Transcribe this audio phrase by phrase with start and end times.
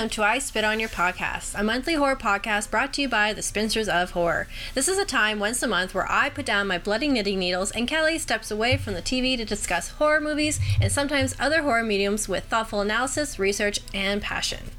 [0.00, 3.34] Welcome to I Spit on Your Podcast, a monthly horror podcast brought to you by
[3.34, 4.48] the Spinsters of Horror.
[4.72, 7.70] This is a time once a month where I put down my bloody knitting needles
[7.72, 11.82] and Kelly steps away from the TV to discuss horror movies and sometimes other horror
[11.82, 14.70] mediums with thoughtful analysis, research, and passion.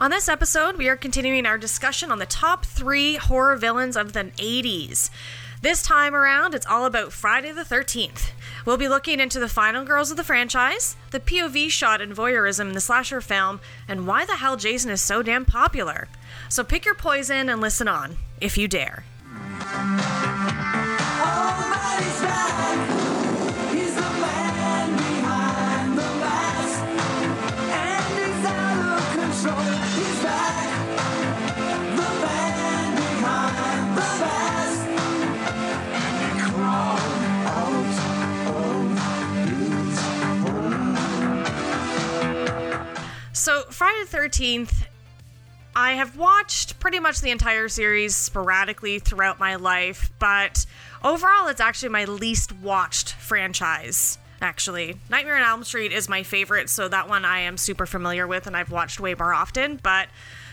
[0.00, 4.12] On this episode, we are continuing our discussion on the top three horror villains of
[4.12, 5.10] the 80s.
[5.64, 8.32] This time around, it's all about Friday the 13th.
[8.66, 12.68] We'll be looking into the final girls of the franchise, the POV shot and voyeurism
[12.68, 16.08] in the slasher film, and why the hell Jason is so damn popular.
[16.50, 19.04] So pick your poison and listen on, if you dare.
[43.34, 44.86] So, Friday the 13th,
[45.74, 50.64] I have watched pretty much the entire series sporadically throughout my life, but
[51.02, 54.18] overall, it's actually my least watched franchise.
[54.40, 58.28] Actually, Nightmare on Elm Street is my favorite, so that one I am super familiar
[58.28, 59.80] with and I've watched way more often.
[59.82, 60.06] But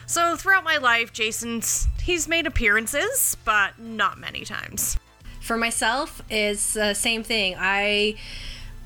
[0.08, 4.98] so throughout my life, Jason's he's made appearances, but not many times.
[5.40, 7.56] For myself, it's the same thing.
[7.60, 8.16] I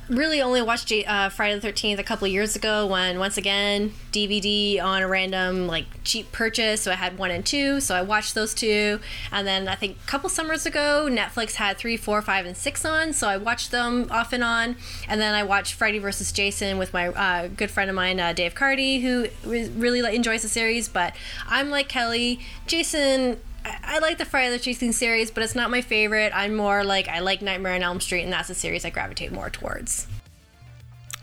[0.10, 4.82] really only watched uh, Friday the 13th a couple years ago when, once again, DVD
[4.82, 6.82] on a random, like, cheap purchase.
[6.82, 9.00] So I had one and two, so I watched those two.
[9.32, 12.86] And then I think a couple summers ago, Netflix had three, four, five, and six
[12.86, 14.76] on, so I watched them off and on.
[15.08, 18.34] And then I watched Freddy versus Jason with my uh, good friend of mine, uh,
[18.34, 20.88] Dave Cardy, who re- really enjoys the series.
[20.88, 21.16] But
[21.48, 22.40] I'm like Kelly.
[22.68, 26.32] Jason I- I like the Friday the Chasing series, but it's not my favorite.
[26.36, 29.32] I'm more like I like Nightmare on Elm Street, and that's the series I gravitate
[29.32, 30.08] more towards.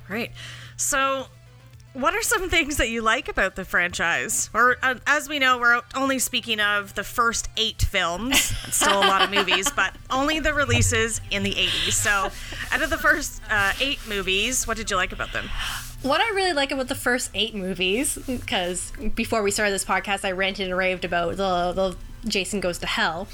[0.08, 0.32] Right.
[0.76, 1.26] So,
[1.94, 4.48] what are some things that you like about the franchise?
[4.54, 8.52] Or, uh, as we know, we're only speaking of the first eight films.
[8.66, 11.92] It's still a lot of movies, but only the releases in the 80s.
[11.92, 12.31] So,
[12.72, 15.48] out of the first uh, eight movies, what did you like about them?
[16.02, 20.25] What I really like about the first eight movies, because before we started this podcast,
[20.25, 21.97] I ranted and raved about the the
[22.27, 23.28] Jason Goes to Hell,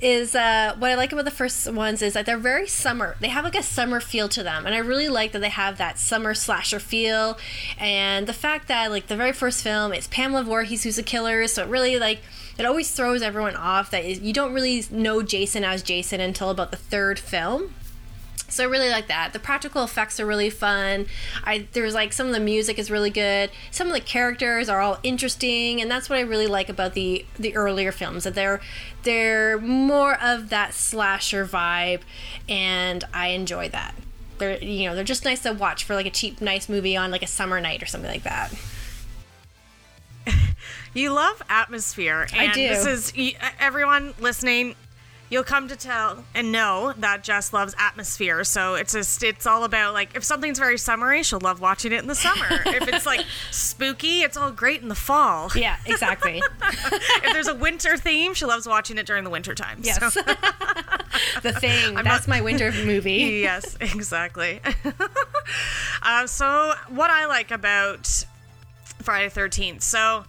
[0.00, 3.16] is uh, what I like about the first ones is that they're very summer.
[3.20, 5.78] They have like a summer feel to them, and I really like that they have
[5.78, 7.38] that summer slasher feel,
[7.78, 11.46] and the fact that like the very first film, it's Pamela Voorhees who's a killer,
[11.46, 12.20] so it really like
[12.58, 16.70] it always throws everyone off that you don't really know Jason as Jason until about
[16.70, 17.74] the third film.
[18.52, 19.32] So I really like that.
[19.32, 21.06] The practical effects are really fun.
[21.44, 23.50] I there's like some of the music is really good.
[23.70, 27.24] Some of the characters are all interesting, and that's what I really like about the
[27.38, 28.24] the earlier films.
[28.24, 28.60] That they're
[29.02, 32.00] they're more of that slasher vibe,
[32.48, 33.94] and I enjoy that.
[34.38, 37.10] They're you know they're just nice to watch for like a cheap nice movie on
[37.10, 38.52] like a summer night or something like that.
[40.92, 42.26] You love atmosphere.
[42.32, 42.68] I And do.
[42.68, 44.74] This is, everyone listening,
[45.30, 48.42] you'll come to tell and know that Jess loves atmosphere.
[48.44, 52.00] So it's just it's all about like if something's very summery, she'll love watching it
[52.00, 52.46] in the summer.
[52.66, 55.50] if it's like spooky, it's all great in the fall.
[55.54, 56.42] Yeah, exactly.
[56.62, 59.78] if there's a winter theme, she loves watching it during the winter time.
[59.82, 60.12] yes.
[60.12, 60.20] So-
[61.42, 61.96] the thing.
[61.96, 63.40] I'm that's not- my winter movie.
[63.42, 64.60] yes, exactly.
[66.02, 68.24] uh, so, what I like about
[69.02, 69.82] Friday the 13th.
[69.82, 70.24] So,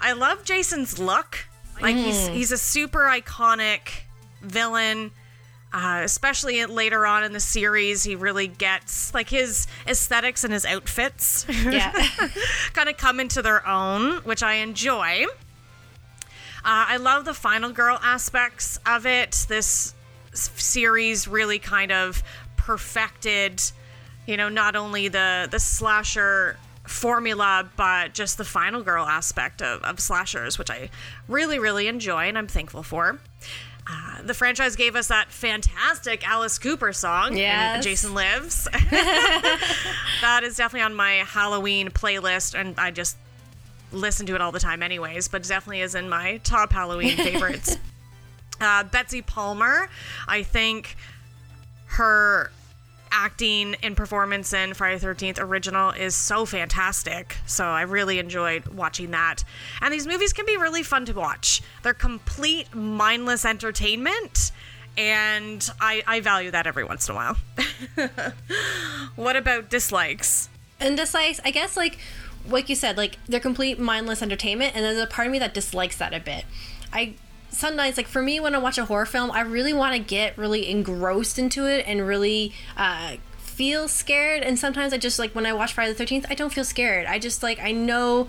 [0.00, 1.46] I love Jason's look.
[1.80, 4.03] Like, he's, he's a super iconic
[4.44, 5.10] villain.
[5.72, 10.64] Uh, especially later on in the series, he really gets like his aesthetics and his
[10.64, 11.90] outfits Yeah.
[12.74, 15.24] kind of come into their own, which I enjoy.
[16.64, 19.46] Uh, I love the final girl aspects of it.
[19.48, 19.94] This
[20.32, 22.22] series really kind of
[22.56, 23.60] perfected,
[24.26, 26.56] you know, not only the the slasher
[26.86, 30.90] formula, but just the final girl aspect of, of slashers, which I
[31.28, 33.18] really, really enjoy and I'm thankful for.
[33.86, 37.84] Uh, the franchise gave us that fantastic Alice Cooper song, Yes.
[37.84, 38.66] Jason Lives.
[38.90, 43.16] that is definitely on my Halloween playlist, and I just
[43.92, 45.28] listen to it all the time, anyways.
[45.28, 47.76] But it definitely is in my top Halloween favorites.
[48.60, 49.88] uh, Betsy Palmer,
[50.26, 50.96] I think
[51.86, 52.50] her
[53.14, 57.36] acting and performance in Friday the 13th original is so fantastic.
[57.46, 59.44] So I really enjoyed watching that.
[59.80, 61.62] And these movies can be really fun to watch.
[61.82, 64.52] They're complete mindless entertainment.
[64.96, 67.36] And I, I value that every once in a while.
[69.16, 70.48] what about dislikes?
[70.80, 71.98] and dislikes i guess like
[72.48, 75.54] like you said like they're complete mindless entertainment and there's a part of me that
[75.54, 76.44] dislikes that a bit
[76.92, 77.14] i
[77.54, 80.36] sometimes like for me when i watch a horror film i really want to get
[80.36, 83.16] really engrossed into it and really uh
[83.54, 86.52] feel scared, and sometimes I just like when I watch Friday the Thirteenth, I don't
[86.52, 87.06] feel scared.
[87.06, 88.28] I just like I know.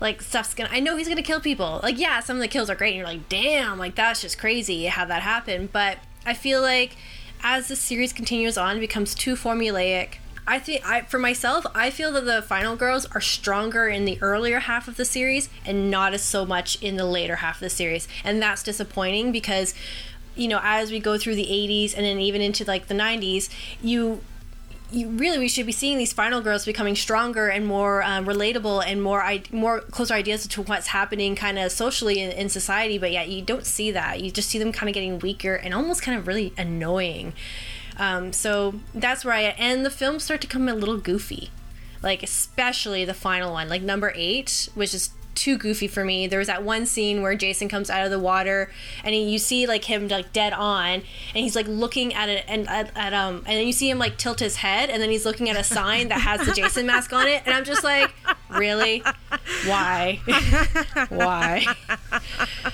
[0.00, 1.80] Like stuff's gonna, I know he's gonna kill people.
[1.82, 4.38] Like, yeah, some of the kills are great, and you're like, damn, like that's just
[4.38, 5.72] crazy how that happened.
[5.72, 6.96] But I feel like
[7.42, 10.14] as the series continues on, it becomes too formulaic.
[10.46, 14.18] I think I for myself, I feel that the final girls are stronger in the
[14.20, 17.60] earlier half of the series and not as so much in the later half of
[17.60, 18.08] the series.
[18.24, 19.74] And that's disappointing because
[20.36, 23.48] you know, as we go through the 80s and then even into like the 90s,
[23.82, 24.20] you
[24.92, 28.84] you really we should be seeing these final girls becoming stronger and more um, relatable
[28.84, 32.98] and more I- more closer ideas to what's happening kind of socially in, in society.
[32.98, 34.20] But yet you don't see that.
[34.20, 37.34] You just see them kind of getting weaker and almost kind of really annoying
[38.00, 41.50] um, so that's where I and the films start to come a little goofy.
[42.02, 46.26] Like especially the final one like number eight which is too goofy for me.
[46.26, 48.70] There was that one scene where jason comes out of the water
[49.04, 51.04] and he, you see like him like dead on and
[51.34, 54.16] he's like looking at it and at, at um and then you see him like
[54.16, 57.12] tilt his head and then he's looking at a sign that has the jason mask
[57.12, 57.42] on it.
[57.44, 58.10] And i'm just like
[58.48, 59.02] really?
[59.66, 60.20] Why?
[61.10, 61.64] Why?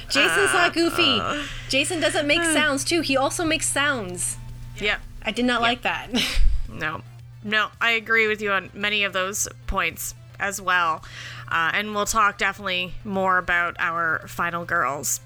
[0.08, 1.20] Jason's not goofy.
[1.68, 3.00] Jason doesn't make sounds too.
[3.00, 4.38] He also makes sounds.
[4.80, 5.00] Yep.
[5.26, 6.08] I did not like that
[6.68, 7.02] No,
[7.44, 11.02] no, I agree with you on many of those points as well.
[11.48, 15.20] Uh, and we'll talk definitely more about our final girls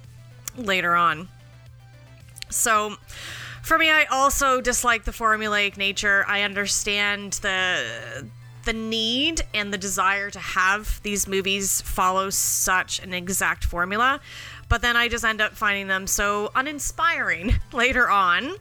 [0.57, 1.29] later on.
[2.51, 2.97] So,
[3.63, 6.25] for me, I also dislike the formulaic nature.
[6.27, 8.29] I understand the
[8.67, 14.21] the need and the desire to have these movies follow such an exact formula,
[14.69, 18.53] but then I just end up finding them so uninspiring later on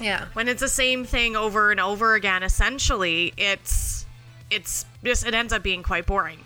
[0.00, 0.26] yeah.
[0.32, 4.06] When it's the same thing over and over again essentially it's
[4.50, 6.38] it's just it ends up being quite boring.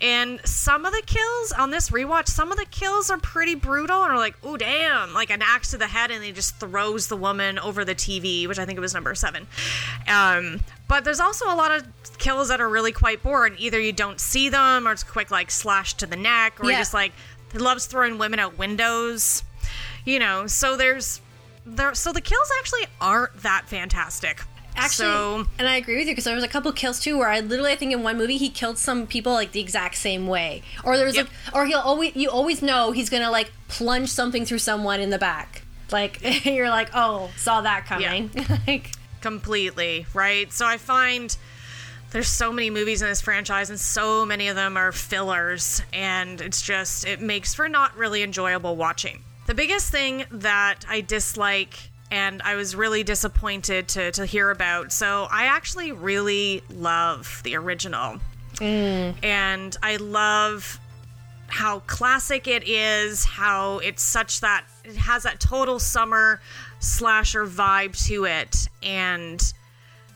[0.00, 4.02] And some of the kills on this rewatch some of the kills are pretty brutal
[4.02, 7.06] and are like oh damn like an axe to the head and he just throws
[7.06, 9.46] the woman over the tv which i think it was number seven.
[10.08, 11.86] Um but there's also a lot of
[12.18, 13.54] kills that are really quite boring.
[13.58, 16.78] Either you don't see them or it's quick like slash to the neck or Yeah.
[16.78, 17.12] just like
[17.52, 19.44] he loves throwing women out windows
[20.04, 20.48] you know?
[20.48, 21.20] So there's
[21.64, 24.42] there so the kills actually aren't that fantastic.
[24.74, 27.28] Actually, so and I agree with you because there was a couple kills too where
[27.28, 30.26] I literally I think in one movie he killed some people like the exact same
[30.26, 31.26] way, or there's Yep.
[31.46, 35.10] like, or he'll always you always know he's gonna like plunge something through someone in
[35.10, 38.30] the back, like you're like oh saw that coming,
[38.66, 40.50] like completely right?
[40.52, 41.36] So i find
[42.10, 46.40] there's so many movies in this franchise and so many of them are fillers and
[46.40, 51.90] it's just it makes for not really enjoyable watching the biggest thing that i dislike
[52.10, 57.56] and i was really disappointed to, to hear about so i actually really love the
[57.56, 58.18] original
[58.56, 59.14] mm.
[59.22, 60.78] and i love
[61.52, 66.40] how classic it is, how it's such that it has that total summer
[66.80, 69.52] slasher vibe to it, and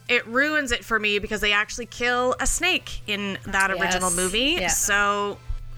[0.08, 4.16] it ruins it for me because they actually kill a snake in that original Yes.
[4.16, 4.56] movie.
[4.60, 4.68] Yeah.
[4.68, 5.36] So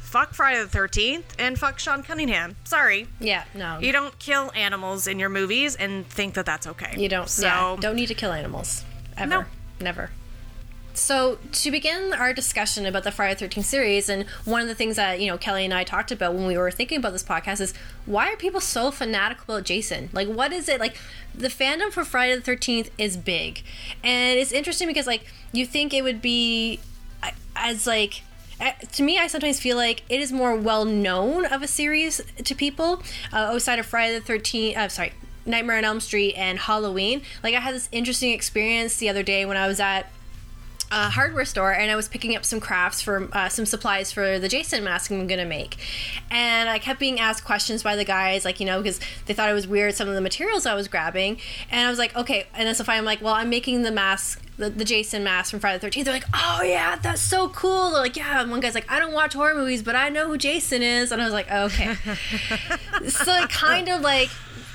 [0.08, 2.56] fuck Friday the 13th and fuck Sean Cunningham.
[2.64, 3.06] Sorry.
[3.20, 6.94] yeah no You don't kill animals in your movies and think that that's okay.
[6.96, 7.28] You don't.
[7.28, 8.84] So, yeah, don't need to kill animals
[9.16, 9.28] ever.
[9.28, 9.44] No.
[9.80, 10.10] Never.
[10.94, 14.74] So to begin our discussion about the Friday the 13th series, and one of the
[14.74, 17.22] things that you know Kelly and I talked about when we were thinking about this
[17.22, 17.72] podcast is
[18.04, 20.08] why are people so fanatical about Jason?
[20.12, 20.96] Like, what is it like?
[21.34, 23.62] The fandom for Friday the 13th is big,
[24.02, 26.80] and it's interesting because like you think it would be
[27.54, 28.22] as like
[28.92, 32.54] to me, I sometimes feel like it is more well known of a series to
[32.54, 34.76] people uh, outside of Friday the Thirteenth.
[34.76, 35.12] Uh, sorry,
[35.46, 37.22] Nightmare on Elm Street and Halloween.
[37.42, 40.10] Like I had this interesting experience the other day when I was at
[40.90, 44.38] a hardware store and I was picking up some crafts for uh, some supplies for
[44.38, 45.76] the Jason mask I'm gonna make,
[46.30, 49.50] and I kept being asked questions by the guys, like you know, because they thought
[49.50, 51.38] it was weird some of the materials I was grabbing,
[51.70, 53.92] and I was like, okay, and then so finally I'm like, well, I'm making the
[53.92, 54.44] mask.
[54.58, 56.04] The, the Jason mask from Friday the 13th.
[56.04, 57.92] They're like, oh yeah, that's so cool.
[57.92, 58.40] They're like, yeah.
[58.42, 61.12] And one guy's like, I don't watch horror movies, but I know who Jason is.
[61.12, 61.94] And I was like, okay.
[63.06, 64.30] so it kind of like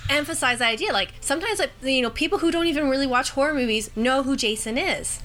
[0.10, 0.93] emphasize the idea.
[0.93, 4.38] Like sometimes, like you know, people who don't even really watch horror movies know who
[4.38, 5.20] Jason is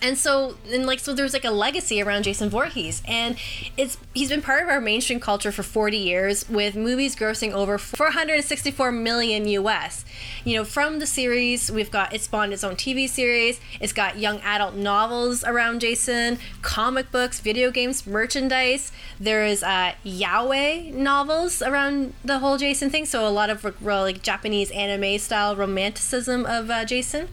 [0.00, 3.02] and so and like so there's like a legacy around Jason Voorhees.
[3.06, 3.36] And
[3.76, 7.78] it's he's been part of our mainstream culture for 40 years with movies grossing over
[7.78, 10.04] 464 million US
[10.44, 13.60] you know from the series we've got it spawned its own TV series.
[13.80, 18.92] It's got young adult novels around Jason comic books video games merchandise.
[19.18, 23.06] There is uh yaoi novels around the whole Jason thing.
[23.06, 27.28] So a lot of like Japanese anime style romanticism of uh, Jason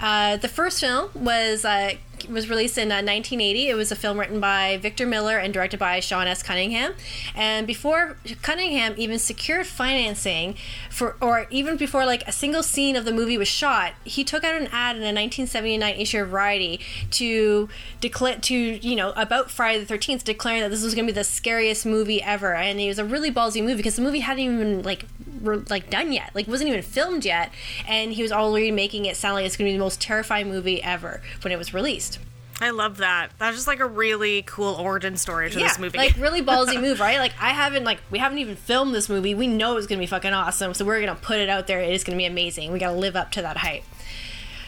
[0.00, 1.94] uh, the first film was uh,
[2.28, 3.68] was released in uh, 1980.
[3.68, 6.42] It was a film written by Victor Miller and directed by Sean S.
[6.42, 6.94] Cunningham.
[7.34, 10.56] And before Cunningham even secured financing
[10.90, 14.44] for, or even before like a single scene of the movie was shot, he took
[14.44, 16.80] out an ad in a 1979 issue of Variety
[17.12, 17.68] to
[18.00, 21.14] declare to you know about Friday the 13th, declaring that this was going to be
[21.14, 22.54] the scariest movie ever.
[22.54, 25.06] And it was a really ballsy movie because the movie hadn't even like
[25.44, 27.52] re- like done yet, like wasn't even filmed yet,
[27.86, 30.48] and he was already making it sound like it's going to be the most terrifying
[30.48, 32.13] movie ever when it was released.
[32.64, 33.30] I love that.
[33.38, 35.98] That's just like a really cool origin story to this movie.
[35.98, 37.18] like really ballsy move, right?
[37.18, 39.34] Like I haven't like we haven't even filmed this movie.
[39.34, 41.80] We know it's gonna be fucking awesome, so we're gonna put it out there.
[41.80, 42.72] It is gonna be amazing.
[42.72, 43.84] We gotta live up to that hype.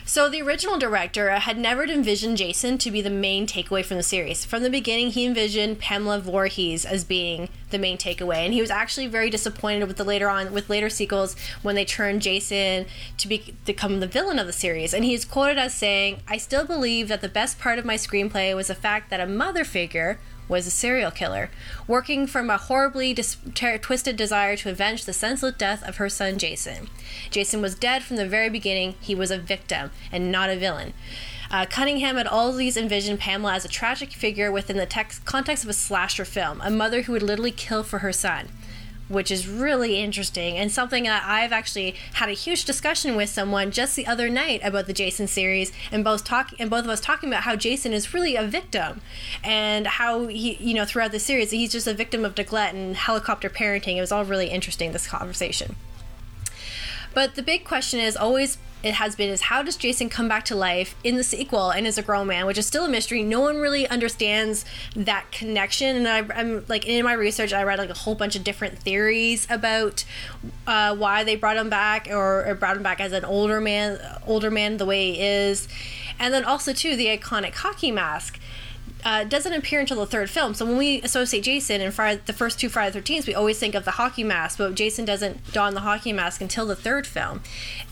[0.08, 4.04] So the original director had never envisioned Jason to be the main takeaway from the
[4.04, 4.44] series.
[4.44, 8.70] From the beginning, he envisioned Pamela Voorhees as being the main takeaway, and he was
[8.70, 12.86] actually very disappointed with the later on with later sequels when they turned Jason
[13.18, 14.94] to be become the villain of the series.
[14.94, 17.96] And he is quoted as saying, "I still believe that the best part of my
[17.96, 21.50] screenplay was the fact that a mother figure." Was a serial killer,
[21.86, 26.08] working from a horribly dis- ter- twisted desire to avenge the senseless death of her
[26.08, 26.88] son Jason.
[27.30, 28.94] Jason was dead from the very beginning.
[29.00, 30.92] He was a victim and not a villain.
[31.50, 35.70] Uh, Cunningham had always envisioned Pamela as a tragic figure within the text- context of
[35.70, 38.48] a slasher film, a mother who would literally kill for her son
[39.08, 43.70] which is really interesting and something that I've actually had a huge discussion with someone
[43.70, 47.00] just the other night about the Jason series and both talk and both of us
[47.00, 49.00] talking about how Jason is really a victim
[49.44, 52.96] and how he you know throughout the series he's just a victim of neglect and
[52.96, 53.96] helicopter parenting.
[53.96, 55.76] It was all really interesting this conversation.
[57.16, 60.44] But the big question is always it has been is how does Jason come back
[60.44, 63.22] to life in the sequel and as a grown man, which is still a mystery.
[63.22, 65.96] No one really understands that connection.
[65.96, 68.78] And I, am like in my research, I read like a whole bunch of different
[68.78, 70.04] theories about
[70.66, 73.98] uh, why they brought him back or, or brought him back as an older man,
[74.26, 75.68] older man the way he is,
[76.18, 78.38] and then also too the iconic hockey mask
[79.06, 80.52] uh, doesn't appear until the third film.
[80.52, 83.56] So when we associate Jason in Friday, the first two Friday the 13th, we always
[83.56, 87.06] think of the hockey mask, but Jason doesn't don the hockey mask until the third
[87.06, 87.40] film.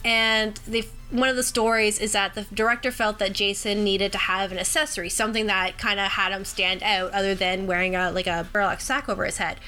[0.03, 4.17] And they one of the stories is that the director felt that Jason needed to
[4.17, 8.11] have an accessory, something that kind of had him stand out, other than wearing a
[8.11, 9.59] like a burlap sack over his head.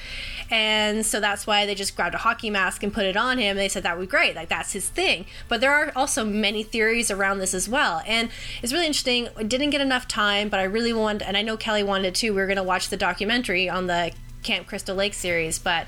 [0.50, 3.56] And so that's why they just grabbed a hockey mask and put it on him.
[3.56, 5.26] They said that would be great, like that's his thing.
[5.48, 8.30] But there are also many theories around this as well, and
[8.62, 9.28] it's really interesting.
[9.36, 12.30] I didn't get enough time, but I really wanted, and I know Kelly wanted to.
[12.30, 14.12] We were going to watch the documentary on the
[14.48, 15.86] Camp Crystal Lake series, but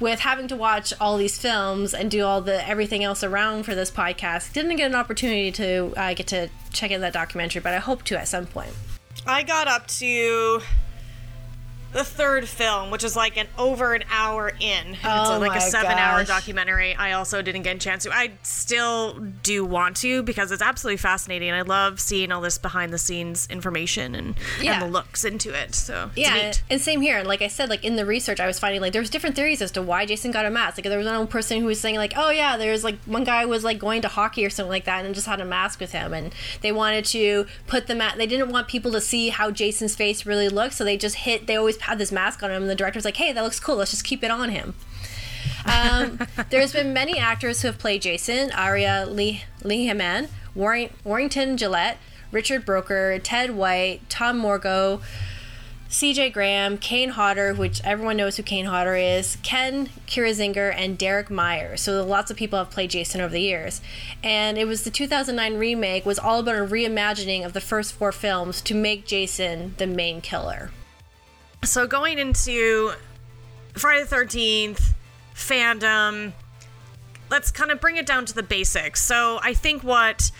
[0.00, 3.76] with having to watch all these films and do all the everything else around for
[3.76, 7.72] this podcast, didn't get an opportunity to uh, get to check in that documentary, but
[7.72, 8.72] I hope to at some point.
[9.28, 10.60] I got up to
[11.92, 14.92] the third film, which is like an over an hour in.
[14.92, 16.94] it's Oh a, like a seven hour documentary.
[16.94, 18.12] I also didn't get a chance to.
[18.14, 21.50] I still do want to because it's absolutely fascinating.
[21.52, 24.74] I love seeing all this behind the scenes information and, Yeah.
[24.74, 25.74] and the looks into it.
[25.74, 26.62] So it's Yeah, neat.
[26.70, 27.22] and same here.
[27.22, 29.60] Like I said, like in the research, I was finding like there was different theories
[29.62, 30.78] as to why Jason got a mask.
[30.78, 33.44] Like there was one person who was saying like, oh yeah, there's like one guy
[33.46, 35.92] was like going to hockey or something like that, and just had a mask with
[35.92, 38.16] him, and they wanted to put the mask.
[38.16, 41.46] They didn't want people to see how Jason's face really looked, so they just hit.
[41.46, 43.76] They always had this mask on him, and the director's like, hey, that looks cool.
[43.76, 44.74] Let's just keep it on him.
[45.64, 46.20] Um,
[46.50, 49.42] there's been many actors who have played Jason: Aria Lee
[50.54, 51.98] Warring, Warrington Gillette,
[52.32, 55.00] Richard Brooker, Ted White, Tom Morga.
[55.90, 61.30] CJ Graham, Kane Hodder, which everyone knows who Kane Hodder is, Ken Kirzinger, and Derek
[61.30, 61.76] Meyer.
[61.76, 63.80] So lots of people have played Jason over the years.
[64.22, 68.12] And it was the 2009 remake was all about a reimagining of the first four
[68.12, 70.70] films to make Jason the main killer.
[71.62, 72.92] So going into
[73.74, 74.94] Friday the 13th,
[75.34, 76.32] fandom,
[77.30, 79.02] let's kind of bring it down to the basics.
[79.02, 80.30] So I think what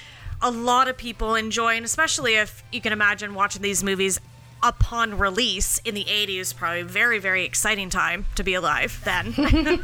[0.40, 4.18] a lot of people enjoy, and especially if you can imagine watching these movies
[4.62, 9.34] upon release in the 80s, probably very, very exciting time to be alive then.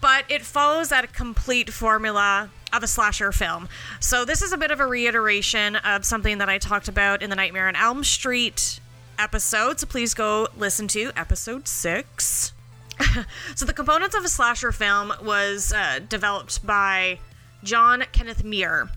[0.00, 3.68] but it follows that complete formula of a slasher film.
[4.00, 7.30] So this is a bit of a reiteration of something that I talked about in
[7.30, 8.80] the Nightmare on Elm Street
[9.22, 9.78] episode.
[9.78, 12.52] So please go listen to episode six.
[13.54, 17.20] so the components of a slasher film was uh, developed by
[17.62, 18.88] John Kenneth Muir.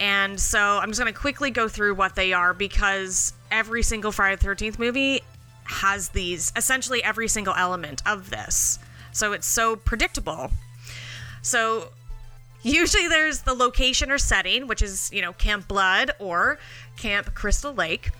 [0.00, 4.10] And so I'm just going to quickly go through what they are because every single
[4.10, 5.20] Friday the 13th movie
[5.64, 8.78] has these, essentially every single element of this.
[9.12, 10.50] So it's so predictable.
[11.42, 11.88] So
[12.62, 16.58] usually there's the location or setting, which is, you know, Camp Blood or
[16.96, 18.10] Camp Crystal Lake.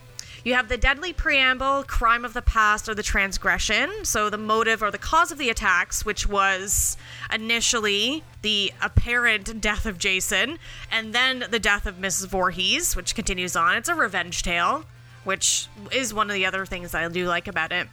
[0.48, 4.06] You have the deadly preamble, crime of the past, or the transgression.
[4.06, 6.96] So the motive or the cause of the attacks, which was
[7.30, 10.58] initially the apparent death of Jason,
[10.90, 12.28] and then the death of Mrs.
[12.28, 13.76] Voorhees, which continues on.
[13.76, 14.86] It's a revenge tale,
[15.22, 17.86] which is one of the other things I do like about it.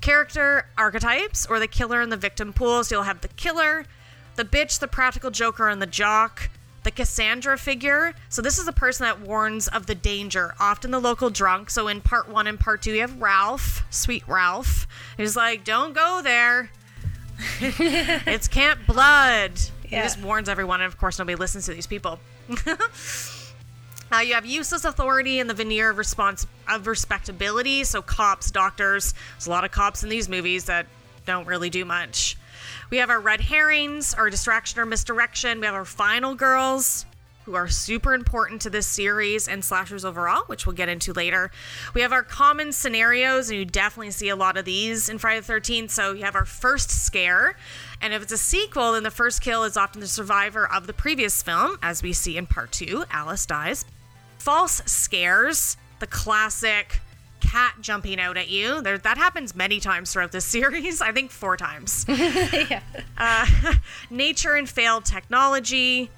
[0.00, 2.90] Character archetypes, or the killer and the victim pools.
[2.90, 3.86] You'll have the killer,
[4.34, 6.50] the bitch, the practical joker, and the jock.
[6.86, 8.14] The Cassandra figure.
[8.28, 11.68] So this is the person that warns of the danger, often the local drunk.
[11.68, 15.94] So in part one and part two, you have Ralph, sweet Ralph, who's like, "Don't
[15.94, 16.70] go there.
[17.60, 22.20] it's Camp Blood." He just warns everyone, and of course, nobody listens to these people.
[24.12, 27.82] Uh, you have useless authority and the veneer of response of respectability.
[27.82, 29.14] So cops, doctors.
[29.32, 30.86] There's a lot of cops in these movies that
[31.24, 32.36] don't really do much.
[32.90, 35.60] We have our red herrings, our distraction or misdirection.
[35.60, 37.06] We have our final girls,
[37.44, 41.50] who are super important to this series and slashers overall, which we'll get into later.
[41.94, 45.40] We have our common scenarios, and you definitely see a lot of these in Friday
[45.40, 45.90] the 13th.
[45.90, 47.56] So you have our first scare.
[48.02, 50.92] And if it's a sequel, then the first kill is often the survivor of the
[50.92, 53.84] previous film, as we see in part two Alice dies
[54.46, 57.00] false scares, the classic
[57.46, 58.82] cat jumping out at you.
[58.82, 61.00] There, that happens many times throughout this series.
[61.00, 62.04] I think four times.
[62.08, 62.80] yeah.
[63.16, 63.46] Uh,
[64.10, 66.10] nature and failed technology.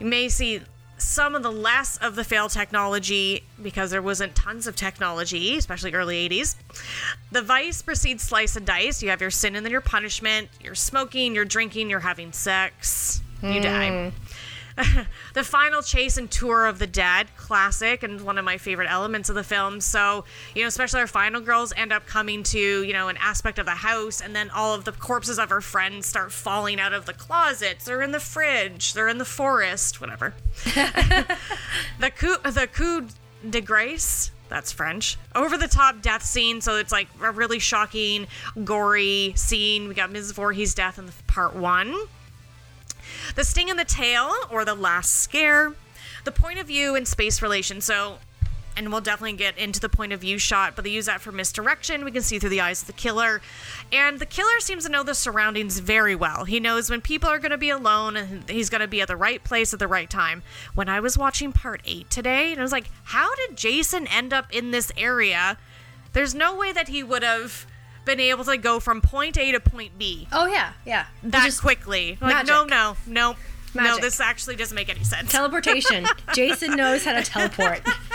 [0.00, 0.62] You may see
[0.98, 5.92] some of the less of the failed technology because there wasn't tons of technology, especially
[5.92, 6.54] early 80s.
[7.32, 9.02] The vice precedes slice and dice.
[9.02, 10.48] You have your sin and then your punishment.
[10.62, 13.20] You're smoking, you're drinking, you're having sex.
[13.42, 14.12] You die.
[15.34, 19.28] the final chase and tour of the dead classic and one of my favorite elements
[19.28, 20.24] of the film so
[20.54, 23.66] you know especially our final girls end up coming to you know an aspect of
[23.66, 27.06] the house and then all of the corpses of her friends start falling out of
[27.06, 33.06] the closets they're in the fridge they're in the forest whatever the coup the coup
[33.48, 35.16] de grace that's French.
[35.34, 38.26] Over the top death scene, so it's like a really shocking,
[38.64, 39.88] gory scene.
[39.88, 40.34] We got Mrs.
[40.34, 41.96] Voorhees' death in the part one.
[43.34, 45.74] The sting in the tail, or the last scare.
[46.24, 47.80] The point of view in space relation.
[47.80, 48.18] So,
[48.76, 51.30] and we'll definitely get into the point of view shot, but they use that for
[51.30, 52.04] misdirection.
[52.04, 53.42] We can see through the eyes of the killer.
[53.92, 56.44] And the killer seems to know the surroundings very well.
[56.44, 59.08] He knows when people are going to be alone and he's going to be at
[59.08, 60.42] the right place at the right time.
[60.74, 64.32] When I was watching part eight today, and I was like, how did Jason end
[64.32, 65.58] up in this area?
[66.14, 67.66] There's no way that he would have
[68.04, 71.06] been able to go from point A to point B Oh yeah, yeah.
[71.22, 72.18] that Just quickly.
[72.20, 72.48] Like, magic.
[72.48, 73.36] no, no, no.
[73.74, 75.32] No, this actually doesn't make any sense.
[75.32, 76.06] teleportation.
[76.34, 77.80] Jason knows how to teleport.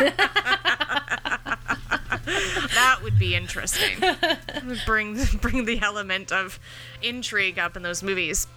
[2.28, 3.98] that would be interesting.
[4.86, 6.60] bring bring the element of
[7.02, 8.48] intrigue up in those movies.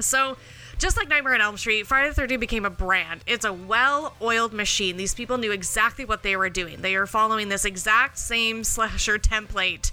[0.00, 0.36] So,
[0.78, 3.22] just like Nightmare on Elm Street, Friday the 13th became a brand.
[3.26, 4.96] It's a well-oiled machine.
[4.98, 6.82] These people knew exactly what they were doing.
[6.82, 9.90] They are following this exact same slasher template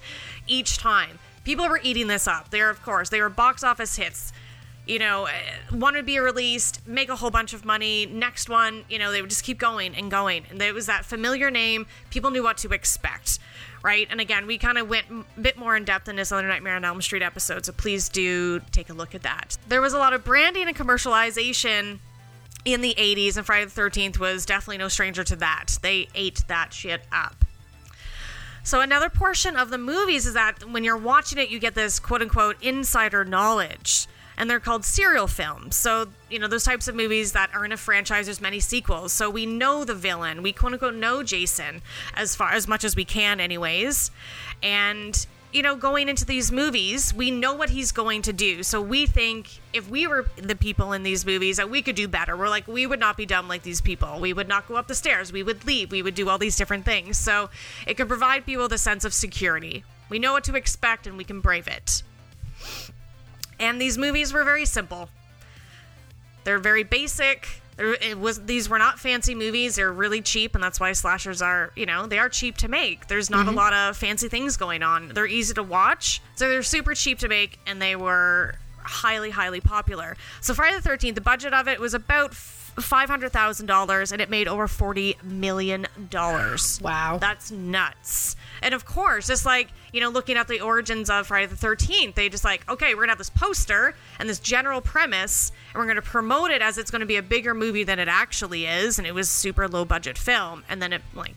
[0.47, 1.19] each time.
[1.43, 2.49] People were eating this up.
[2.49, 4.31] They're, of course, they were box office hits.
[4.85, 5.31] You know, uh,
[5.71, 8.05] one would be released, make a whole bunch of money.
[8.05, 10.43] Next one, you know, they would just keep going and going.
[10.49, 11.85] And it was that familiar name.
[12.09, 13.39] People knew what to expect,
[13.81, 14.07] right?
[14.09, 16.75] And again, we kind of went a bit more in depth in this other Nightmare
[16.75, 19.57] on Elm Street episode, so please do take a look at that.
[19.69, 21.99] There was a lot of branding and commercialization
[22.65, 25.77] in the 80s, and Friday the 13th was definitely no stranger to that.
[25.81, 27.45] They ate that shit up.
[28.63, 31.99] So another portion of the movies is that when you're watching it, you get this
[31.99, 34.07] quote unquote insider knowledge.
[34.35, 35.75] And they're called serial films.
[35.75, 39.13] So, you know, those types of movies that are in a franchise, there's many sequels.
[39.13, 40.41] So we know the villain.
[40.41, 41.83] We quote unquote know Jason
[42.15, 44.09] as far as much as we can, anyways.
[44.63, 48.63] And, you know, going into these movies, we know what he's going to do.
[48.63, 52.07] So we think if we were the people in these movies that we could do
[52.07, 52.35] better.
[52.35, 54.19] We're like, we would not be dumb like these people.
[54.19, 55.31] We would not go up the stairs.
[55.31, 55.91] We would leave.
[55.91, 57.17] We would do all these different things.
[57.17, 57.51] So
[57.85, 59.83] it can provide people a sense of security.
[60.09, 62.01] We know what to expect and we can brave it.
[63.59, 65.09] And these movies were very simple.
[66.43, 67.61] They're very basic.
[67.77, 69.75] It was these were not fancy movies.
[69.75, 73.07] They're really cheap, and that's why slashers are, you know, they are cheap to make.
[73.07, 73.57] There's not a mm-hmm.
[73.57, 75.09] lot of fancy things going on.
[75.09, 79.61] They're easy to watch, so they're super cheap to make, and they were highly, highly
[79.61, 80.15] popular.
[80.41, 82.35] So Friday the Thirteenth, the budget of it was about
[82.79, 86.79] five hundred thousand dollars, and it made over forty million dollars.
[86.93, 87.17] Wow.
[87.19, 88.35] That's nuts.
[88.61, 92.15] And of course, just like, you know, looking at the origins of Friday the 13th,
[92.15, 95.79] they just like, okay, we're going to have this poster and this general premise, and
[95.79, 98.07] we're going to promote it as it's going to be a bigger movie than it
[98.07, 98.97] actually is.
[98.97, 100.63] And it was super low budget film.
[100.69, 101.35] And then it, like,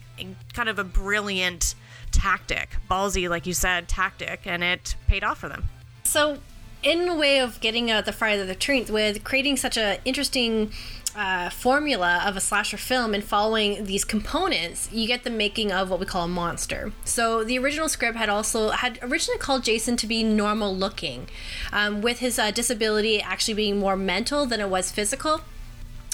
[0.53, 1.75] kind of a brilliant
[2.13, 5.65] tactic, ballsy, like you said, tactic, and it paid off for them.
[6.05, 6.39] So,
[6.83, 10.71] in a way of getting uh, the Friday the 13th, with creating such a interesting
[11.17, 15.91] uh, formula of a slasher film and following these components, you get the making of
[15.91, 16.93] what we call a monster.
[17.05, 21.29] So the original script had also had originally called Jason to be normal looking,
[21.73, 25.41] um, with his uh, disability actually being more mental than it was physical.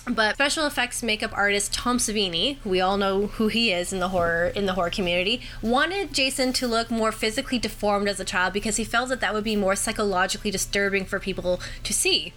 [0.05, 4.01] But special effects makeup artist Tom Savini, who we all know who he is in
[4.01, 8.25] the horror in the horror community, wanted Jason to look more physically deformed as a
[8.25, 12.33] child because he felt that that would be more psychologically disturbing for people to see.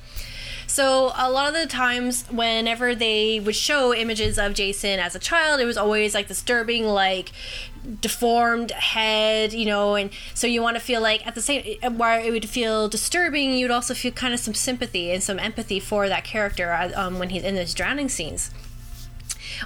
[0.76, 5.20] So a lot of the times, whenever they would show images of Jason as a
[5.20, 7.32] child, it was always like disturbing, like
[8.02, 11.64] deformed head, you know, and so you want to feel like at the same
[11.96, 15.80] while it would feel disturbing, you'd also feel kind of some sympathy and some empathy
[15.80, 18.52] for that character uh, um, when he's in those drowning scenes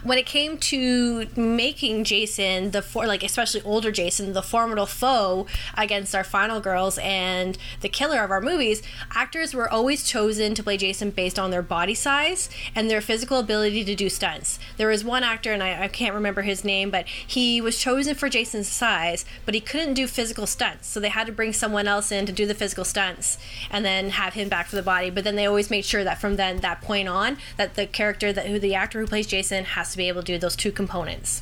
[0.03, 5.45] when it came to making Jason the for like especially older Jason the formidable foe
[5.77, 8.81] against our final girls and the killer of our movies,
[9.13, 13.39] actors were always chosen to play Jason based on their body size and their physical
[13.39, 14.59] ability to do stunts.
[14.77, 18.15] There was one actor and I, I can't remember his name, but he was chosen
[18.15, 21.87] for Jason's size, but he couldn't do physical stunts, so they had to bring someone
[21.87, 23.37] else in to do the physical stunts
[23.69, 25.09] and then have him back for the body.
[25.09, 28.31] But then they always made sure that from then that point on that the character
[28.33, 30.71] that who the actor who plays Jason has to be able to do those two
[30.71, 31.41] components.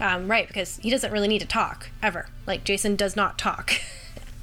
[0.00, 2.26] Um, right, because he doesn't really need to talk ever.
[2.46, 3.72] Like Jason does not talk.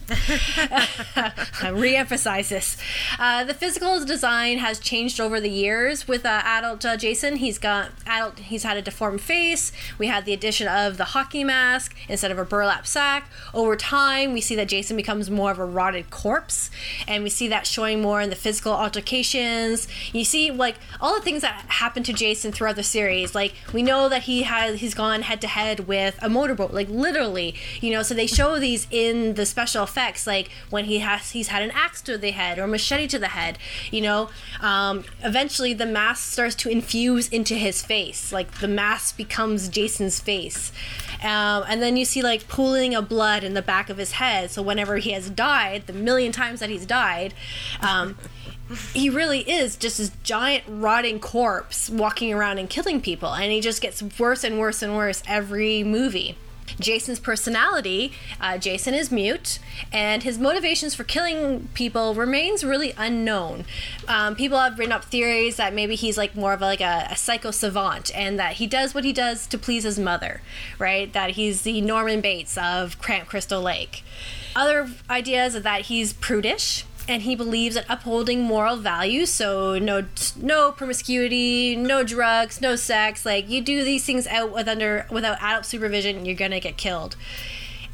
[0.09, 2.77] I re-emphasize this.
[3.17, 7.37] Uh, the physical design has changed over the years with uh, adult uh, Jason.
[7.37, 8.39] He's got adult.
[8.39, 9.71] He's had a deformed face.
[9.97, 13.29] We had the addition of the hockey mask instead of a burlap sack.
[13.53, 16.69] Over time, we see that Jason becomes more of a rotted corpse,
[17.07, 19.87] and we see that showing more in the physical altercations.
[20.13, 23.33] You see, like all the things that happen to Jason throughout the series.
[23.33, 26.89] Like we know that he has he's gone head to head with a motorboat, like
[26.89, 27.55] literally.
[27.81, 31.47] You know, so they show these in the special effects, like when he has he's
[31.47, 33.57] had an axe to the head or machete to the head.
[33.91, 34.29] You know,
[34.61, 40.19] um, eventually the mask starts to infuse into his face, like the mask becomes Jason's
[40.19, 40.71] face,
[41.23, 44.51] um, and then you see like pooling of blood in the back of his head.
[44.51, 47.33] So whenever he has died, the million times that he's died.
[47.81, 48.17] Um,
[48.93, 53.61] he really is just this giant rotting corpse walking around and killing people and he
[53.61, 56.35] just gets worse and worse and worse every movie
[56.79, 59.59] Jason's personality, uh, Jason is mute,
[59.91, 63.65] and his motivations for killing people remains really unknown.
[64.07, 67.15] Um, people have written up theories that maybe he's like more of like a, a
[67.15, 70.41] psycho savant, and that he does what he does to please his mother,
[70.79, 71.11] right?
[71.13, 74.03] That he's the Norman Bates of Camp Crystal Lake.
[74.55, 80.05] Other ideas are that he's prudish, and he believes in upholding moral values so no
[80.35, 85.37] no promiscuity no drugs no sex like you do these things out with under without
[85.41, 87.15] adult supervision you're gonna get killed.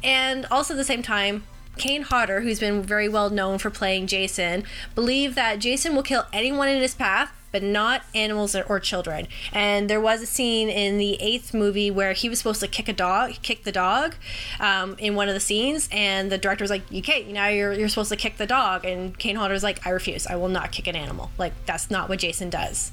[0.04, 1.44] And also at the same time
[1.82, 4.62] Kane Hodder, who's been very well known for playing Jason,
[4.94, 9.26] believed that Jason will kill anyone in his path, but not animals or children.
[9.52, 12.88] And there was a scene in the eighth movie where he was supposed to kick
[12.88, 14.14] a dog, kick the dog,
[14.60, 17.26] um, in one of the scenes, and the director was like, "You can't.
[17.30, 20.28] Now you're you're supposed to kick the dog." And Kane Hodder was like, "I refuse.
[20.28, 21.32] I will not kick an animal.
[21.36, 22.92] Like that's not what Jason does."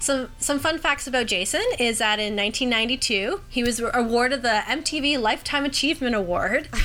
[0.00, 5.20] Some some fun facts about Jason is that in 1992 he was awarded the MTV
[5.20, 6.68] Lifetime Achievement Award.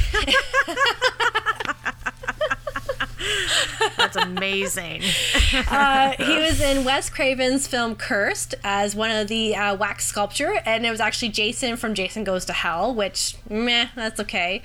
[3.97, 5.01] That's amazing.
[5.69, 10.61] uh, he was in Wes Craven's film Cursed as one of the uh, wax sculpture,
[10.65, 14.61] and it was actually Jason from Jason Goes to Hell, which meh, that's okay.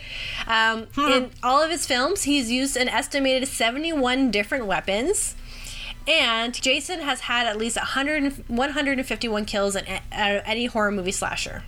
[0.46, 5.36] Um, In all of his films, he's used an estimated 71 different weapons.
[6.08, 11.62] And Jason has had at least 100, 151 kills in a- any horror movie slasher.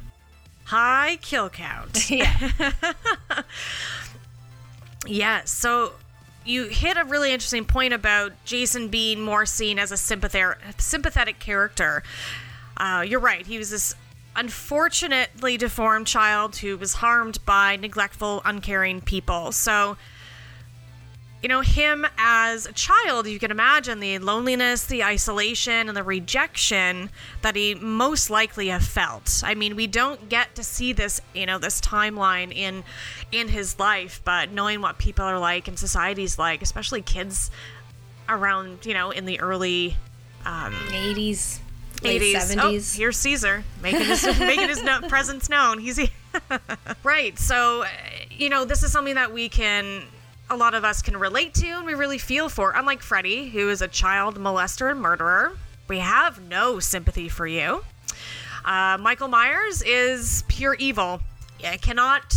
[0.64, 2.10] High kill count.
[2.10, 2.50] Yeah.
[5.06, 5.94] Yeah, so
[6.44, 11.38] you hit a really interesting point about Jason being more seen as a sympathetic sympathetic
[11.40, 12.02] character.
[12.76, 13.44] Uh, you're right.
[13.46, 13.94] He was this
[14.36, 19.50] unfortunately deformed child who was harmed by neglectful, uncaring people.
[19.52, 19.96] So,
[21.42, 26.04] you know, him as a child, you can imagine the loneliness, the isolation, and the
[26.04, 27.10] rejection
[27.42, 29.42] that he most likely have felt.
[29.44, 32.84] I mean, we don't get to see this, you know, this timeline in
[33.32, 37.50] in his life, but knowing what people are like and society's like, especially kids
[38.28, 39.96] around, you know, in the early
[40.46, 41.58] um, 80s,
[42.04, 42.34] late 80s.
[42.34, 42.94] 70s.
[42.94, 45.80] Oh, here's Caesar making his making his no- presence known.
[45.80, 45.98] He's
[47.02, 47.36] right.
[47.36, 47.84] So,
[48.30, 50.04] you know, this is something that we can
[50.52, 52.72] a lot of us can relate to and we really feel for.
[52.76, 55.56] Unlike Freddie, who is a child molester and murderer,
[55.88, 57.82] we have no sympathy for you.
[58.62, 61.20] Uh, Michael Myers is pure evil.
[61.64, 62.36] I cannot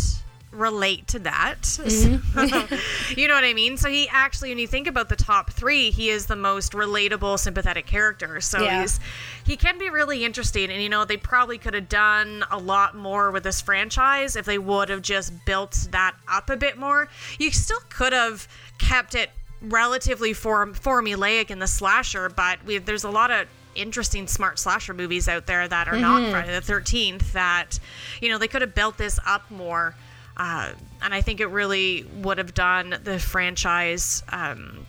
[0.56, 1.62] relate to that.
[1.62, 2.74] Mm-hmm.
[3.18, 3.76] you know what I mean?
[3.76, 7.38] So he actually, when you think about the top three, he is the most relatable,
[7.38, 8.40] sympathetic character.
[8.40, 8.80] So Yeah.
[8.80, 9.00] he's
[9.44, 12.96] he can be really interesting, and you know they probably could have done a lot
[12.96, 17.08] more with this franchise if they would have just built that up a bit more.
[17.38, 19.30] You still could have kept it
[19.62, 24.94] relatively form formulaic in the slasher, but we, there's a lot of interesting smart slasher
[24.94, 27.78] movies out there that are not Friday the 13th that
[28.22, 29.94] you know they could have built this up more
[30.36, 30.72] uh,
[31.02, 34.86] and I think it really would have done the franchise um,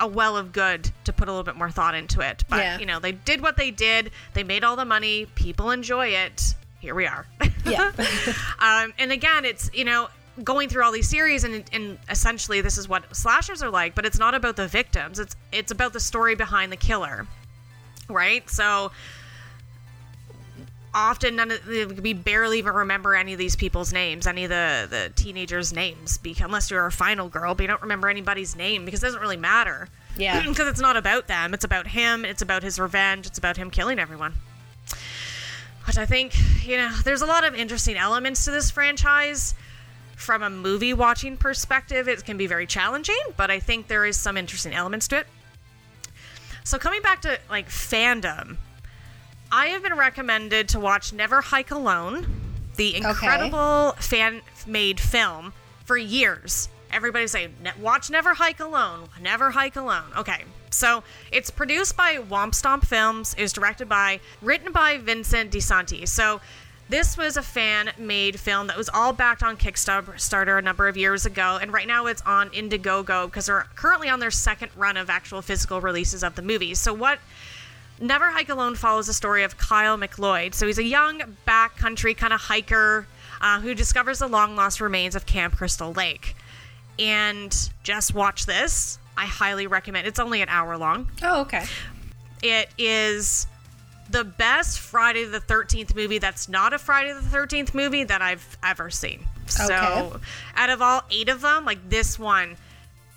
[0.00, 2.44] a well of good to put a little bit more thought into it.
[2.48, 2.78] But Yeah.
[2.78, 4.10] you know, they did what they did.
[4.34, 5.26] They made all the money.
[5.34, 6.54] People enjoy it.
[6.80, 7.26] Here we are.
[7.64, 7.92] Yeah.
[8.58, 10.08] um, and again, it's you know
[10.42, 13.94] going through all these series and, and essentially this is what slashers are like.
[13.94, 15.18] But it's not about the victims.
[15.18, 17.26] It's it's about the story behind the killer,
[18.08, 18.48] right?
[18.50, 18.90] So
[20.94, 21.66] often none of
[22.00, 26.18] we barely even remember any of these people's names any of the the teenagers names
[26.18, 29.20] because unless you're a final girl but you don't remember anybody's name because it doesn't
[29.20, 29.88] really matter.
[30.16, 30.40] Yeah.
[30.48, 33.70] because it's not about them it's about him it's about his revenge it's about him
[33.70, 34.34] killing everyone.
[35.86, 39.54] Which i think you know there's a lot of interesting elements to this franchise.
[40.16, 44.16] From a movie watching perspective it can be very challenging but i think there is
[44.16, 45.26] some interesting elements to it.
[46.62, 48.58] So coming back to like fandom
[49.52, 52.26] I have been recommended to watch Never Hike Alone,
[52.76, 55.52] the incredible fan made film,
[55.84, 56.68] for years.
[56.90, 60.12] Everybody's saying, "Ne- watch Never Hike Alone, Never Hike Alone.
[60.16, 66.06] Okay, so it's produced by Womp Stomp Films, is directed by, written by Vincent DeSanti.
[66.08, 66.40] So
[66.88, 70.96] this was a fan made film that was all backed on Kickstarter a number of
[70.96, 74.96] years ago, and right now it's on Indiegogo because they're currently on their second run
[74.96, 76.74] of actual physical releases of the movie.
[76.74, 77.18] So what
[78.00, 80.54] Never Hike Alone follows the story of Kyle McLeod.
[80.54, 83.06] So he's a young backcountry kind of hiker
[83.40, 86.34] uh, who discovers the long lost remains of Camp Crystal Lake.
[86.98, 88.98] And just watch this.
[89.16, 90.06] I highly recommend.
[90.06, 91.08] It's only an hour long.
[91.22, 91.64] Oh, okay.
[92.42, 93.46] It is
[94.10, 98.58] the best Friday the 13th movie that's not a Friday the 13th movie that I've
[98.62, 99.24] ever seen.
[99.46, 100.18] So, Okay.
[100.56, 102.56] out of all eight of them, like this one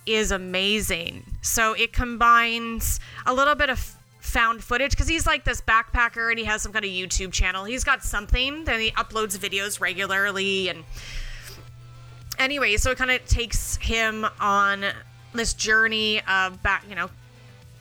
[0.06, 1.26] is amazing.
[1.42, 3.97] So, it combines a little bit of
[4.28, 7.64] found footage because he's like this backpacker and he has some kind of YouTube channel.
[7.66, 10.84] He's got something, then he uploads videos regularly and
[12.40, 14.86] anyway, so it kind of takes him on
[15.34, 17.10] this journey of back, you know,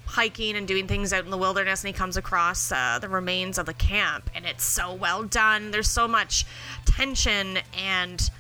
[0.07, 3.59] hiking and doing things out in the wilderness, and he comes across uh, the remains
[3.59, 5.71] of the camp, and it's so well done.
[5.73, 6.47] There's so much
[6.85, 8.31] tension and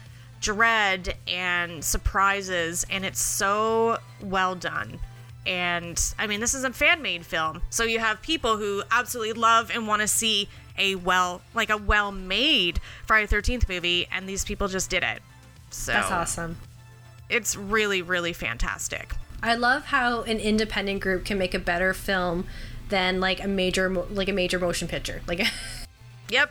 [0.40, 5.00] dread and surprises, and it's so well done.
[5.46, 9.34] And I mean, this is a fan made film, so you have people who absolutely
[9.34, 14.28] love and want to see a well, like a well made Friday Thirteenth movie, and
[14.28, 15.22] these people just did it.
[15.70, 16.56] So That's awesome.
[17.28, 19.14] It's really, really fantastic.
[19.42, 22.46] I love how an independent group can make a better film
[22.88, 25.22] than like a major like a major motion picture.
[25.26, 25.40] Like
[26.28, 26.50] Yep.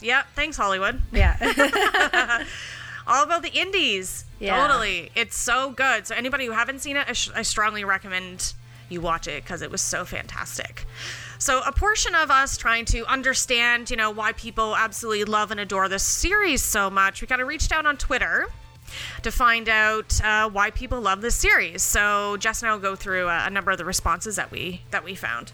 [0.00, 0.26] Yep.
[0.36, 1.02] Thanks, Hollywood.
[1.12, 1.36] yeah.
[3.08, 4.24] All about the indies.
[4.38, 4.60] Yeah.
[4.60, 5.10] Totally.
[5.14, 6.06] It's so good.
[6.06, 8.52] So, anybody who haven't seen it, I, sh- I strongly recommend
[8.88, 10.86] you watch it because it was so fantastic.
[11.38, 15.58] So, a portion of us trying to understand, you know, why people absolutely love and
[15.60, 18.46] adore this series so much, we kind of reached out on Twitter
[19.22, 21.82] to find out uh, why people love this series.
[21.82, 24.82] So, Jess and I will go through a, a number of the responses that we
[24.90, 25.52] that we found.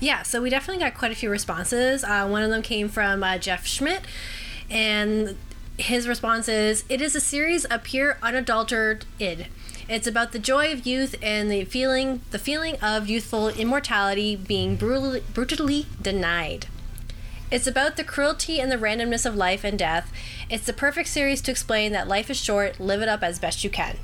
[0.00, 2.02] Yeah, so we definitely got quite a few responses.
[2.02, 4.02] Uh, one of them came from uh, Jeff Schmidt,
[4.68, 5.36] and
[5.82, 9.46] his response is It is a series of pure, unadulterated id.
[9.88, 14.76] It's about the joy of youth and the feeling, the feeling of youthful immortality being
[14.76, 16.66] brutally, brutally denied.
[17.50, 20.10] It's about the cruelty and the randomness of life and death.
[20.48, 23.62] It's the perfect series to explain that life is short, live it up as best
[23.64, 23.98] you can.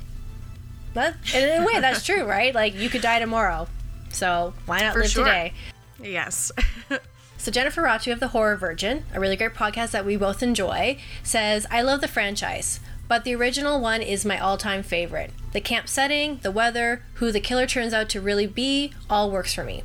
[0.93, 2.53] That, in a way, that's true, right?
[2.53, 3.67] Like, you could die tomorrow.
[4.09, 5.25] So, why not For live sure.
[5.25, 5.53] today?
[6.01, 6.51] Yes.
[7.39, 10.97] So Jennifer Ratu of the Horror Virgin, a really great podcast that we both enjoy,
[11.23, 15.31] says, "I love the franchise, but the original one is my all-time favorite.
[15.53, 19.53] The camp setting, the weather, who the killer turns out to really be, all works
[19.53, 19.83] for me.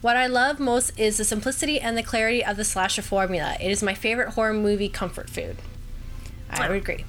[0.00, 3.56] What I love most is the simplicity and the clarity of the slasher formula.
[3.60, 5.58] It is my favorite horror movie comfort food."
[6.50, 7.04] I would agree.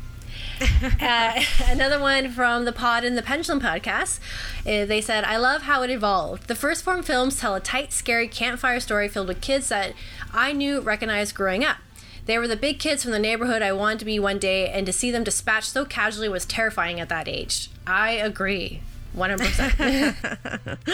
[1.02, 4.20] uh, another one from the Pod and the Pendulum podcast.
[4.66, 6.48] uh, they said, I love how it evolved.
[6.48, 9.94] The first form films tell a tight, scary campfire story filled with kids that
[10.34, 11.78] I knew, recognized growing up.
[12.26, 14.86] They were the big kids from the neighborhood I wanted to be one day, and
[14.86, 17.70] to see them dispatched so casually was terrifying at that age.
[17.86, 18.82] I agree.
[19.16, 20.78] 100%.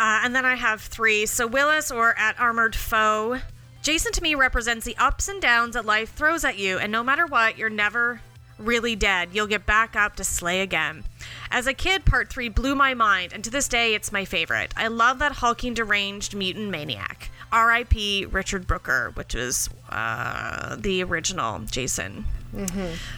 [0.00, 1.26] Uh, and then I have three.
[1.26, 3.40] So Willis or at Armored Foe.
[3.82, 7.02] Jason to me represents the ups and downs that life throws at you, and no
[7.02, 8.20] matter what, you're never
[8.58, 9.30] really dead.
[9.32, 11.04] You'll get back up to slay again.
[11.50, 14.72] As a kid, part three blew my mind, and to this day, it's my favorite.
[14.76, 17.30] I love that hulking, deranged mutant maniac.
[17.50, 18.26] R.I.P.
[18.26, 22.26] Richard Brooker, which is uh, the original Jason.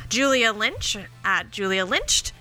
[0.08, 2.32] Julia Lynch at Julia Lynched.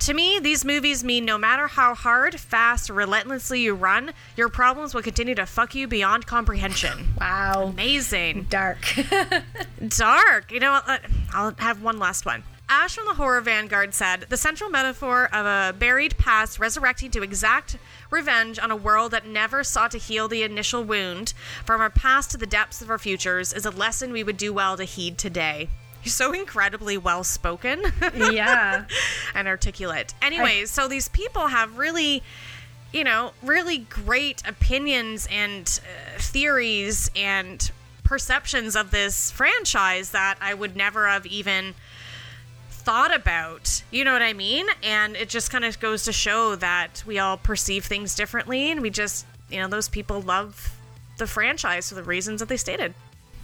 [0.00, 4.94] To me, these movies mean no matter how hard, fast, relentlessly you run, your problems
[4.94, 7.08] will continue to fuck you beyond comprehension.
[7.24, 7.68] Wow.
[7.72, 8.46] Amazing.
[8.50, 8.86] Dark.
[9.88, 10.52] Dark.
[10.52, 10.80] You know
[11.32, 12.42] I'll have one last one.
[12.68, 17.22] Ash from the Horror Vanguard said the central metaphor of a buried past resurrecting to
[17.22, 17.76] exact
[18.10, 21.32] revenge on a world that never sought to heal the initial wound
[21.64, 24.52] from our past to the depths of our futures is a lesson we would do
[24.52, 25.68] well to heed today.
[26.14, 27.82] So incredibly well spoken.
[28.14, 28.84] yeah.
[29.34, 30.14] and articulate.
[30.20, 32.22] Anyways, so these people have really,
[32.92, 37.70] you know, really great opinions and uh, theories and
[38.04, 41.74] perceptions of this franchise that I would never have even
[42.68, 43.82] thought about.
[43.90, 44.66] You know what I mean?
[44.82, 48.82] And it just kind of goes to show that we all perceive things differently and
[48.82, 50.76] we just, you know, those people love
[51.18, 52.94] the franchise for the reasons that they stated.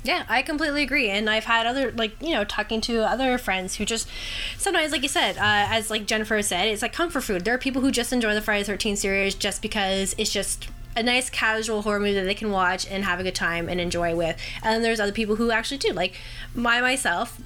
[0.02, 1.10] Yeah, I completely agree.
[1.10, 4.08] And I've had other, like, you know, talking to other friends who just
[4.56, 7.44] sometimes, like you said, uh, as like Jennifer said, it's like comfort food.
[7.44, 11.02] There are people who just enjoy the Friday 13 series just because it's just a
[11.02, 14.14] nice casual horror movie that they can watch and have a good time and enjoy
[14.16, 14.36] with.
[14.62, 15.92] And then there's other people who actually do.
[15.92, 16.14] Like,
[16.54, 17.40] my myself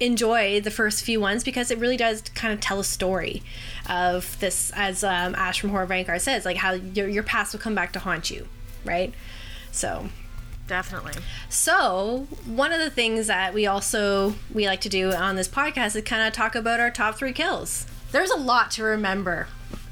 [0.00, 3.42] enjoy the first few ones because it really does kind of tell a story
[3.88, 7.60] of this, as um, Ash from Horror Vanguard says, like how your, your past will
[7.60, 8.48] come back to haunt you,
[8.84, 9.14] right?
[9.70, 10.08] So
[10.70, 11.14] Definitely.
[11.48, 15.96] so, one of the things that we also we like to do on this podcast
[15.96, 17.86] is kind of talk about our top 3 kills.
[18.12, 19.48] There's a lot to remember.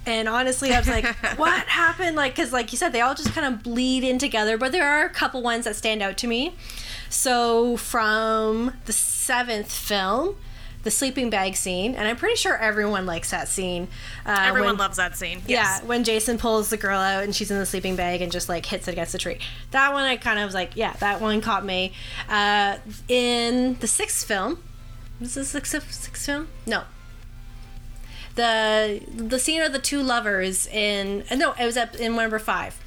[0.07, 1.05] And honestly, I was like,
[1.37, 2.15] what happened?
[2.15, 4.89] Like cuz like you said they all just kind of bleed in together, but there
[4.89, 6.55] are a couple ones that stand out to me.
[7.11, 10.37] So, from the 7th film,
[10.89, 13.89] the sleeping bag scene, and I'm pretty sure everyone likes that scene.
[14.25, 15.43] Uh, Everyone when- loves that scene.
[15.47, 18.49] yeah, when Jason pulls the girl out and she's in the sleeping bag and just
[18.49, 19.39] like hits it against the tree.
[19.73, 21.93] That one I kind of was like, yeah, that one caught me.
[22.27, 24.63] Uh, in the sixth film,
[25.21, 26.49] was this the sixth, sixth film?
[26.67, 26.85] No.
[28.37, 32.79] The the scene of the two lovers in no, it was up in number five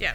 [0.00, 0.14] Yeah.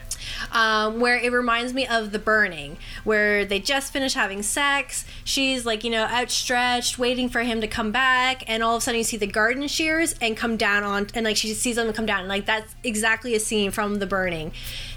[0.52, 5.06] um, where it reminds me of the burning, where they just finished having sex.
[5.24, 8.82] She's like, you know, outstretched, waiting for him to come back, and all of a
[8.82, 11.94] sudden you see the garden shears and come down on, and like she sees them
[11.94, 14.52] come down, and like that's exactly a scene from the burning.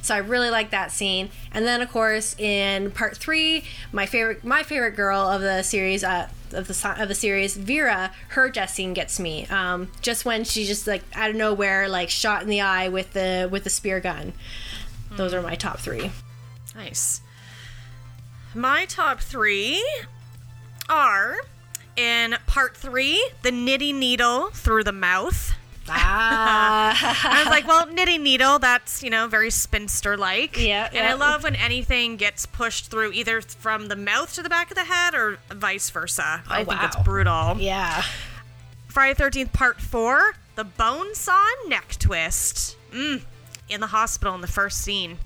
[0.08, 1.28] So I really like that scene.
[1.52, 6.02] And then of course in part three, my favorite, my favorite girl of the series,
[6.02, 9.46] uh, of the of the series, Vera, her death scene gets me.
[9.48, 13.12] Um, just when she just like out of nowhere, like shot in the eye with
[13.12, 14.32] the with the spear gun.
[15.10, 16.10] Those are my top three.
[16.74, 17.20] Nice.
[18.54, 19.86] My top three
[20.88, 21.36] are
[21.96, 25.52] in part three, the knitting needle through the mouth.
[25.90, 30.58] Ah, I was like, well, knitting needle, that's, you know, very spinster like.
[30.58, 34.48] Yeah, And I love when anything gets pushed through either from the mouth to the
[34.48, 36.42] back of the head or vice versa.
[36.46, 37.56] Oh, I think it's brutal.
[37.58, 38.02] yeah.
[38.88, 42.76] Friday 13th, part four, the bone saw neck twist.
[42.92, 43.22] Mm,
[43.68, 45.18] in the hospital in the first scene.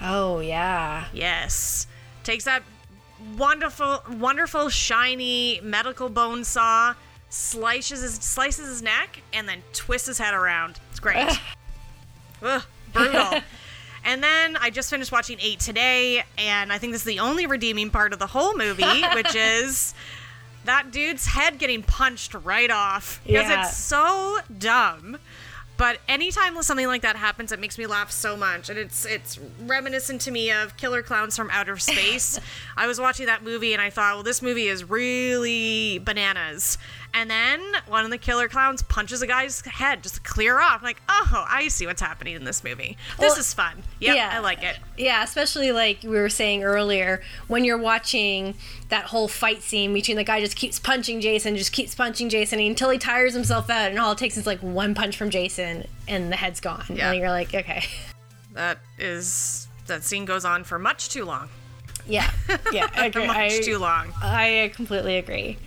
[0.00, 1.04] Oh yeah.
[1.12, 1.86] Yes.
[2.24, 2.62] Takes that
[3.36, 6.94] wonderful, wonderful, shiny medical bone saw,
[7.32, 10.78] slices his, slices his neck, and then twists his head around.
[10.90, 11.28] It's great.
[12.42, 13.40] Ugh, brutal.
[14.04, 17.46] and then I just finished watching Eight today, and I think this is the only
[17.46, 19.94] redeeming part of the whole movie, which is
[20.64, 23.64] that dude's head getting punched right off because Yeah.
[23.66, 25.16] it's so dumb.
[25.78, 29.40] But anytime something like that happens, it makes me laugh so much, and it's it's
[29.64, 32.38] reminiscent to me of Killer Klowns from Outer Space.
[32.76, 36.76] I was watching that movie and I thought, well, this movie is really bananas.
[37.14, 40.78] And then one of the killer clowns punches a guy's head just to clear off.
[40.78, 42.96] I'm like, oh, I see what's happening in this movie.
[43.18, 43.82] This Well, is fun.
[44.00, 44.30] Yep, yeah.
[44.32, 44.78] I like it.
[44.96, 48.54] Yeah, especially like we were saying earlier, when you're watching
[48.88, 52.58] that whole fight scene between the guy just keeps punching Jason, just keeps punching Jason
[52.60, 55.86] until he tires himself out, and all it takes is like one punch from Jason,
[56.08, 56.84] and the head's gone.
[56.88, 57.10] Yeah.
[57.10, 57.84] And you're like, okay,
[58.54, 61.48] That is that scene goes on for much too long.
[62.06, 62.30] yeah,
[62.72, 63.26] yeah, I agree.
[63.26, 64.12] much I, too long.
[64.22, 65.58] I completely agree.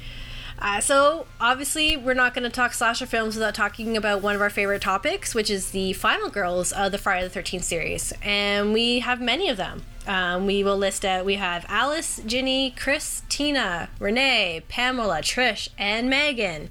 [0.60, 4.42] Uh, so obviously, we're not going to talk slasher films without talking about one of
[4.42, 8.74] our favorite topics, which is the final girls of the Friday the Thirteenth series, and
[8.74, 9.84] we have many of them.
[10.08, 11.26] Um, we will list out.
[11.26, 16.70] We have Alice, Ginny, Chris, Tina, Renee, Pamela, Trish, and Megan.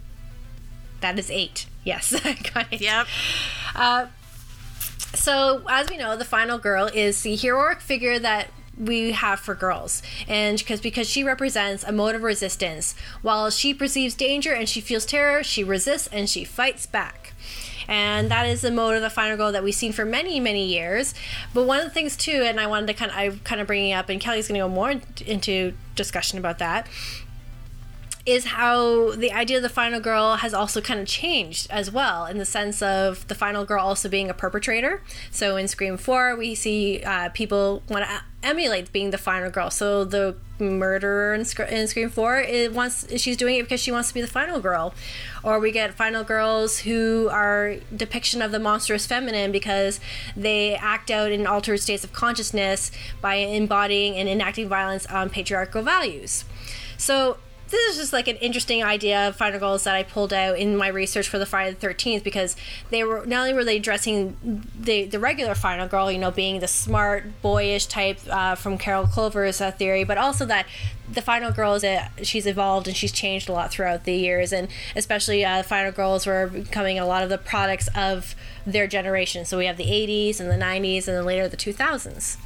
[1.01, 1.67] That is eight.
[1.83, 2.81] Yes, I got it.
[2.81, 3.07] Yep.
[5.15, 8.49] So, as we know, the final girl is the heroic figure that
[8.79, 10.03] we have for girls.
[10.29, 12.95] And because because she represents a mode of resistance.
[13.23, 17.33] While she perceives danger and she feels terror she resists and she fights back.
[17.87, 20.65] And that is the mode of the final girl that we've seen for many many
[20.65, 21.15] years.
[21.53, 23.67] But one of the things too and i wanted to kind of i kind of
[23.67, 24.95] bringing up and kelly's going to go more
[25.27, 26.89] into discussion about that
[28.27, 32.25] is how the idea of the final girl has also kind of changed as well
[32.25, 35.03] in the sense of the final girl also being a perpetrator.
[35.31, 39.71] So in scream 4 we see uh, people want to emulate being the final girl.
[39.71, 43.93] So the murderer in, Sc- in scream 4 it wants she's doing it because she
[43.93, 44.95] wants to be the final girl.
[45.43, 50.01] Or we get final girls who are depiction of the monstrous feminine because
[50.35, 55.83] they act out in altered states of consciousness by embodying and enacting violence on patriarchal
[55.83, 56.47] values.
[56.97, 57.37] So
[57.75, 60.77] this is just like an interesting idea of final girls that I pulled out in
[60.77, 62.57] my research for the Friday the Thirteenth because
[62.91, 66.61] they were not only were they addressing the the regular final girl, you know, being
[66.61, 70.67] the smart boyish type uh, from Carol Clover's uh, theory, but also that
[71.11, 74.53] the final girl is a, she's evolved and she's changed a lot throughout the years,
[74.53, 78.35] and especially uh, final girls were becoming a lot of the products of
[78.67, 79.45] their generation.
[79.45, 82.37] So we have the '80s and the '90s, and then later the 2000s.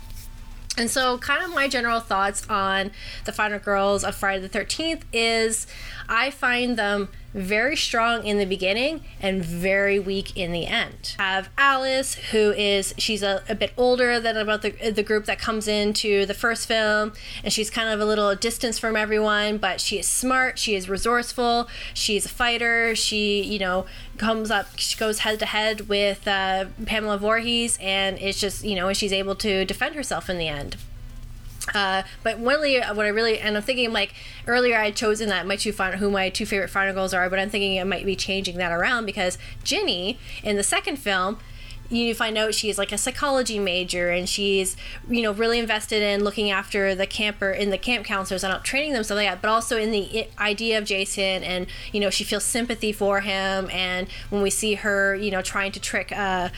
[0.79, 2.93] And so, kind of my general thoughts on
[3.25, 5.67] the Final Girls of Friday the 13th is
[6.09, 11.15] I find them very strong in the beginning and very weak in the end.
[11.19, 15.39] Have Alice, who is she's a, a bit older than about the the group that
[15.39, 17.13] comes into the first film,
[17.45, 20.89] and she's kind of a little distance from everyone, but she is smart, she is
[20.89, 26.27] resourceful, she's a fighter, she you know comes up, she goes head to head with
[26.27, 30.49] uh, Pamela Voorhees, and it's just you know she's able to defend herself in the
[30.49, 30.77] end.
[31.75, 34.15] Uh, but one of the what I really and I'm thinking like
[34.47, 37.29] earlier I had chosen that my two final who my two favorite final girls are,
[37.31, 41.39] but I'm thinking I might be changing that around because Ginny in the second film
[41.91, 44.77] you find out she's like a psychology major and she's
[45.09, 48.63] you know really invested in looking after the camper in the camp counselors and up
[48.63, 52.11] training them stuff like that but also in the idea of jason and you know
[52.11, 56.13] she feels sympathy for him and when we see her you know trying to trick
[56.13, 56.49] uh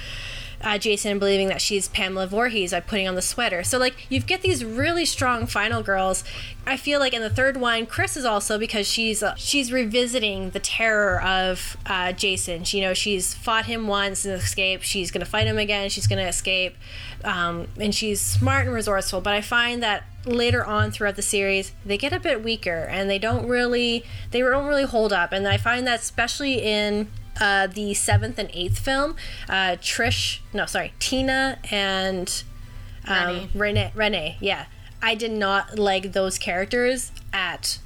[0.62, 3.64] uh, Jason believing that she's Pamela Voorhees by putting on the sweater.
[3.64, 6.22] So like you get these really strong final girls.
[6.66, 10.50] I feel like in the third one, Chris is also because she's uh, she's revisiting
[10.50, 12.64] the terror of uh, Jason.
[12.64, 14.84] She, you know, she's fought him once and escaped.
[14.84, 15.88] She's gonna fight him again.
[15.88, 16.76] She's gonna escape,
[17.24, 19.20] um, and she's smart and resourceful.
[19.20, 23.08] But I find that later on throughout the series they get a bit weaker and
[23.08, 25.32] they don't really they don't really hold up.
[25.32, 27.08] And I find that especially in
[27.40, 29.16] uh, the seventh and eighth film,
[29.48, 32.42] uh, Trish, no, sorry, Tina and
[33.06, 33.92] um, Renee.
[33.94, 34.66] Renee, yeah.
[35.02, 37.78] I did not like those characters at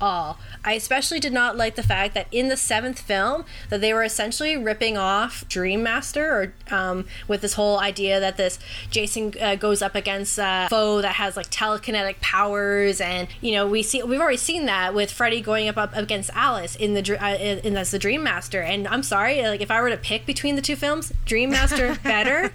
[0.00, 0.38] all.
[0.64, 4.02] I especially did not like the fact that in the seventh film that they were
[4.02, 8.58] essentially ripping off Dream Master, or um, with this whole idea that this
[8.90, 13.66] Jason uh, goes up against a foe that has like telekinetic powers, and you know
[13.66, 17.24] we see we've already seen that with Freddy going up, up against Alice in the
[17.24, 18.60] uh, in, as the Dream Master.
[18.60, 21.96] And I'm sorry, like if I were to pick between the two films, Dream Master
[22.04, 22.52] better.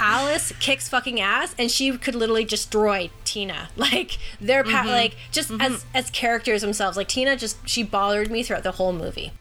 [0.00, 3.68] Alice kicks fucking ass, and she could literally destroy Tina.
[3.86, 6.96] Like they're pa- like just as as characters themselves.
[6.96, 9.32] Like Tina just she bothered me throughout the whole movie.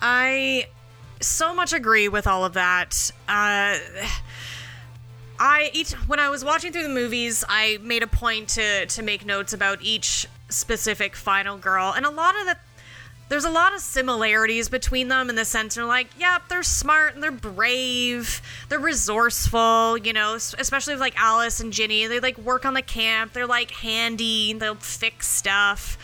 [0.00, 0.66] I
[1.20, 3.10] so much agree with all of that.
[3.28, 3.78] Uh,
[5.38, 9.02] I each when I was watching through the movies, I made a point to to
[9.02, 12.56] make notes about each specific final girl, and a lot of the
[13.28, 17.14] there's a lot of similarities between them in the sense they're like, yep, they're smart
[17.14, 22.06] and they're brave, they're resourceful, you know, especially with like Alice and Ginny.
[22.06, 25.96] They like work on the camp, they're like handy, they'll fix stuff,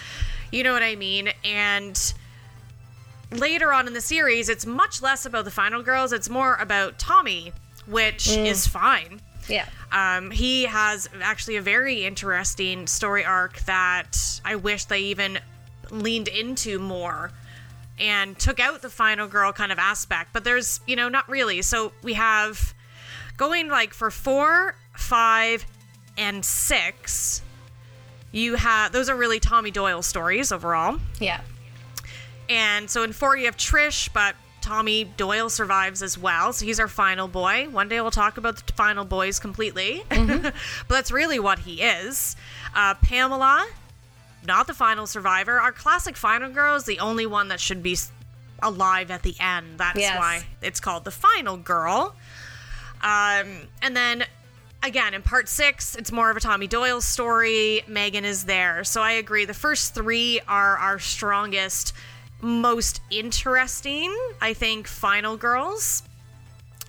[0.50, 1.30] you know what I mean?
[1.44, 2.14] And
[3.30, 6.98] later on in the series, it's much less about the final girls, it's more about
[6.98, 7.52] Tommy,
[7.86, 9.20] which is fine.
[9.48, 9.66] Yeah.
[9.92, 15.38] Um, he has actually a very interesting story arc that I wish they even
[15.90, 17.32] leaned into more
[17.98, 20.32] and took out the final girl kind of aspect.
[20.32, 21.62] But there's, you know, not really.
[21.62, 22.74] So we have
[23.36, 25.66] going like for four, five,
[26.16, 27.42] and six.
[28.32, 30.98] You have those are really Tommy Doyle stories overall.
[31.18, 31.40] Yeah.
[32.48, 36.52] And so in four, you have Trish, but Tommy Doyle survives as well.
[36.52, 37.68] So he's our final boy.
[37.70, 40.02] One day we'll talk about the final boys completely.
[40.08, 40.54] but
[40.88, 42.36] that's really what he is.
[42.74, 43.66] Uh, Pamela,
[44.46, 45.60] not the final survivor.
[45.60, 47.96] Our classic final girl is the only one that should be
[48.62, 49.78] alive at the end.
[49.78, 50.18] That's Yes.
[50.18, 52.14] why it's called the final girl.
[53.02, 54.24] Um, and then
[54.82, 57.82] again in part six, it's more of a Tommy Doyle story.
[57.86, 59.44] Megan is there, so I agree.
[59.44, 61.92] The first three are our strongest,
[62.42, 64.14] most interesting.
[64.40, 66.02] I think final girls.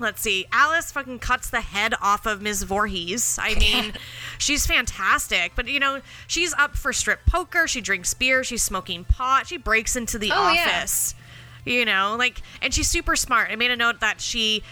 [0.02, 0.46] Let's see.
[0.52, 2.64] Alice fucking cuts the head off of Ms.
[2.64, 3.40] Voorhees.
[3.42, 3.94] I mean,
[4.38, 5.54] she's fantastic.
[5.56, 7.68] But, you know, she's up for strip poker.
[7.68, 8.44] She drinks beer.
[8.44, 9.48] She's smoking pot.
[9.48, 10.66] She breaks into the Oh, yeah.
[10.80, 11.16] office.
[11.66, 13.50] You know, like, and she's super smart.
[13.52, 14.64] I made a note that she.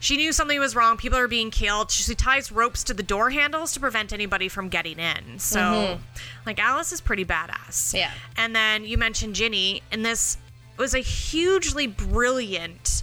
[0.00, 0.98] She knew something was wrong.
[0.98, 1.90] People are being killed.
[1.90, 5.38] She ties ropes to the door handles to prevent anybody from getting in.
[5.38, 6.02] So, mm-hmm.
[6.44, 7.94] like, Alice is pretty badass.
[7.94, 8.10] Yeah.
[8.36, 10.36] And then you mentioned Ginny, and this
[10.76, 13.02] was a hugely brilliant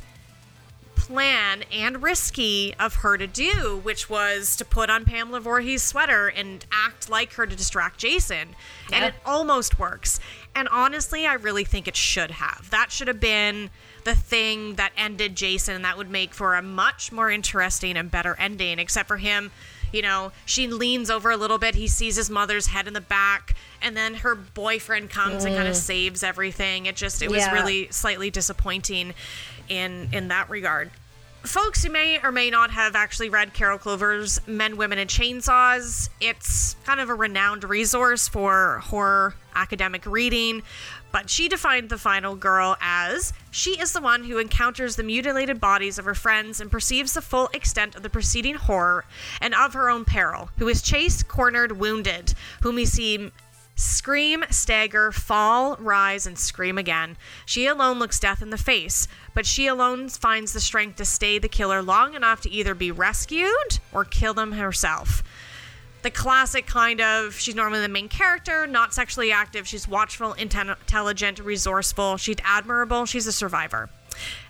[1.01, 6.27] plan and risky of her to do, which was to put on Pamela Voorhees' sweater
[6.27, 8.55] and act like her to distract Jason.
[8.93, 10.19] And it almost works.
[10.55, 12.69] And honestly, I really think it should have.
[12.69, 13.71] That should have been
[14.03, 18.11] the thing that ended Jason, and that would make for a much more interesting and
[18.11, 19.51] better ending, except for him.
[19.91, 21.75] You know, she leans over a little bit.
[21.75, 25.67] He sees his mother's head in the back, and then her boyfriend comes and kind
[25.67, 25.79] of mm.
[25.79, 26.85] saves everything.
[26.85, 27.53] It just, it was Yeah.
[27.53, 29.13] really slightly disappointing
[29.69, 30.91] in in that regard.
[31.43, 36.09] Folks who may or may not have actually read Carol Clover's Men, Women, and Chainsaws,
[36.19, 40.61] it's kind of a renowned resource for horror academic reading.
[41.11, 45.59] But she defined the final girl as she is the one who encounters the mutilated
[45.59, 49.03] bodies of her friends and perceives the full extent of the preceding horror
[49.41, 53.31] and of her own peril, who is chased, cornered, wounded, whom we see
[53.75, 57.17] Scream, stagger, fall, rise, and scream again.
[57.45, 61.39] She alone looks death in the face, but she alone finds the strength to stay
[61.39, 65.23] the killer long enough to either be rescued or kill them herself.
[66.03, 71.39] The classic kind of she's normally the main character, not sexually active, she's watchful, intelligent,
[71.39, 73.89] resourceful, she's admirable, she's a survivor.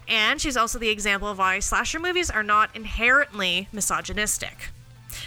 [0.08, 4.70] And she's also the example of why slasher movies are not inherently misogynistic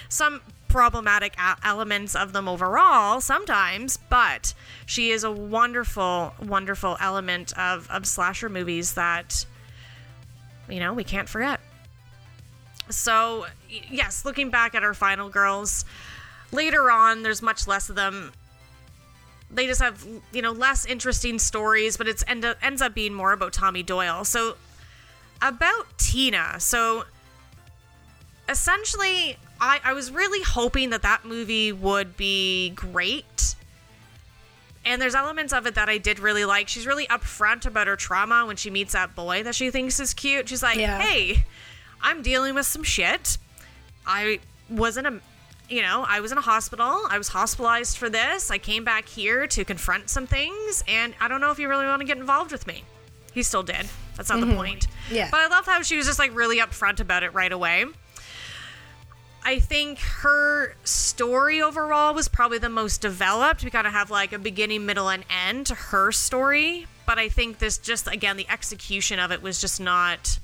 [0.08, 0.40] some
[0.74, 4.52] problematic elements of them overall sometimes, but
[4.86, 9.46] she is a wonderful, wonderful element of, of slasher movies that,
[10.68, 11.60] you know, we can't forget.
[12.90, 13.46] So,
[13.88, 15.84] yes, looking back at our final girls,
[16.50, 18.32] later on, there's much less of them.
[19.52, 23.32] They just have, you know, less interesting stories, but it end ends up being more
[23.32, 24.24] about Tommy Doyle.
[24.24, 24.56] So,
[25.40, 26.56] about Tina.
[26.58, 27.04] So,
[28.48, 33.56] essentially I, I was really hoping that that movie would be great.
[34.84, 36.68] And there's elements of it that i did really like.
[36.68, 40.12] She's really upfront about her trauma when she meets that boy that she thinks is
[40.12, 40.48] cute.
[40.48, 41.00] She's like Yeah.
[41.00, 41.44] hey
[42.02, 43.38] i'm dealing with some shit.
[44.06, 45.20] I was in a
[45.70, 47.06] you know i was in a hospital.
[47.08, 48.50] I was hospitalized for this.
[48.50, 51.86] I came back here to confront some things and i don't know if you really
[51.86, 52.84] want to get involved with me.
[53.32, 53.86] He still did.
[54.16, 54.56] That's not the mm-hmm.
[54.56, 54.88] point.
[55.10, 55.30] Yeah.
[55.30, 57.86] but i love how she was just like really upfront about it right away
[59.44, 63.62] I think her story overall was probably the most developed.
[63.62, 66.86] We kind of have like a beginning, middle, and end to her story.
[67.06, 70.38] But I think this just again the execution of it was just not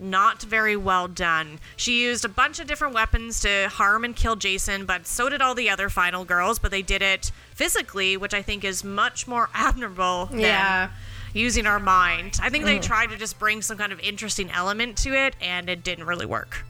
[0.00, 1.58] not very well done.
[1.76, 5.42] She used a bunch of different weapons to harm and kill Jason, but so did
[5.42, 9.26] all the other final girls, but they did it physically, which I think is much
[9.26, 10.90] more admirable than Yeah.
[11.34, 12.38] using our mind.
[12.40, 12.82] I think they mm.
[12.82, 16.26] tried to just bring some kind of interesting element to it and it didn't really
[16.26, 16.64] work.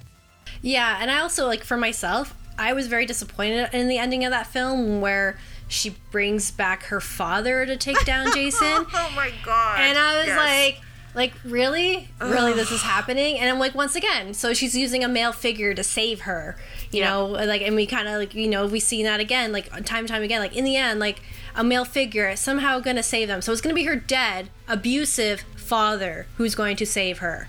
[0.63, 4.31] Yeah, and I also like for myself, I was very disappointed in the ending of
[4.33, 5.39] that film where
[5.69, 8.67] she brings back her father to take down Jason.
[8.67, 9.81] Oh my god.
[9.81, 10.81] and I was like,
[11.15, 13.39] like really, really, this is happening.
[13.39, 16.57] And I'm like, once again, so she's using a male figure to save her,
[16.91, 17.11] you Yeah.
[17.11, 20.01] know, like, and we kind of like, you know, we see that again, like time
[20.01, 21.21] and time again, like in the end, like
[21.55, 23.43] a male figure is somehow going to save them.
[23.43, 27.49] So it's going to be her dead, abusive father who's going to save her.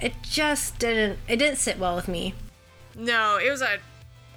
[0.00, 2.34] It just didn't, it didn't sit well with me.
[2.98, 3.78] No, it was a.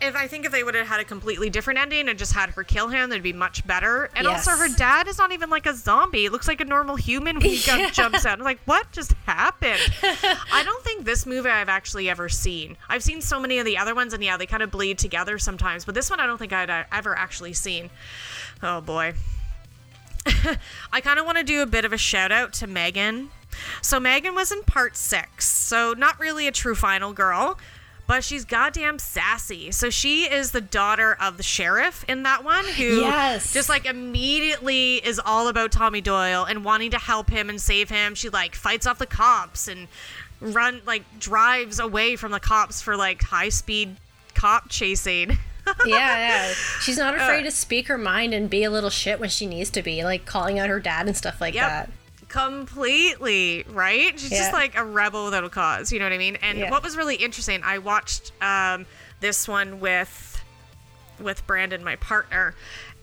[0.03, 2.49] If I think if they would have had a completely different ending and just had
[2.51, 4.09] her kill him, that'd be much better.
[4.15, 6.25] And also, her dad is not even like a zombie.
[6.25, 7.91] It looks like a normal human when he Yeah.
[7.91, 8.39] jumps out.
[8.39, 9.79] I'm like, what just happened?
[10.01, 12.77] I don't think this movie I've actually ever seen.
[12.89, 15.37] I've seen so many of the other ones, and yeah, they kind of bleed together
[15.37, 15.85] sometimes.
[15.85, 17.91] But this one, I don't think I'd uh, ever actually seen.
[18.63, 19.13] Oh boy.
[20.91, 23.29] I kind of want to do a bit of a shout out to Megan.
[23.83, 27.57] So Megan was in part six, so not really a true final girl,
[28.11, 29.71] but she's goddamn sassy.
[29.71, 33.53] So she is the daughter of the sheriff in that one, who Yes.
[33.53, 37.89] just like immediately is all about Tommy Doyle and wanting to help him and save
[37.89, 38.13] him.
[38.13, 39.87] She like fights off the cops and
[40.41, 43.95] run like drives away from the cops for like high speed
[44.35, 45.37] cop chasing.
[45.85, 46.53] yeah, yeah.
[46.81, 47.23] She's not Uh.
[47.23, 50.03] afraid to speak her mind and be a little shit when she needs to be,
[50.03, 51.69] like calling out her dad and stuff like Yep.
[51.69, 51.89] that.
[52.31, 54.17] Completely, right?
[54.19, 56.37] She's just like a rebel without a cause, you know what I mean?
[56.41, 56.71] And Yeah.
[56.71, 58.85] what was really interesting, I watched um,
[59.19, 60.27] this one with
[61.19, 62.55] with Brandon, my partner,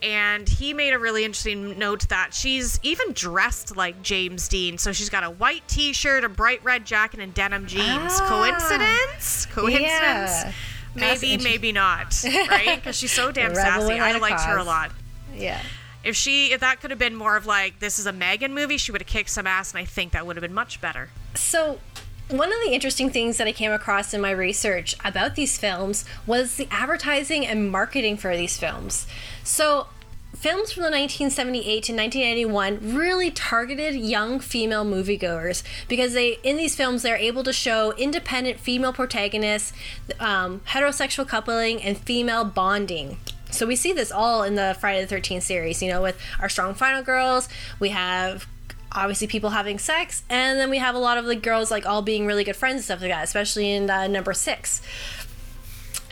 [0.02, 4.76] and he made a really interesting note that she's even dressed like James Dean.
[4.76, 7.84] So she's got a white T-shirt, a bright red jacket, and denim jeans.
[8.20, 8.26] Ah.
[8.28, 9.46] Coincidence?
[9.46, 9.84] Coincidence?
[9.86, 10.52] Yeah.
[10.96, 12.18] Maybe, maybe not.
[12.24, 12.74] Right?
[12.76, 14.00] Because she's so damn sassy.
[14.00, 14.90] I liked her a lot.
[15.34, 15.60] Yeah.
[16.04, 18.76] If she, if that could have been more of like this is a Megan movie,
[18.76, 21.10] she would have kicked some ass, and I think that would have been much better.
[21.34, 21.80] So,
[22.28, 26.04] one of the interesting things that I came across in my research about these films
[26.26, 29.06] was the advertising and marketing for these films.
[29.44, 29.86] So,
[30.34, 36.76] films from the 1978 to 1981 really targeted young female moviegoers because they in these
[36.76, 39.72] films they're able to show independent female protagonists
[40.20, 43.16] um, heterosexual coupling and female bonding
[43.50, 46.48] so we see this all in the friday the 13th series you know with our
[46.48, 47.48] strong final girls.
[47.80, 48.46] We have
[48.92, 52.00] obviously people having sex and then we have a lot of the girls like all
[52.00, 54.80] being really good friends and stuff like that especially in uh, number six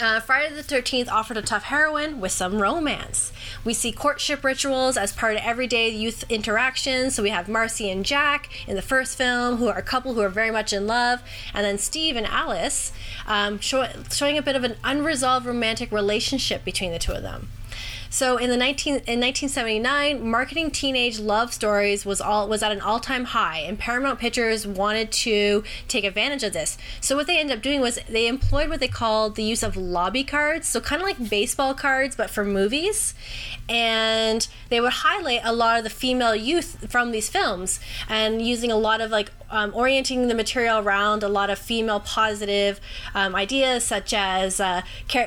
[0.01, 3.33] uh, Friday the 13th offered a tough heroine with some romance.
[3.65, 7.11] We see courtship rituals as part of everyday youth interaction.
[7.11, 10.21] So we have Marcy and Jack in the first film, who are a couple who
[10.21, 11.23] are very much in love,
[11.55, 12.93] and then Steve and Alice,
[13.27, 17.49] um, show, showing a bit of an unresolved romantic relationship between the two of them.
[18.11, 22.81] So in the 19 in 1979, marketing teenage love stories was all was at an
[22.81, 26.79] all-time high, and Paramount Pictures wanted to take advantage of this.
[27.01, 29.77] So what they ended up doing was they employed what they called the use of
[29.77, 33.15] lobby cards, so kind of like baseball cards but for movies,
[33.69, 38.71] and they would highlight a lot of the female youth from these films, and using
[38.71, 42.81] a lot of like um, orienting the material around a lot of female positive
[43.15, 44.83] um, ideas, such as uh,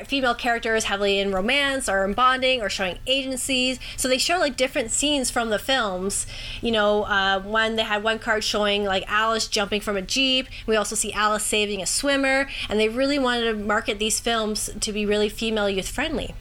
[0.06, 3.78] female characters heavily in romance or in bonding or showing agencies.
[3.96, 6.26] So they show like different scenes from the films.
[6.60, 10.48] You know, uh, one they had one card showing like Alice jumping from a jeep.
[10.66, 14.70] We also see Alice saving a swimmer, and they really wanted to market these films
[14.80, 16.34] to be really female youth friendly.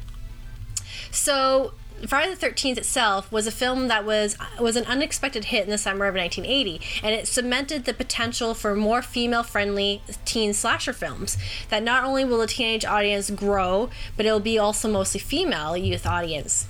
[1.12, 1.74] So
[2.08, 5.78] Friday the 13th itself was a film that was was an unexpected hit in the
[5.78, 11.38] summer of 1980 and it cemented the potential for more female friendly teen slasher films
[11.70, 16.06] that not only will the teenage audience grow but it'll be also mostly female youth
[16.06, 16.68] audience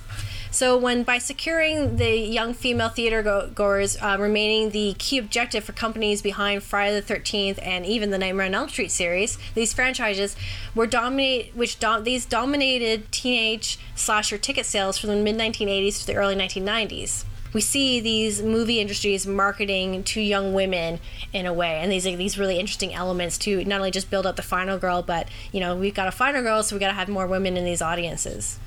[0.52, 5.62] so, when by securing the young female theater go- goers uh, remaining the key objective
[5.62, 9.72] for companies behind Friday the 13th and even the Nightmare on Elm Street series, these
[9.72, 10.34] franchises
[10.74, 16.16] were dominate, which these dominated teenage slasher ticket sales from the mid 1980s to the
[16.16, 17.24] early 1990s.
[17.52, 20.98] We see these movie industries marketing to young women
[21.32, 24.26] in a way, and these are these really interesting elements to not only just build
[24.26, 26.88] up the final girl, but you know we've got a final girl, so we got
[26.88, 28.58] to have more women in these audiences.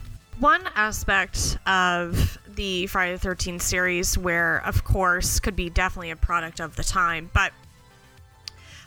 [0.43, 6.17] One aspect of the Friday the 13th series, where of course could be definitely a
[6.17, 7.53] product of the time, but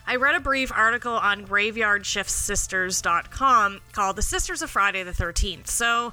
[0.07, 5.69] I read a brief article on graveyardshiftsisters.com called The Sisters of Friday the 13th.
[5.69, 6.13] So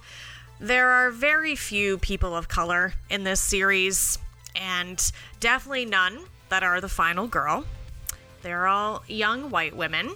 [0.62, 4.20] there are very few people of color in this series,
[4.56, 7.66] and definitely none that are the final girl.
[8.44, 10.16] They're all young white women.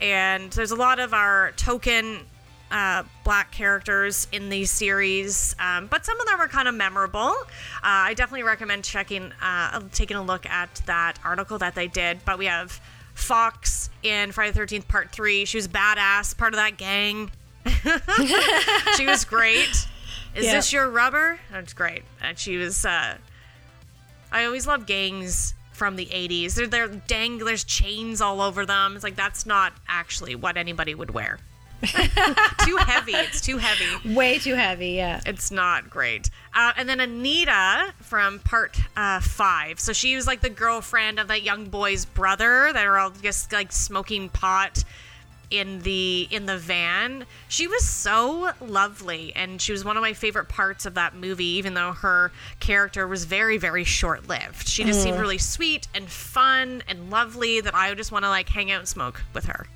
[0.00, 2.26] And there's a lot of our token
[2.74, 7.30] uh, black characters in these series, um, but some of them are kind of memorable.
[7.30, 7.46] Uh,
[7.82, 12.24] I definitely recommend checking, uh, taking a look at that article that they did.
[12.24, 12.80] But we have
[13.14, 15.44] Fox in Friday the 13th Part 3.
[15.44, 17.30] She was badass, part of that gang.
[18.96, 19.68] she was great.
[20.34, 20.54] Is Yeah.
[20.54, 21.38] this your rubber?
[21.52, 22.02] That's great.
[22.20, 22.84] And she was.
[22.84, 23.16] Uh,
[24.32, 26.54] I always love gangs from the 80s.
[26.56, 28.96] They're, they're dang, there's chains all over them.
[28.96, 31.38] It's like that's not actually what anybody would wear.
[32.64, 33.12] too heavy.
[33.12, 34.14] It's too heavy.
[34.14, 35.20] Way too heavy, yeah.
[35.26, 36.30] It's not great.
[36.54, 39.80] Uh, and then Anita from part uh, five.
[39.80, 42.70] So she was like the girlfriend of that young boy's brother.
[42.72, 44.84] They were all just like smoking pot
[45.50, 47.26] in the in the van.
[47.48, 51.44] She was so lovely, and she was one of my favorite parts of that movie.
[51.44, 56.08] Even though her character was very very short lived, she just seemed really sweet and
[56.08, 57.60] fun and lovely.
[57.60, 59.66] That I would just want to like hang out and smoke with her.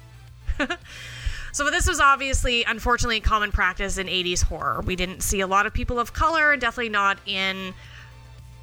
[1.59, 4.81] So this was obviously, unfortunately, common practice in 80s horror.
[4.87, 7.75] We didn't see a lot of people of color, definitely not in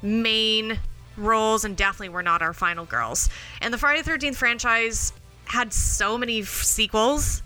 [0.00, 0.78] main
[1.18, 3.28] roles, and definitely were not our final girls.
[3.60, 5.12] And the Friday the 13th franchise
[5.44, 7.42] had so many f- sequels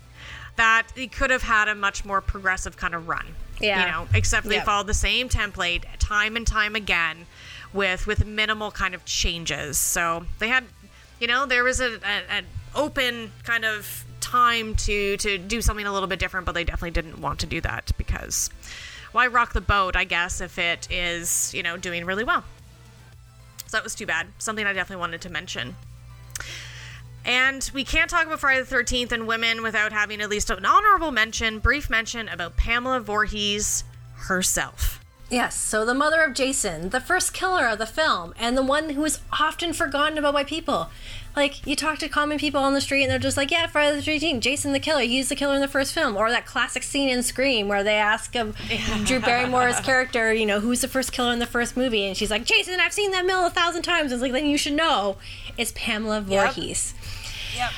[0.55, 3.25] that it could have had a much more progressive kind of run.
[3.59, 3.85] Yeah.
[3.85, 4.65] You know, except they Yep.
[4.65, 7.25] followed the same template time and time again
[7.73, 9.77] with with minimal kind of changes.
[9.77, 10.63] So they had,
[11.19, 16.07] you know, there was an open kind of time to to do something a little
[16.07, 18.49] bit different, but they definitely didn't want to do that because
[19.11, 19.95] why rock the boat?
[19.95, 22.43] I guess if it is you know doing really well.
[23.67, 24.27] So that was too bad.
[24.37, 25.75] Something I definitely wanted to mention.
[27.23, 30.65] And we can't talk about Friday the 13th and women without having at least an
[30.65, 33.83] honorable mention, brief mention about Pamela Voorhees
[34.15, 34.99] herself.
[35.29, 38.89] Yes, so the mother of Jason, the first killer of the film, and the one
[38.89, 40.89] who is often forgotten about by people.
[41.35, 43.99] Like, you talk to common people on the street and they're just like, yeah, Friday
[43.99, 46.17] the 13th, Jason the killer, he's the killer in the first film.
[46.17, 48.55] Or that classic scene in Scream where they ask of
[49.05, 52.05] Drew Barrymore's character, you know, who's the first killer in the first movie?
[52.05, 54.11] And she's like, Jason, I've seen that mill a thousand times.
[54.11, 55.17] It's like, then you should know.
[55.57, 56.93] It's Pamela Voorhees.
[57.55, 57.71] Yep.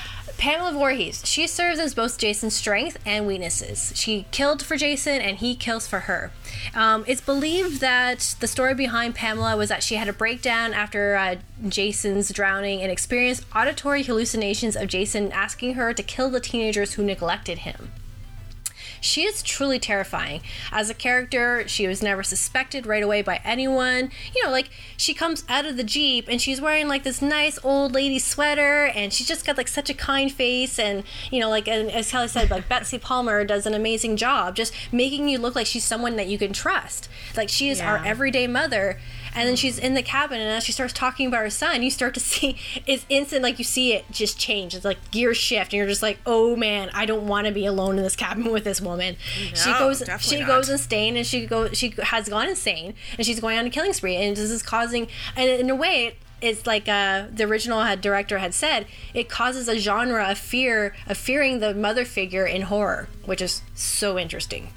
[0.43, 3.93] Pamela Voorhees, she serves as both Jason's strength and weaknesses.
[3.95, 6.33] She killed for Jason and he kills for her.
[6.75, 11.15] Um, it's believed that the story behind Pamela was that she had a breakdown after
[11.15, 11.35] uh,
[11.69, 17.05] Jason's drowning and experienced auditory hallucinations of Jason asking her to kill the teenagers who
[17.05, 17.93] neglected him.
[19.04, 20.41] She is truly terrifying.
[20.72, 24.12] As a character, she was never suspected right away by anyone.
[24.34, 27.60] You know, like she comes out of the Jeep and she's wearing like this nice
[27.64, 31.49] old lady sweater and she's just got like such a kind face and you know,
[31.49, 35.38] like and as Kelly said, like Betsy Palmer does an amazing job just making you
[35.38, 37.10] look like she's someone that you can trust.
[37.36, 38.99] Like she is our everyday mother
[39.34, 41.89] and then she's in the cabin and as she starts talking about her son you
[41.89, 44.75] start to see it's instant like you see it just change.
[44.75, 47.65] It's like gear shift and you're just like oh man i don't want to be
[47.65, 49.15] alone in this cabin with this woman.
[49.53, 50.47] She goes she not.
[50.47, 53.93] goes insane and she goes she has gone insane and she's going on a killing
[53.93, 58.01] spree and this is causing and in a way it's like uh, the original had,
[58.01, 62.63] director had said it causes a genre of fear of fearing the mother figure in
[62.63, 64.69] horror which is so interesting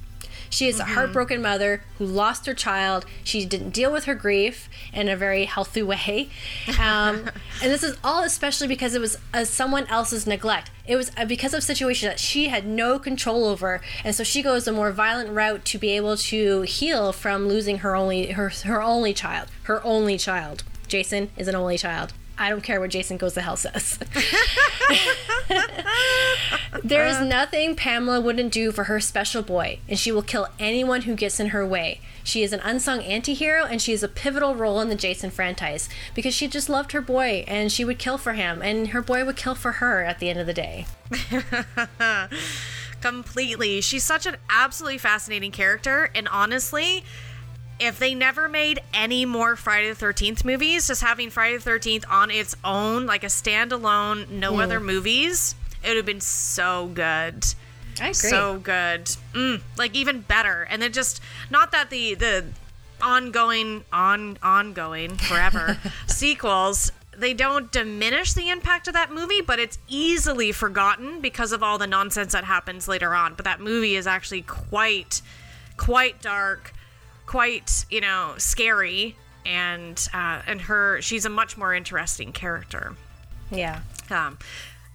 [0.50, 3.04] she is a heartbroken mother who lost her child.
[3.24, 6.30] She didn't deal with her grief in a very healthy way.
[6.78, 7.30] Um,
[7.62, 10.70] and this is all especially because it was uh, someone else's neglect.
[10.86, 13.80] It was uh, because of a situation that she had no control over.
[14.04, 17.78] And so she goes a more violent route to be able to heal from losing
[17.78, 19.48] her only her, her only child.
[19.64, 20.62] Her only child.
[20.88, 22.12] Jason is an only child.
[22.38, 23.98] I don't care what Jason Goes to Hell says.
[26.86, 27.24] There is uh.
[27.24, 31.40] nothing Pamela wouldn't do for her special boy, and she will kill anyone who gets
[31.40, 32.00] in her way.
[32.22, 35.88] She is an unsung anti-hero, and she is a pivotal role in the Jason franchise
[36.14, 39.24] because she just loved her boy, and she would kill for him, and her boy
[39.24, 40.86] would kill for her at the end of the day.
[43.00, 43.80] Completely.
[43.80, 46.10] She's such an absolutely fascinating character.
[46.14, 47.04] And honestly,
[47.78, 52.04] if they never made any more Friday the 13th movies, just having Friday the 13th
[52.08, 55.54] on its own, like a standalone, no other movies,
[55.84, 57.44] it would have been so good.
[58.00, 58.14] I agree.
[58.14, 59.04] So good.
[59.32, 60.66] Mm, like even better.
[60.68, 61.20] And then just
[61.50, 62.44] not that the the
[63.00, 69.78] ongoing on ongoing forever sequels they don't diminish the impact of that movie, but it's
[69.88, 73.34] easily forgotten because of all the nonsense that happens later on.
[73.34, 75.22] But that movie is actually quite
[75.76, 76.72] quite dark,
[77.26, 82.94] quite, you know, scary and uh, and her she's a much more interesting character.
[83.50, 83.80] yeah.
[84.10, 84.38] Um,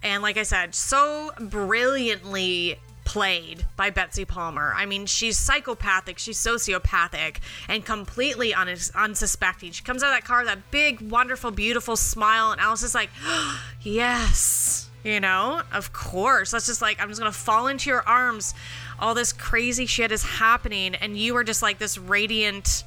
[0.02, 4.72] and like I said, so brilliantly played by Betsy Palmer.
[4.76, 9.72] I mean, she's psychopathic, she's sociopathic, and completely un- unsuspecting.
[9.72, 12.94] She comes out of that car with that big, wonderful, beautiful smile, and Alice is
[12.94, 13.10] like,
[13.82, 14.88] yes.
[15.04, 16.52] You know, of course.
[16.52, 18.54] That's just like, I'm just going to fall into your arms.
[19.02, 22.84] All this crazy shit is happening, and you are just like this radiant,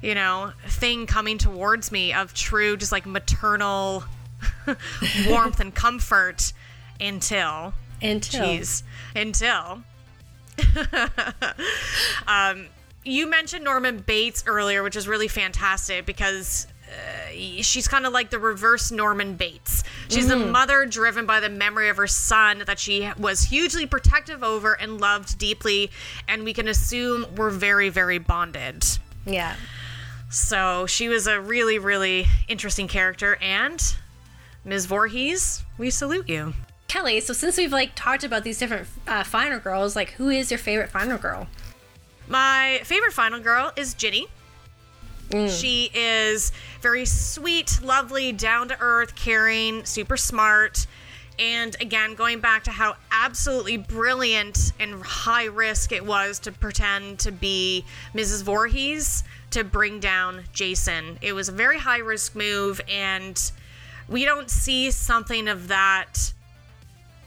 [0.00, 4.04] you know, thing coming towards me of true, just like maternal
[5.28, 6.52] warmth and comfort
[7.00, 8.44] until Until.
[8.44, 8.82] jeez
[9.14, 9.82] until.
[12.26, 12.66] Um
[13.04, 18.30] you mentioned Norman Bates earlier which is really fantastic because uh, she's kind of like
[18.30, 19.82] the reverse Norman Bates.
[20.08, 24.42] She's a mother driven by the memory of her son that she was hugely protective
[24.42, 25.90] over and loved deeply,
[26.28, 28.84] and we can assume were very, very bonded.
[29.26, 29.56] yeah.
[30.30, 33.36] So she was a really, really interesting character.
[33.42, 33.82] And
[34.64, 34.86] Ms.
[34.86, 36.54] Voorhees, we salute you.
[36.88, 40.50] Kelly, so since we've like talked about these different uh, final girls, like who is
[40.50, 41.48] your favorite final girl?
[42.28, 44.26] My favorite final girl is Ginny.
[45.30, 45.60] Mm.
[45.60, 50.86] She is very sweet, lovely, down to earth, caring, super smart.
[51.38, 57.20] And again, going back to how absolutely brilliant and high risk it was to pretend
[57.20, 58.42] to be Mrs.
[58.42, 61.18] Voorhees to bring down Jason.
[61.22, 63.40] It was a very high risk move, and
[64.08, 66.32] we don't see something of that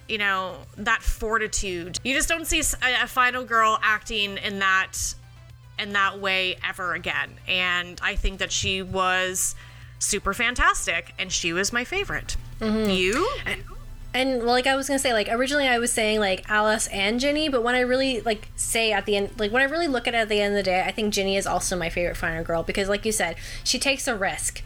[0.08, 5.16] you know that fortitude you just don't see a final girl acting in that
[5.78, 9.56] in that way ever again and i think that she was
[10.00, 12.90] super fantastic and she was my favorite mm-hmm.
[12.90, 13.28] you
[14.16, 17.20] And well, like I was gonna say, like originally I was saying like Alice and
[17.20, 20.08] Ginny, but when I really like say at the end, like when I really look
[20.08, 22.16] at it at the end of the day, I think Ginny is also my favorite
[22.16, 24.64] final girl because, like you said, she takes a risk.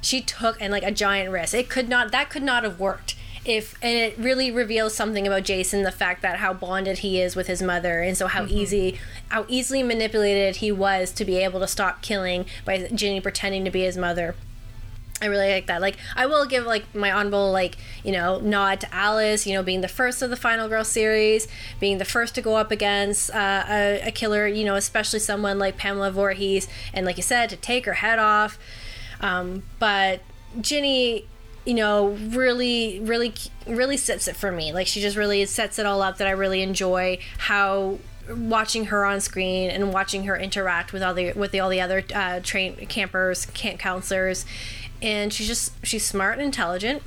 [0.00, 1.52] She took and like a giant risk.
[1.52, 3.16] It could not that could not have worked.
[3.44, 7.34] If and it really reveals something about Jason, the fact that how bonded he is
[7.34, 11.60] with his mother, and so how easy, how easily manipulated he was to be able
[11.60, 14.34] to stop killing by Ginny pretending to be his mother.
[15.20, 15.80] I really like that.
[15.80, 19.46] Like, I will give like my honorable like you know nod to Alice.
[19.46, 21.48] You know, being the first of the Final Girl series,
[21.80, 24.46] being the first to go up against uh, a, a killer.
[24.46, 28.18] You know, especially someone like Pamela Voorhees, and like you said, to take her head
[28.18, 28.58] off.
[29.20, 30.22] Um, but
[30.60, 31.26] Ginny,
[31.64, 33.32] you know, really, really,
[33.66, 34.72] really sets it for me.
[34.72, 37.98] Like, she just really sets it all up that I really enjoy how
[38.30, 41.80] watching her on screen and watching her interact with all the with the, all the
[41.80, 44.44] other uh, train campers, camp counselors,
[45.00, 47.02] and she's just she's smart and intelligent.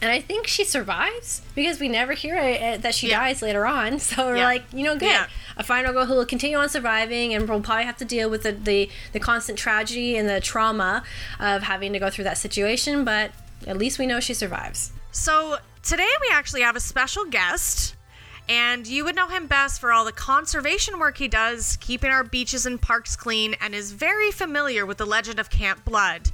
[0.00, 3.18] And I think she survives because we never hear it, that she Yeah.
[3.18, 3.98] dies later on.
[3.98, 4.44] So we're Yeah.
[4.44, 5.08] like, you know, good.
[5.08, 5.26] Yeah.
[5.56, 8.44] A final girl who will continue on surviving and will probably have to deal with
[8.44, 11.02] the, the, the constant tragedy and the trauma
[11.40, 13.04] of having to go through that situation.
[13.04, 13.32] But
[13.66, 14.92] at least we know she survives.
[15.10, 17.96] So today we actually have a special guest,
[18.48, 22.24] and you would know him best for all the conservation work he does, keeping our
[22.24, 26.30] beaches and parks clean, and is very familiar with the legend of Camp Blood.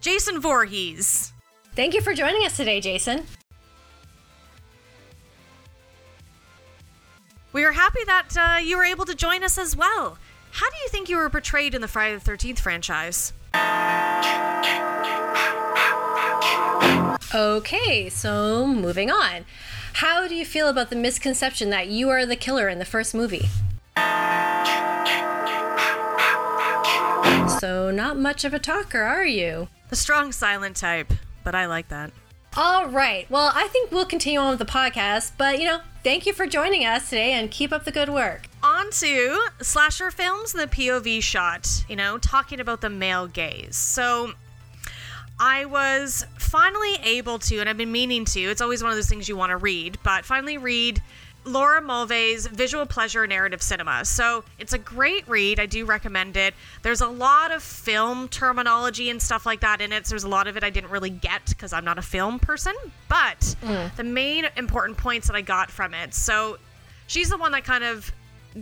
[0.00, 1.32] Jason Voorhees.
[1.74, 3.24] Thank you for joining us today, Jason.
[7.52, 10.16] We are happy that uh, you were able to join us as well.
[10.52, 13.32] How do you think you were portrayed in the Friday the 13th franchise?
[17.34, 19.46] Okay, so moving on.
[19.94, 23.14] How do you feel about the misconception that you are the killer in the first
[23.14, 23.48] movie?
[27.58, 29.68] So, not much of a talker, are you?
[29.88, 31.10] The strong silent type,
[31.42, 32.12] but I like that.
[32.54, 33.30] All right.
[33.30, 36.46] Well, I think we'll continue on with the podcast, but you know, thank you for
[36.46, 38.46] joining us today and keep up the good work.
[38.62, 43.76] On to slasher films the POV shot, you know, talking about the male gaze.
[43.76, 44.32] So
[45.40, 49.08] I was finally able to, and I've been meaning to, it's always one of those
[49.08, 51.00] things you want to read, but finally read
[51.46, 54.04] Laura Mulvey's Visual Pleasure Narrative Cinema.
[54.04, 55.58] So it's a great read.
[55.58, 56.52] I do recommend it.
[56.82, 60.06] There's a lot of film terminology and stuff like that in it.
[60.06, 62.38] So there's a lot of it I didn't really get because I'm not a film
[62.38, 62.74] person,
[63.08, 63.96] but mm.
[63.96, 66.12] the main important points that I got from it.
[66.12, 66.58] So
[67.06, 68.12] she's the one that kind of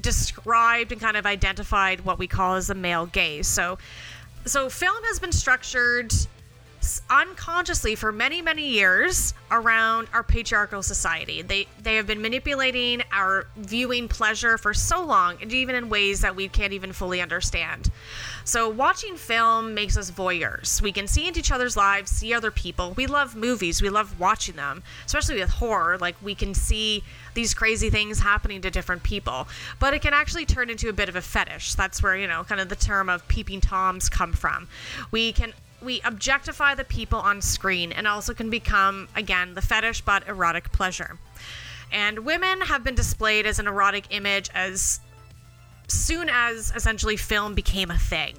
[0.00, 3.48] described and kind of identified what we call as the male gaze.
[3.48, 3.78] So
[4.46, 6.14] so film has been structured
[7.10, 11.42] unconsciously for many many years around our patriarchal society.
[11.42, 16.20] They they have been manipulating our viewing pleasure for so long and even in ways
[16.22, 17.90] that we can't even fully understand.
[18.44, 20.80] So watching film makes us voyeurs.
[20.80, 22.94] We can see into each other's lives see other people.
[22.96, 23.82] We love movies.
[23.82, 25.98] We love watching them especially with horror.
[25.98, 27.04] Like we can see
[27.34, 29.48] these crazy things happening to different people.
[29.78, 31.74] But it can actually turn into a bit of a fetish.
[31.74, 34.68] That's where you know kind of the term of peeping toms come from.
[35.10, 35.52] We can
[35.82, 40.70] we objectify the people on screen and also can become again the fetish but erotic
[40.72, 41.18] pleasure
[41.92, 45.00] and women have been displayed as an erotic image as
[45.88, 48.34] soon as essentially film became a thing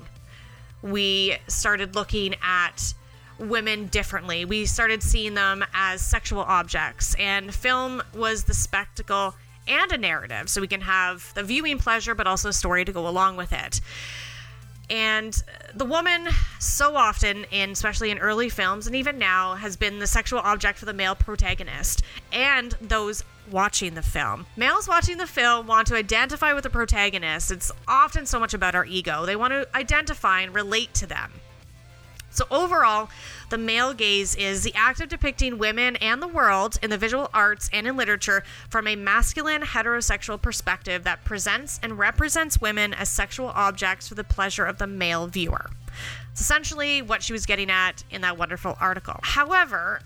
[0.82, 2.94] we started looking at
[3.42, 4.46] women differently.
[4.46, 9.36] We started seeing them as sexual objects, and film was the spectacle
[9.68, 10.50] and a narrative.
[10.50, 13.54] So we can have the viewing pleasure, but also a story to go along with
[13.54, 13.82] it.
[14.92, 15.42] And
[15.74, 16.28] the woman,
[16.60, 20.78] so often, in especially in early films and even now, has been the sexual object
[20.78, 24.46] for the male protagonist and those watching the film.
[24.58, 27.52] Males watching the film want to identify with the protagonist.
[27.52, 29.26] It's often so much about our ego.
[29.26, 31.32] They want to identify and relate to them.
[32.32, 33.10] So, overall,
[33.50, 37.30] the male gaze is the act of depicting women and the world in the visual
[37.34, 43.10] arts and in literature from a masculine heterosexual perspective that presents and represents women as
[43.10, 45.70] sexual objects for the pleasure of the male viewer.
[46.32, 49.20] It's essentially what she was getting at in that wonderful article.
[49.24, 50.02] However,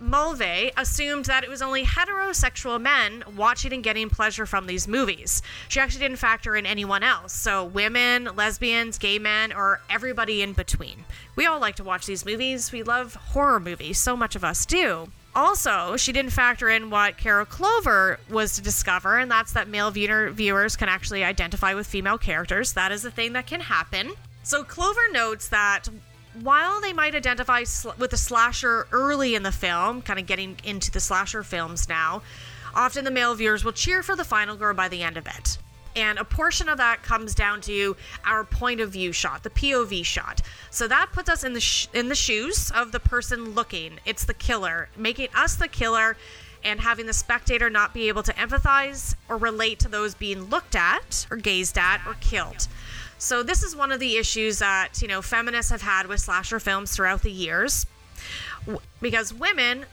[0.00, 5.42] Mulvey assumed that it was only heterosexual men watching and getting pleasure from these movies.
[5.68, 7.32] She actually didn't factor in anyone else.
[7.32, 11.04] So, women, lesbians, gay men, or everybody in between.
[11.36, 12.72] We all like to watch these movies.
[12.72, 13.98] We love horror movies.
[13.98, 15.08] So much of us do.
[15.34, 19.90] Also, she didn't factor in what Carol Clover was to discover, and that's that male
[19.90, 22.72] viewer, viewers can actually identify with female characters.
[22.74, 24.12] That is a thing that can happen.
[24.44, 25.88] So, Clover notes that
[26.42, 30.56] while they might identify sl- with the slasher early in the film, kind of getting
[30.64, 32.22] into the slasher films now,
[32.74, 35.58] often the male viewers will cheer for the final girl by the end of it.
[35.96, 40.04] And a portion of that comes down to our point of view shot, the POV
[40.04, 40.40] shot.
[40.70, 44.00] So that puts us in the sh- in the shoes of the person looking.
[44.04, 46.16] It's the killer, making us the killer
[46.64, 50.74] and having the spectator not be able to empathize or relate to those being looked
[50.74, 52.66] at or gazed at or killed.
[53.24, 56.60] So this is one of the issues that, you know, feminists have had with slasher
[56.60, 57.86] films throughout the years.
[59.00, 59.86] Because women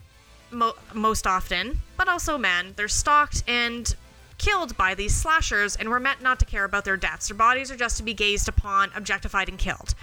[0.51, 3.95] mo- most often, but also men, they're stalked and
[4.37, 7.29] killed by these slashers and we're meant not to care about their deaths.
[7.29, 9.95] Their bodies are just to be gazed upon, objectified, and killed.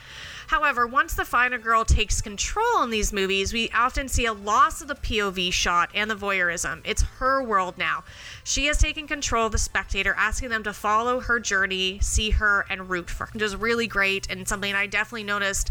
[0.48, 4.80] However, once the final girl takes control in these movies, we often see a loss
[4.80, 6.80] of the POV shot and the voyeurism.
[6.84, 8.02] It's her world now.
[8.44, 12.64] She has taken control of the spectator, asking them to follow her journey, see her,
[12.70, 13.32] and root for her.
[13.34, 15.70] Which is really great and something I definitely noticed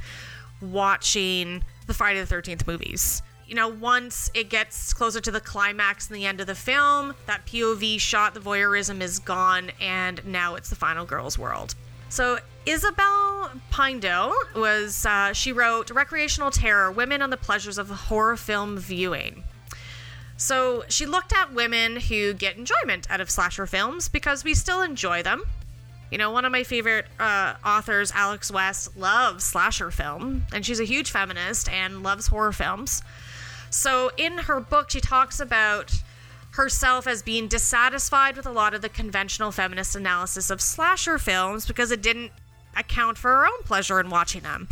[0.61, 3.23] watching the Friday the 13th movies.
[3.47, 7.15] You know, once it gets closer to the climax and the end of the film,
[7.25, 11.73] that POV shot, the voyeurism is gone, and now it's the final girl's world.
[12.09, 18.35] So, Isabel Pinedo was, uh, she wrote Recreational Terror Women on the Pleasures of Horror
[18.35, 19.45] Film Viewing.
[20.35, 24.81] So, she looked at women who get enjoyment out of slasher films because we still
[24.81, 25.43] enjoy them.
[26.11, 30.81] You know, one of my favorite uh, authors, Alex West, loves slasher film, and she's
[30.81, 33.01] a huge feminist and loves horror films.
[33.69, 35.93] So, in her book, she talks about
[36.51, 41.65] herself as being dissatisfied with a lot of the conventional feminist analysis of slasher films
[41.65, 42.31] because it didn't
[42.77, 44.67] account for her own pleasure in watching them.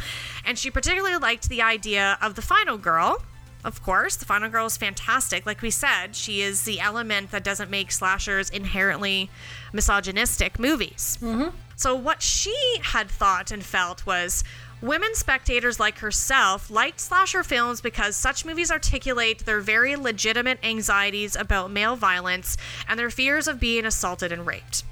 [0.45, 3.24] And she particularly liked the idea of the final girl.
[3.64, 5.45] Of course, the final girl is fantastic.
[5.45, 9.32] Like we said, she is the element that doesn't make slashers inherently
[9.74, 11.18] misogynistic movies.
[11.20, 11.49] Mm-hmm.
[11.76, 14.43] So, what she had thought and felt was
[14.82, 21.36] women spectators like herself liked slasher films because such movies articulate their very legitimate anxieties
[21.36, 22.56] about male violence
[22.88, 24.84] and their fears of being assaulted and raped.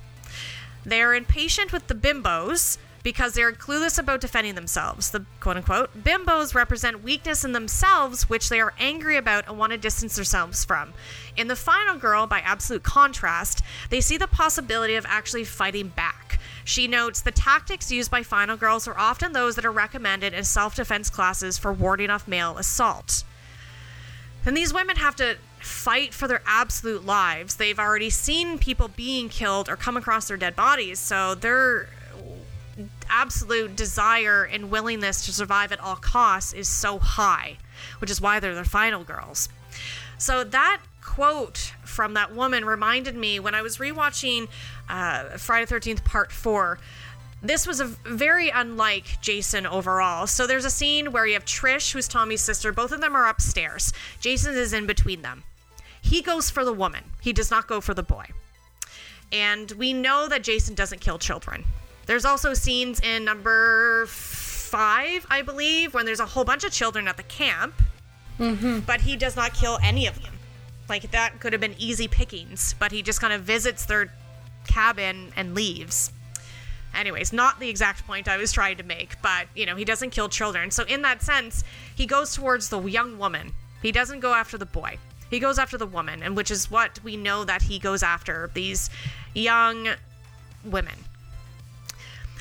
[0.85, 5.11] They are impatient with the bimbos because they are clueless about defending themselves.
[5.11, 9.71] The quote unquote bimbos represent weakness in themselves, which they are angry about and want
[9.73, 10.93] to distance themselves from.
[11.35, 16.39] In The Final Girl, by absolute contrast, they see the possibility of actually fighting back.
[16.65, 20.45] She notes the tactics used by final girls are often those that are recommended in
[20.45, 23.25] self defense classes for warding off male assault.
[24.45, 27.55] Then these women have to fight for their absolute lives.
[27.55, 31.87] They've already seen people being killed or come across their dead bodies, so their
[33.13, 37.57] absolute desire and willingness to survive at all costs is so high,
[37.99, 39.49] which is why they're the final girls.
[40.17, 44.47] So that quote from that woman reminded me when I was rewatching
[44.89, 46.79] uh, Friday Thirteenth Part Four.
[47.41, 50.27] This was a very unlike Jason overall.
[50.27, 52.71] So there's a scene where you have Trish, who's Tommy's sister.
[52.71, 53.91] Both of them are upstairs.
[54.21, 55.43] Jason is in between them.
[56.01, 57.03] He goes for the woman.
[57.21, 58.27] He does not go for the boy.
[59.31, 61.65] And we know that Jason doesn't kill children.
[62.05, 67.07] There's also scenes in number five, I believe, when there's a whole bunch of children
[67.07, 67.75] at the camp,
[68.39, 68.79] mm-hmm.
[68.79, 70.33] but he does not kill any of them.
[70.89, 74.11] Like that could have been easy pickings, but he just kind of visits their
[74.67, 76.11] cabin and leaves.
[76.93, 80.11] Anyways, not the exact point I was trying to make, but you know, he doesn't
[80.11, 80.71] kill children.
[80.71, 81.63] So in that sense,
[81.95, 83.53] he goes towards the young woman.
[83.81, 84.97] He doesn't go after the boy.
[85.29, 88.51] He goes after the woman, and which is what we know that he goes after
[88.53, 88.89] these
[89.33, 89.87] young
[90.63, 90.95] women.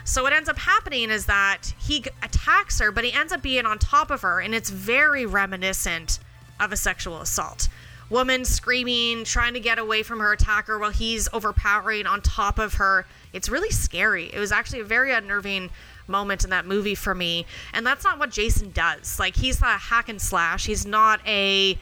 [0.05, 3.67] So what ends up happening is that he attacks her, but he ends up being
[3.67, 6.19] on top of her, and it's very reminiscent
[6.59, 7.69] of a sexual assault.
[8.11, 12.75] Woman screaming, trying to get away from her attacker while he's overpowering on top of
[12.75, 13.07] her.
[13.33, 14.31] It's really scary.
[14.33, 15.71] It was actually a very unnerving
[16.07, 17.47] moment in that movie for me.
[17.73, 19.19] And that's not what Jason does.
[19.19, 20.67] Like, he's a hack and slash.
[20.67, 21.79] He's not a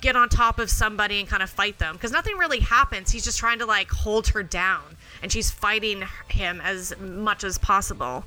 [0.00, 3.10] get on top of somebody and kind of fight them because nothing really happens.
[3.10, 4.93] He's just trying to like hold her down
[5.24, 8.24] and she's fighting him as much as possible.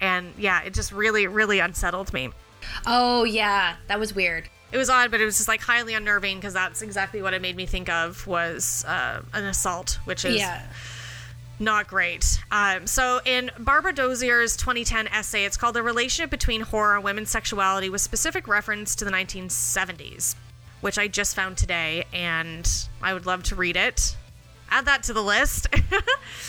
[0.00, 2.30] And yeah, it just really, really unsettled me.
[2.84, 4.48] Oh yeah, that was weird.
[4.72, 7.40] It was odd, but it was just like highly unnerving because that's exactly what it
[7.40, 10.60] made me think of was uh, an assault, which is Yeah.
[11.60, 12.40] not great.
[12.50, 17.30] Um, so, in Barbara Dozier's 2010 essay, it's called The Relationship Between Horror and Women's
[17.30, 20.34] Sexuality with specific reference to the 1970s,
[20.80, 22.68] which I just found today, and
[23.02, 24.16] I would love to read it.
[24.70, 25.68] Add that to the list.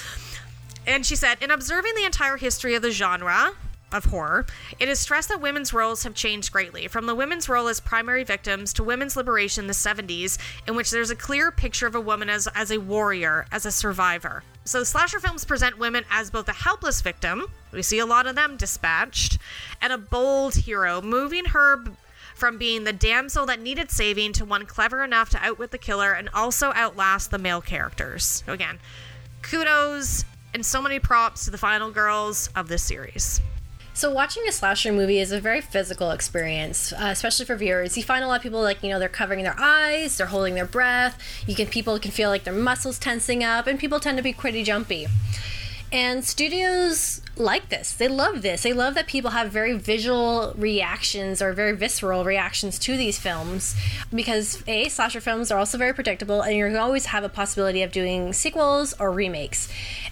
[0.87, 3.53] and she said, In observing the entire history of the genre,
[3.91, 4.45] of horror,
[4.79, 8.23] it is stressed that women's roles have changed greatly, from the women's role as primary
[8.23, 12.01] victims to women's liberation in the 70s, in which there's a clear picture of a
[12.01, 14.43] woman as, as a warrior, as a survivor.
[14.63, 18.35] So, slasher films present women as both a helpless victim, we see a lot of
[18.35, 19.37] them dispatched,
[19.81, 21.83] and a bold hero, moving her
[22.41, 26.11] from being the damsel that needed saving to one clever enough to outwit the killer
[26.11, 28.41] and also outlast the male characters.
[28.43, 28.79] So, again,
[29.43, 33.41] kudos and so many props to the final girls of this series.
[33.93, 37.95] So watching a slasher movie is a very physical experience, uh, especially for viewers.
[37.95, 40.55] You find a lot of people like you know they're covering their eyes, they're holding
[40.55, 41.21] their breath.
[41.45, 44.33] You can people can feel like their muscles tensing up, and people tend to be
[44.33, 45.05] pretty jumpy.
[45.91, 47.91] And studios like this.
[47.91, 48.63] They love this.
[48.63, 53.75] They love that people have very visual reactions or very visceral reactions to these films
[54.13, 57.91] because A, slasher films are also very predictable and you always have a possibility of
[57.91, 59.67] doing sequels or remakes.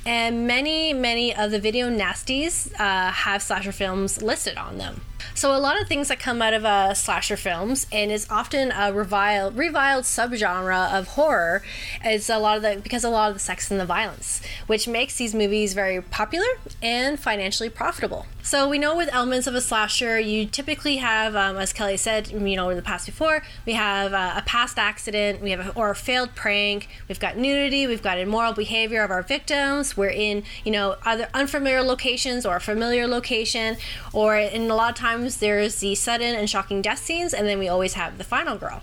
[0.06, 5.02] And many, many of the video nasties uh, have slasher films listed on them.
[5.34, 8.72] So a lot of things that come out of uh, slasher films and is often
[8.72, 11.64] a reviled, reviled subgenre of horror
[12.06, 14.88] is a lot of the because a lot of the sex and the violence, which
[14.88, 16.48] makes these movies very popular
[16.82, 18.26] and financially profitable.
[18.42, 22.32] So we know with elements of a slasher, you typically have, um, as Kelly said,
[22.32, 25.70] you know, in the past before, we have uh, a past accident, we have a,
[25.74, 30.10] or a failed prank, we've got nudity, we've got immoral behavior of our victims, we're
[30.10, 33.78] in, you know, either unfamiliar locations or a familiar location,
[34.14, 37.60] or in a lot of times there's the sudden and shocking death scenes, and then
[37.60, 38.82] we always have the final girl.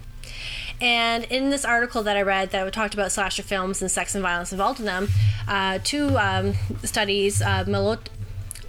[0.81, 4.23] And in this article that I read that talked about slasher films and sex and
[4.23, 5.09] violence involved in them,
[5.49, 6.53] uh, two um,
[6.85, 8.09] studies, uh, Milot-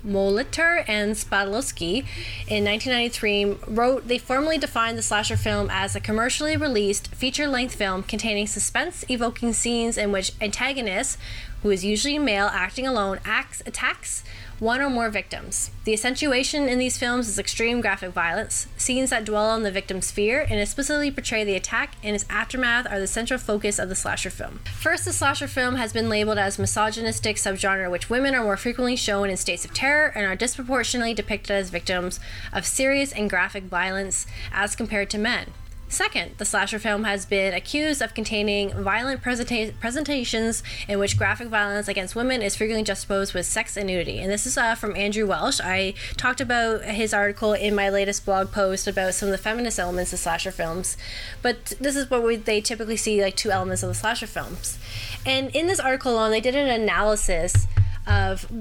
[0.07, 2.05] Molitor and Spadlowski
[2.47, 8.03] in 1993 wrote they formally defined the slasher film as a commercially released feature-length film
[8.03, 11.17] containing suspense-evoking scenes in which antagonist,
[11.61, 14.23] who is usually male acting alone, acts attacks
[14.59, 15.71] one or more victims.
[15.83, 18.67] The accentuation in these films is extreme graphic violence.
[18.75, 22.87] Scenes that dwell on the victim's fear and explicitly portray the attack and its aftermath
[22.91, 24.59] are the central focus of the slasher film.
[24.79, 28.95] First, the slasher film has been labeled as misogynistic subgenre, which women are more frequently
[28.95, 32.19] shown in states of terror and are disproportionately depicted as victims
[32.51, 35.53] of serious and graphic violence as compared to men.
[35.89, 41.47] Second, the slasher film has been accused of containing violent presenta- presentations in which graphic
[41.47, 44.19] violence against women is frequently juxtaposed with sex and nudity.
[44.19, 45.61] And this is uh, from Andrew Welsh.
[45.63, 49.79] I talked about his article in my latest blog post about some of the feminist
[49.79, 50.97] elements of slasher films.
[51.41, 54.77] But this is what we, they typically see like two elements of the slasher films.
[55.25, 57.65] And in this article alone, they did an analysis
[58.05, 58.51] of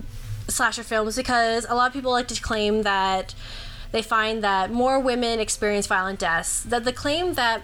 [0.47, 3.35] slasher films because a lot of people like to claim that
[3.97, 6.63] they find that more women experience violent deaths.
[6.63, 7.63] That the claim that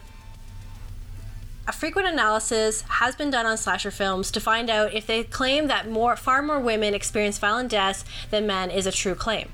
[1.69, 5.67] a frequent analysis has been done on slasher films to find out if they claim
[5.67, 9.51] that more far more women experience violent deaths than men is a true claim.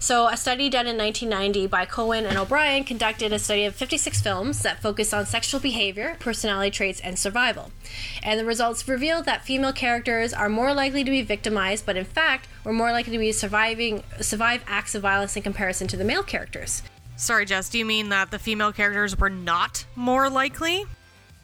[0.00, 4.20] So, a study done in 1990 by Cowan and O'Brien conducted a study of 56
[4.20, 7.72] films that focused on sexual behavior, personality traits, and survival.
[8.22, 12.04] And the results revealed that female characters are more likely to be victimized, but in
[12.04, 16.04] fact, were more likely to be surviving survive acts of violence in comparison to the
[16.04, 16.82] male characters.
[17.16, 20.84] Sorry, Jess, do you mean that the female characters were not more likely?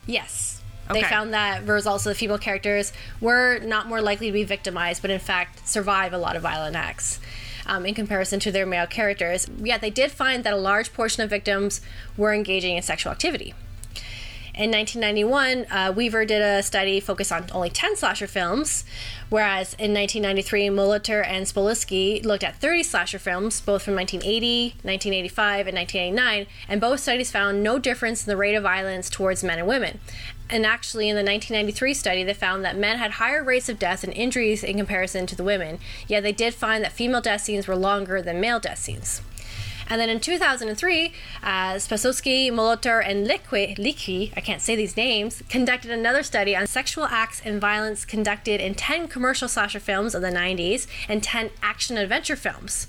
[0.06, 0.62] Yes.
[0.92, 4.44] They found that the results of the female characters were not more likely to be
[4.44, 7.18] victimized, but in fact survive a lot of violent acts.
[7.66, 9.46] Um, in comparison to their male characters.
[9.58, 11.80] Yet they did find that a large portion of victims
[12.16, 13.54] were engaging in sexual activity.
[14.56, 18.84] In 1991, uh, Weaver did a study focused on only 10 slasher films,
[19.28, 25.66] whereas in 1993, Molitor and Sapolsky looked at 30 slasher films, both from 1980, 1985,
[25.66, 29.58] and 1989, and both studies found no difference in the rate of violence towards men
[29.58, 29.98] and women.
[30.48, 34.04] And actually, in the 1993 study, they found that men had higher rates of death
[34.04, 37.66] and injuries in comparison to the women, yet they did find that female death scenes
[37.66, 39.20] were longer than male death scenes.
[39.88, 41.12] And then in 2003,
[41.42, 46.66] uh, Spasowski, Molitor, and Liqui, Liqui, I can't say these names, conducted another study on
[46.66, 51.50] sexual acts and violence conducted in 10 commercial slasher films of the 90s and 10
[51.62, 52.86] action adventure films.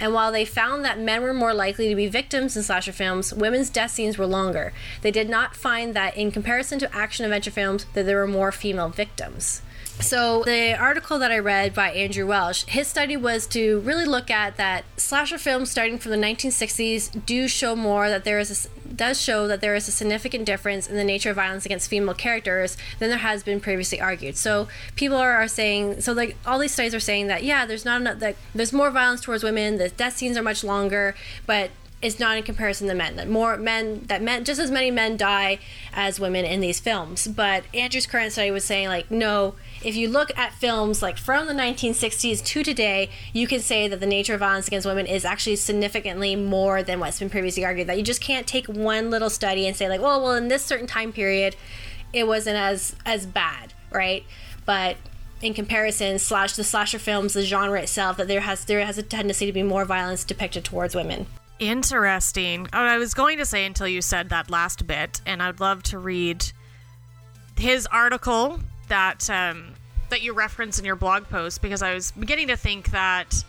[0.00, 3.32] And while they found that men were more likely to be victims in slasher films,
[3.32, 4.72] women's death scenes were longer.
[5.02, 8.52] They did not find that in comparison to action adventure films that there were more
[8.52, 9.62] female victims.
[10.00, 14.30] So the article that I read by Andrew Welsh, his study was to really look
[14.30, 18.94] at that slasher films starting from the 1960s do show more that there is a,
[18.94, 22.14] does show that there is a significant difference in the nature of violence against female
[22.14, 24.36] characters than there has been previously argued.
[24.36, 27.84] So people are, are saying so like all these studies are saying that yeah, there's
[27.84, 31.14] not enough that there's more violence towards women, the death scenes are much longer,
[31.46, 31.70] but
[32.02, 33.16] it's not in comparison to men.
[33.16, 35.58] That more men that men just as many men die
[35.92, 37.26] as women in these films.
[37.26, 41.46] But Andrew's current study was saying like no, if you look at films like from
[41.46, 45.24] the 1960s to today, you can say that the nature of violence against women is
[45.24, 47.86] actually significantly more than what's been previously argued.
[47.86, 50.64] That you just can't take one little study and say like, well, well, in this
[50.64, 51.56] certain time period,
[52.12, 54.24] it wasn't as as bad, right?
[54.64, 54.96] But
[55.42, 59.02] in comparison, slash the slasher films, the genre itself, that there has there has a
[59.02, 61.26] tendency to be more violence depicted towards women.
[61.58, 62.68] Interesting.
[62.72, 65.82] Oh, I was going to say until you said that last bit, and I'd love
[65.84, 66.52] to read
[67.56, 69.74] his article that um,
[70.10, 73.44] that you reference in your blog post because I was beginning to think that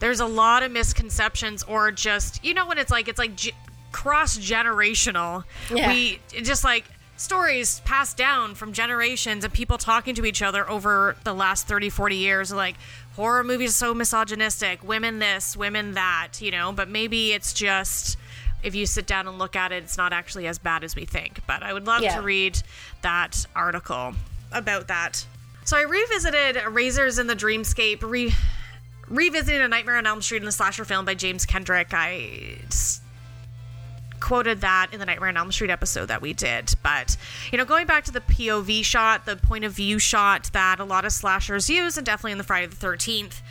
[0.00, 3.52] there's a lot of misconceptions or just you know when it's like it's like g-
[3.92, 5.44] cross generational.
[5.72, 5.88] Yeah.
[5.88, 6.84] We just like
[7.16, 11.88] stories passed down from generations and people talking to each other over the last 30,
[11.88, 12.52] 40 years.
[12.52, 12.74] Like,
[13.14, 18.18] horror movies are so misogynistic, women this, women that, you know, but maybe it's just.
[18.64, 21.04] If you sit down and look at it, it's not actually as bad as we
[21.04, 21.40] think.
[21.46, 22.16] But I would love Yeah.
[22.16, 22.60] to read
[23.02, 24.14] that article
[24.52, 25.26] about that.
[25.64, 28.34] So I revisited Razors in the Dreamscape, re-
[29.08, 31.88] revisiting A Nightmare on Elm Street in the slasher film by James Kendrick.
[31.92, 32.58] I
[34.24, 36.72] quoted that in the Nightmare on Elm Street episode that we did.
[36.82, 37.16] But,
[37.52, 40.84] you know, going back to the POV shot, the point of view shot that a
[40.84, 43.42] lot of slashers use, and definitely in the Friday the 13th,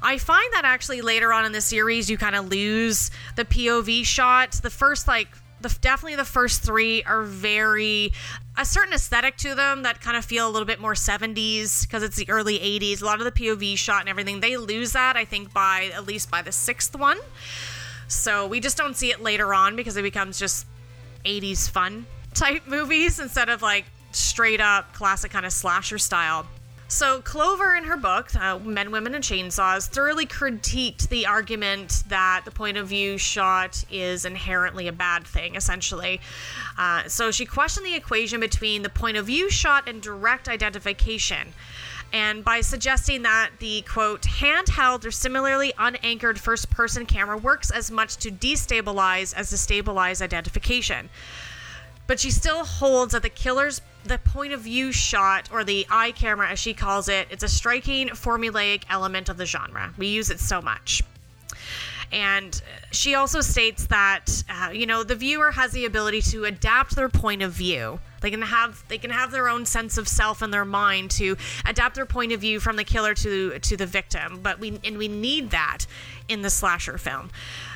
[0.00, 4.04] I find that actually later on in the series, you kind of lose the POV
[4.04, 4.52] shot.
[4.52, 5.28] The first, like,
[5.62, 8.12] the, definitely the first three are very
[8.58, 12.02] a certain aesthetic to them that kind of feel a little bit more 70s because
[12.02, 15.16] it's the early 80s a lot of the pov shot and everything they lose that
[15.16, 17.18] i think by at least by the sixth one
[18.08, 20.66] so we just don't see it later on because it becomes just
[21.24, 26.46] 80s fun type movies instead of like straight up classic kind of slasher style.
[26.92, 32.42] So Clover, in her book, uh, Men, Women, and Chainsaws, thoroughly critiqued the argument that
[32.44, 36.20] the point of view shot is inherently a bad thing, essentially.
[36.76, 41.54] Uh, so she questioned the equation between the point of view shot and direct identification
[42.12, 47.90] and by suggesting that the quote handheld or similarly unanchored first person camera works as
[47.90, 51.08] much to destabilize as to stabilize identification
[52.06, 56.12] but she still holds that the killer's the point of view shot or the eye
[56.12, 59.92] camera as she calls it it's a striking formulaic element of the genre.
[59.96, 61.02] We use it so much.
[62.10, 62.60] And
[62.90, 67.08] she also states that uh, you know the viewer has the ability to adapt their
[67.08, 68.00] point of view.
[68.20, 71.36] They can have they can have their own sense of self in their mind to
[71.64, 74.40] adapt their point of view from the killer to to the victim.
[74.42, 75.86] But we and we need that
[76.28, 77.30] in the slasher film.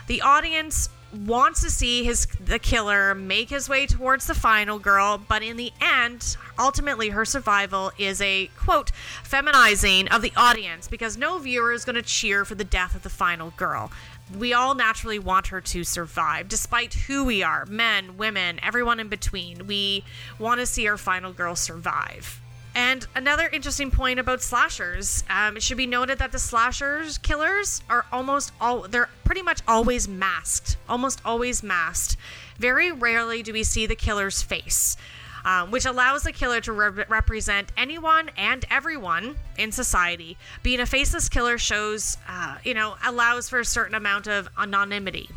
[0.06, 5.18] The audience wants to see his the killer make his way towards the final girl
[5.28, 8.90] but in the end ultimately her survival is a quote
[9.22, 13.02] feminizing of the audience because no viewer is going to cheer for the death of
[13.02, 13.90] the final girl.
[14.36, 19.08] We all naturally want her to survive despite who we are men women everyone in
[19.08, 19.66] between.
[19.66, 20.04] We
[20.38, 22.40] want to see our final girl survive
[22.76, 27.82] and another interesting point about slashers, um, it should be noted that the slashers killers
[27.88, 32.18] are almost all they're pretty much always masked, almost always masked.
[32.58, 34.98] Very rarely do we see the killer's face,
[35.46, 40.36] um, which allows the killer to re- represent anyone and everyone in society.
[40.62, 45.30] Being a faceless killer shows, uh, you know, allows for a certain amount of anonymity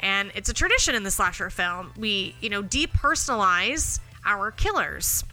[0.00, 1.92] and it's a tradition in the slasher film.
[1.96, 5.24] We, you know, depersonalize our killers.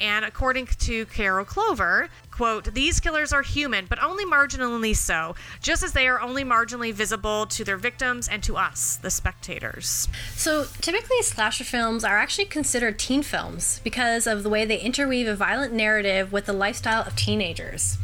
[0.00, 5.82] And according to Carol Clover, quote, these killers are human, but only marginally so, just
[5.82, 10.08] as they are only marginally visible to their victims and to us, the spectators.
[10.34, 15.26] So typically, slasher films are actually considered teen films because of the way they interweave
[15.26, 17.98] a violent narrative with the lifestyle of teenagers.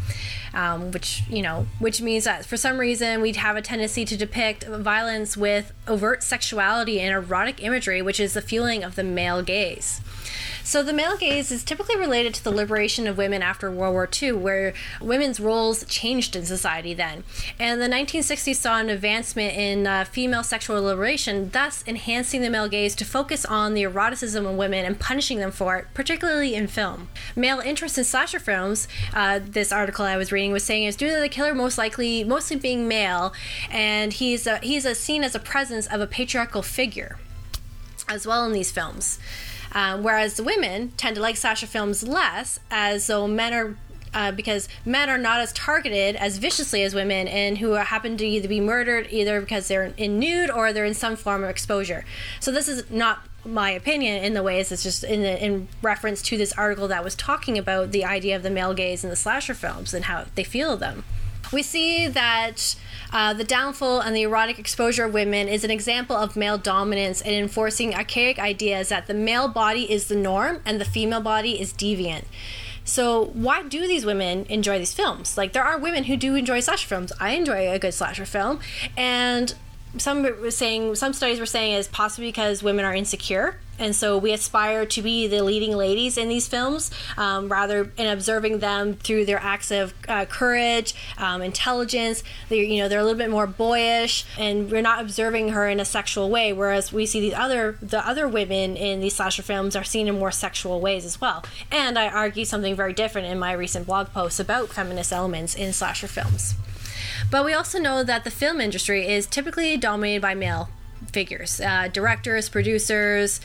[0.54, 4.16] Um, which you know, which means that for some reason we'd have a tendency to
[4.16, 9.42] depict violence with overt sexuality and erotic imagery, which is the fueling of the male
[9.42, 10.00] gaze.
[10.66, 14.08] So the male gaze is typically related to the liberation of women after World War
[14.10, 17.22] II, where women's roles changed in society then.
[17.58, 22.68] And the 1960s saw an advancement in uh, female sexual liberation, thus enhancing the male
[22.68, 26.66] gaze to focus on the eroticism of women and punishing them for it, particularly in
[26.66, 27.08] film.
[27.36, 31.10] Male interest in slasher films, uh, this article I was reading was saying, is due
[31.14, 33.32] to the killer most likely, mostly being male,
[33.70, 37.18] and he's a, he's a, seen as a presence of a patriarchal figure
[38.08, 39.18] as well in these films.
[39.72, 43.76] Um, whereas the women tend to like slasher films less, as though men are.
[44.16, 48.24] Uh, because men are not as targeted as viciously as women, and who happen to
[48.24, 52.04] either be murdered either because they're in nude or they're in some form of exposure.
[52.38, 56.22] So this is not my opinion in the ways it's just in the, in reference
[56.22, 59.16] to this article that was talking about the idea of the male gaze in the
[59.16, 61.04] slasher films and how they feel them.
[61.52, 62.74] We see that
[63.12, 67.20] uh, the downfall and the erotic exposure of women is an example of male dominance
[67.20, 71.60] and enforcing archaic ideas that the male body is the norm and the female body
[71.60, 72.24] is deviant.
[72.86, 75.38] So, why do these women enjoy these films?
[75.38, 77.12] Like, there are women who do enjoy slasher films.
[77.18, 78.60] I enjoy a good slasher film,
[78.94, 79.54] and
[79.98, 83.56] some were saying some studies were saying is possibly because women are insecure.
[83.76, 88.06] And so we aspire to be the leading ladies in these films um, rather in
[88.06, 92.22] observing them through their acts of uh, courage um, intelligence.
[92.48, 95.80] They're, you know they're a little bit more boyish and we're not observing her in
[95.80, 99.74] a sexual way whereas we see these other the other women in these slasher films
[99.74, 101.44] are seen in more sexual ways as well.
[101.72, 105.72] And i argue something very different in my recent blog posts about feminist elements in
[105.72, 106.54] slasher films
[107.34, 110.68] but we also know that the film industry is typically dominated by male
[111.10, 113.40] figures uh, directors, producers,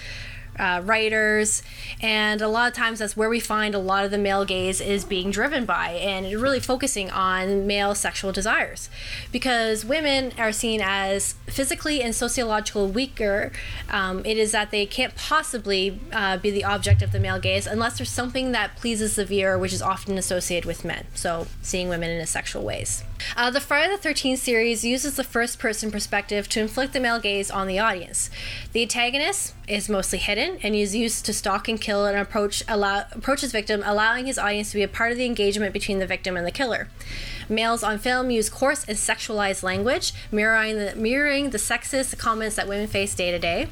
[0.59, 1.63] uh, writers,
[1.99, 4.79] and a lot of times that's where we find a lot of the male gaze
[4.79, 8.91] is being driven by, and really focusing on male sexual desires,
[9.31, 13.51] because women are seen as physically and sociological weaker.
[13.89, 17.65] Um, it is that they can't possibly uh, be the object of the male gaze
[17.65, 21.07] unless there's something that pleases the viewer, which is often associated with men.
[21.15, 23.03] So seeing women in a sexual ways.
[23.35, 27.19] Uh, the Friday the 13th series uses the first person perspective to inflict the male
[27.19, 28.29] gaze on the audience.
[28.73, 33.05] The antagonist is mostly hidden and is used to stalk and kill and approach, allow,
[33.39, 36.35] his victim, allowing his audience to be a part of the engagement between the victim
[36.35, 36.89] and the killer.
[37.47, 42.67] Males on film use coarse and sexualized language, mirroring the, mirroring the sexist comments that
[42.67, 43.67] women face day to day.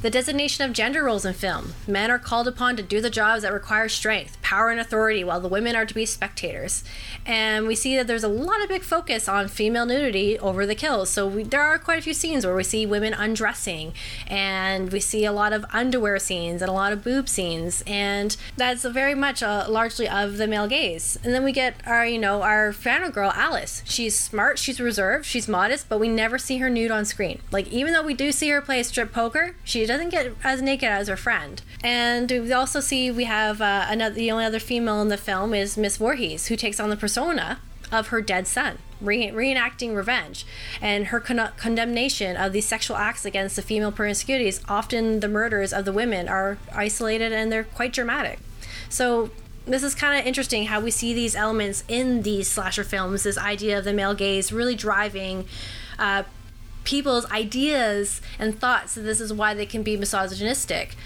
[0.00, 1.74] The designation of gender roles in film.
[1.88, 5.40] Men are called upon to do the jobs that require strength, power, and authority, while
[5.40, 6.84] the women are to be spectators.
[7.26, 10.76] And we see that there's a lot of big focus on female nudity over the
[10.76, 11.10] kills.
[11.10, 13.92] So we, there are quite a few scenes where we see women undressing,
[14.28, 18.36] and we see a lot of underwear scenes and a lot of boob scenes, and
[18.56, 21.18] that's very much uh, largely of the male gaze.
[21.24, 23.82] And then we get our, you know, our final girl Alice.
[23.84, 27.40] She's smart, she's reserved, she's modest, but we never see her nude on screen.
[27.50, 30.88] Like even though we do see her play strip poker, she doesn't get as naked
[30.88, 31.60] as her friend.
[31.82, 34.14] And we also see we have uh, another.
[34.14, 37.60] The only other female in the film is Miss Voorhees, who takes on the persona
[37.90, 40.46] of her dead son, re- reenacting revenge,
[40.80, 44.62] and her con- condemnation of these sexual acts against the female promiscuities.
[44.68, 48.38] Often, the murders of the women are isolated and they're quite dramatic.
[48.88, 49.30] So
[49.66, 53.22] this is kind of interesting how we see these elements in these slasher films.
[53.22, 55.46] This idea of the male gaze really driving.
[55.98, 56.22] Uh,
[56.88, 60.96] people's ideas and thoughts that this is why they can be misogynistic.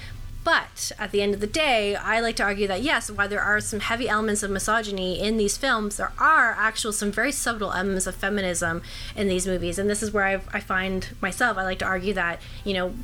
[0.45, 3.41] But at the end of the day, I like to argue that yes, while there
[3.41, 7.73] are some heavy elements of misogyny in these films, there are actual some very subtle
[7.73, 8.81] elements of feminism
[9.17, 9.77] in these movies.
[9.77, 12.95] And this is where I, I find myself, I like to argue that, you know,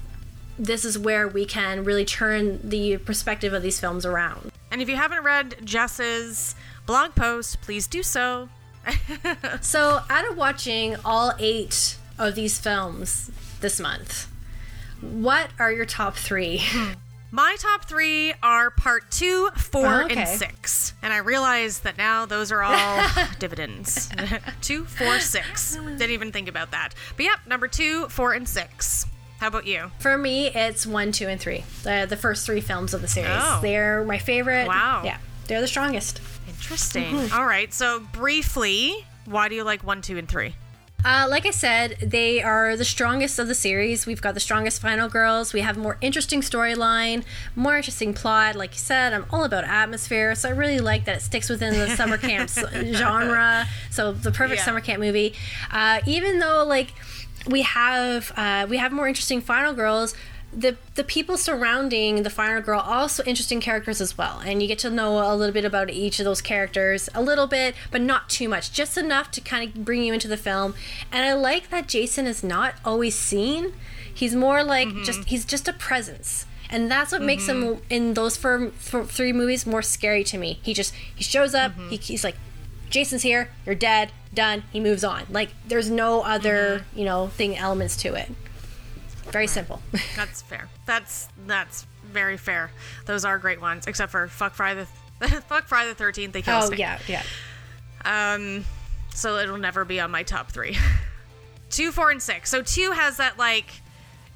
[0.57, 4.53] this is where we can really turn the perspective of these films around.
[4.71, 6.55] And if you haven't read Jess's
[6.87, 8.51] blog post, please do so.
[9.61, 13.31] So, out of watching all eight of these films
[13.61, 14.27] this month,
[15.01, 16.63] what are your top three?
[17.31, 20.21] My top three are part two, four, Oh, okay.
[20.21, 20.95] and six.
[21.03, 23.07] And I realize that now those are all
[23.39, 24.09] dividends.
[24.63, 25.77] two, four, six.
[25.77, 26.95] Didn't even think about that.
[27.17, 29.05] But yep, number two, four, and six.
[29.41, 29.91] How about you?
[30.01, 31.65] For me, it's one, two, and three.
[31.83, 33.31] The the first three films of the series.
[33.31, 33.61] Oh.
[33.63, 34.67] They're my favorite.
[34.67, 35.03] Wow.
[35.05, 36.21] Yeah, they're the strongest.
[36.49, 37.15] Interesting.
[37.15, 37.35] Mm-hmm.
[37.39, 37.73] All right.
[37.73, 40.55] So, briefly, why do you like one, two, and three?
[41.05, 44.05] Uh, like I said, they are the strongest of the series.
[44.05, 45.53] We've got the strongest final girls.
[45.53, 47.23] We have more interesting storyline,
[47.55, 48.57] more interesting plot.
[48.57, 51.75] Like you said, I'm all about atmosphere, so I really like that it sticks within
[51.79, 53.67] the summer camp genre.
[53.91, 54.65] So the perfect Yeah.
[54.65, 55.35] summer camp movie.
[55.71, 56.93] Uh, even though like
[57.49, 60.15] we have uh, we have more interesting final girls.
[60.53, 64.41] The, the people surrounding the final girl also interesting characters as well.
[64.45, 67.47] And you get to know a little bit about each of those characters a little
[67.47, 70.75] bit but not too much just enough to kind of bring you into the film.
[71.13, 73.75] And i like that jason is not always seen.
[74.13, 75.05] He's more like mm-hmm.
[75.05, 76.47] just he's just a presence.
[76.71, 77.83] And that's what makes him mm-hmm.
[77.89, 80.61] in those three movies more scary to me.
[80.63, 81.91] He just he shows up mm-hmm.
[81.91, 82.37] he, he's like
[82.91, 85.25] jason's here you're dead done he moves on.
[85.31, 88.31] Like there's no other you know thing elements to it
[89.31, 89.81] very simple
[90.17, 90.69] That's fair.
[90.87, 92.71] That's that's very fair.
[93.07, 94.87] Those are great ones, except for fuck Friday
[95.21, 96.33] the fuck Friday the Thirteenth.
[96.33, 97.23] They kill oh yeah yeah
[98.05, 98.65] Um,
[99.15, 100.77] so it'll never be on my top three.
[101.71, 102.51] two, four, and six.
[102.51, 103.67] So two has that like,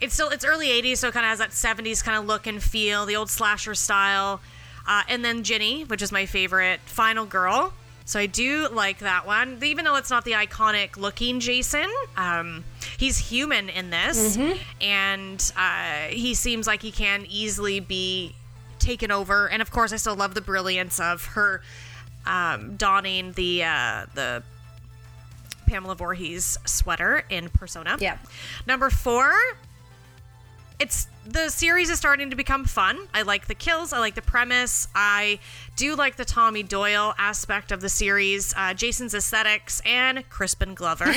[0.01, 2.47] it's still it's early '80s, so it kind of has that '70s kind of look
[2.47, 4.41] and feel, the old slasher style.
[4.87, 7.73] Uh, and then Ginny, which is my favorite, Final Girl.
[8.05, 11.89] So I do like that one, even though it's not the iconic looking Jason.
[12.17, 12.65] Um,
[12.99, 14.37] he's human in this,
[14.81, 18.35] and uh, he seems like he can easily be
[18.79, 19.49] taken over.
[19.49, 21.63] And of course, I still love the brilliance of her
[22.27, 24.43] um, donning the uh, the
[25.67, 27.97] Pamela Voorhees sweater in Persona.
[27.99, 28.19] Yeah.
[28.67, 29.33] Number four,
[30.79, 32.99] it's the series is starting to become fun.
[33.15, 33.93] I like the kills.
[33.93, 34.89] I like the premise.
[34.95, 35.39] I
[35.77, 41.05] do like the Tommy Doyle aspect of the series, uh, Jason's aesthetics, and Crispin Glover.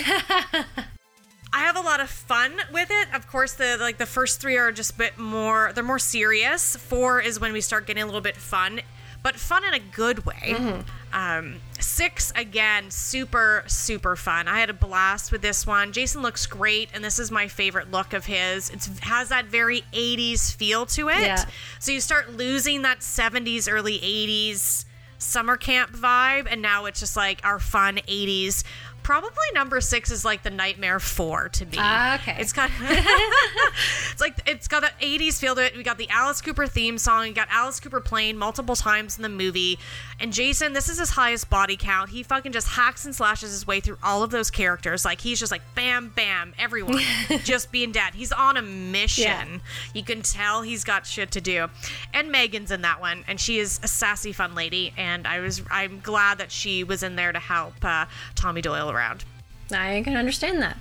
[1.54, 3.14] I have a lot of fun with it.
[3.14, 5.72] Of course, the like the first three are just a bit more.
[5.74, 6.76] They're more serious.
[6.76, 8.82] Four is when we start getting a little bit fun,
[9.24, 10.84] but fun in a good way.
[11.16, 14.50] Um, six again, super super fun.
[14.50, 15.94] I had a blast with this one.
[15.94, 18.70] Jason looks great, and this is my favorite look of his.
[18.70, 21.22] It has that very 80s feel to it.
[21.22, 21.46] Yeah.
[21.80, 24.84] So you start losing that 70s, early 80s
[25.18, 28.66] summer camp vibe, and now it's just like our fun 80s.
[29.06, 31.78] Probably number six is like the Nightmare Four to me.
[31.78, 32.38] Ah, okay.
[32.40, 35.78] It's of it's like it's got an 80s feel to it.
[35.78, 37.28] We got the Alice Cooper theme song.
[37.28, 39.78] You got Alice Cooper playing multiple times in the movie.
[40.20, 42.10] And Jason, this is his highest body count.
[42.10, 45.06] He fucking just hacks and slashes his way through all of those characters.
[45.06, 47.04] Like he's just like bam, bam, everyone
[47.44, 48.16] just being dead.
[48.16, 49.26] He's on a mission.
[49.26, 49.58] Yeah.
[49.94, 51.68] You can tell he's got shit to do.
[52.12, 54.96] And Megan's in that one, and she is a sassy, fun lady.
[54.98, 58.95] And I was, I'm glad that she was in there to help uh, Tommy Doyle
[58.96, 59.24] around.
[59.72, 60.78] I can understand that.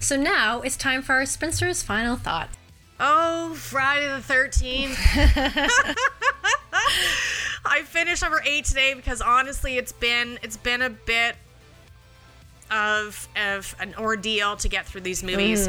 [0.00, 2.48] So now it's time for our Spinster's final thought.
[3.00, 4.96] Oh, Friday the 13th.
[7.64, 11.36] I finished number 8 today because honestly it's been it's been a bit
[12.70, 15.68] of of an ordeal to get through these movies.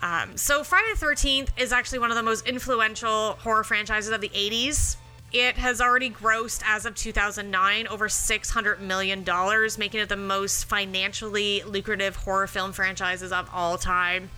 [0.00, 4.20] Um, so Friday the 13th is actually one of the most influential horror franchises of
[4.20, 4.96] the 80s.
[5.32, 10.66] It has already grossed as of 2009 over 600 million dollars, making it the most
[10.66, 14.30] financially lucrative horror film franchises of all time.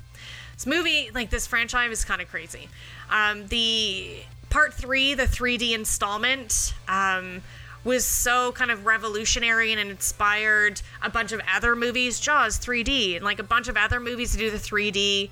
[0.53, 2.69] This movie, like this franchise, is kind of crazy.
[3.11, 4.19] Um, the
[4.51, 7.43] part three, the 3D installment, um,
[7.83, 12.21] was so kind of revolutionary and inspired a bunch of other movies.
[12.21, 15.31] Jaws 3D, and like a bunch of other movies to do the 3D.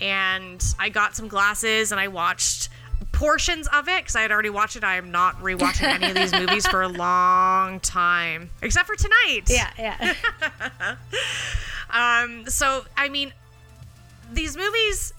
[0.00, 2.68] And I got some glasses and I watched
[3.14, 4.84] portions of it because I had already watched it.
[4.84, 9.42] I am not rewatching any of these movies for a long time, except for tonight.
[9.48, 10.14] Yeah, yeah.
[11.94, 13.32] Um, so I mean,
[14.32, 15.14] these movies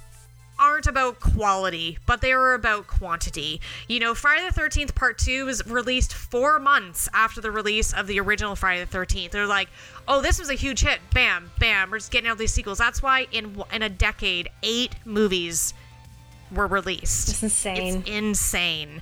[0.60, 3.62] aren't about quality, but they were about quantity.
[3.88, 8.08] You know, Friday the 13th Part 2 was released four months after the release of
[8.08, 9.32] the original Friday the 13th.
[9.32, 9.70] They're like,
[10.08, 11.00] oh, this was a huge hit.
[11.14, 11.92] Bam, bam.
[11.92, 12.78] We're just getting out these sequels.
[12.78, 15.74] That's why in in a decade, eight movies
[16.52, 17.30] were released.
[17.30, 17.98] It's insane.
[17.98, 19.02] It's insane.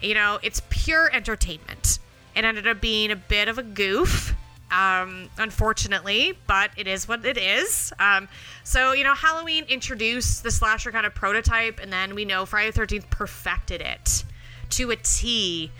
[0.00, 1.98] You know, it's pure entertainment.
[2.34, 4.34] It ended up being a bit of a goof,
[4.70, 7.92] um, unfortunately, but it is what it is.
[7.98, 8.28] Um,
[8.62, 12.70] so, you know, Halloween introduced the slasher kind of prototype, and then we know Friday
[12.70, 14.24] the 13th perfected it
[14.70, 15.70] to a T,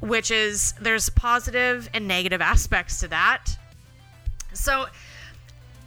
[0.00, 3.46] which is there's positive and negative aspects to that.
[4.54, 4.86] So,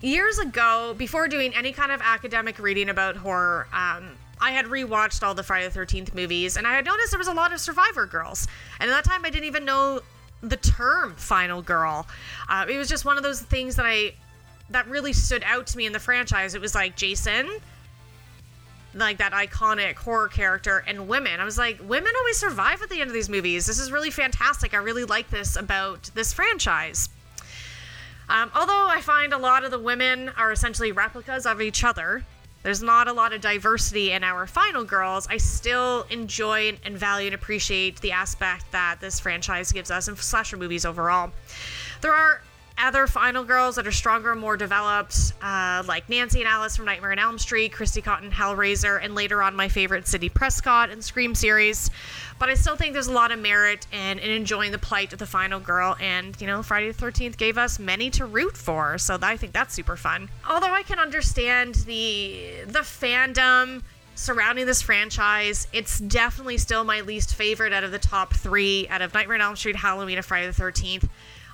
[0.02, 5.24] years ago, before doing any kind of academic reading about horror, um, I had rewatched
[5.24, 7.60] all the Friday the 13th movies, and I had noticed there was a lot of
[7.60, 8.48] survivor girls.
[8.80, 10.02] And at that time, I didn't even know
[10.42, 12.08] the term final girl.
[12.48, 14.14] Uh, it was just one of those things that I
[14.70, 16.54] that really stood out to me in the franchise.
[16.54, 17.50] It was like Jason,
[18.94, 21.40] like that iconic horror character, and women.
[21.40, 23.66] I was like, women always survive at the end of these movies.
[23.66, 24.74] This is really fantastic.
[24.74, 27.10] I really like this about this franchise.
[28.30, 32.26] Um, although I find a lot of the women are essentially replicas of each other,
[32.64, 35.28] there's not a lot of diversity in our final girls.
[35.30, 40.16] I still enjoy and value and appreciate the aspect that this franchise gives us in
[40.16, 41.32] slasher movies overall.
[42.02, 42.42] There are
[42.78, 47.12] other final girls that are stronger more developed, uh, like Nancy and Alice from Nightmare
[47.12, 51.34] on Elm Street, Kirsty Cotton, Hellraiser, and later on my favorite Sidney Prescott and Scream
[51.36, 51.90] series.
[52.40, 55.20] But I still think there's a lot of merit in, in enjoying the plight of
[55.20, 58.98] the final girl, and you know, Friday the 13th gave us many to root for,
[58.98, 60.30] so I think that's super fun.
[60.48, 63.82] Although I can understand the the fandom
[64.18, 69.02] surrounding this franchise, it's definitely still my least favorite out of the top three out
[69.02, 71.08] of Nightmare on Elm Street, Halloween, and Friday the 13th.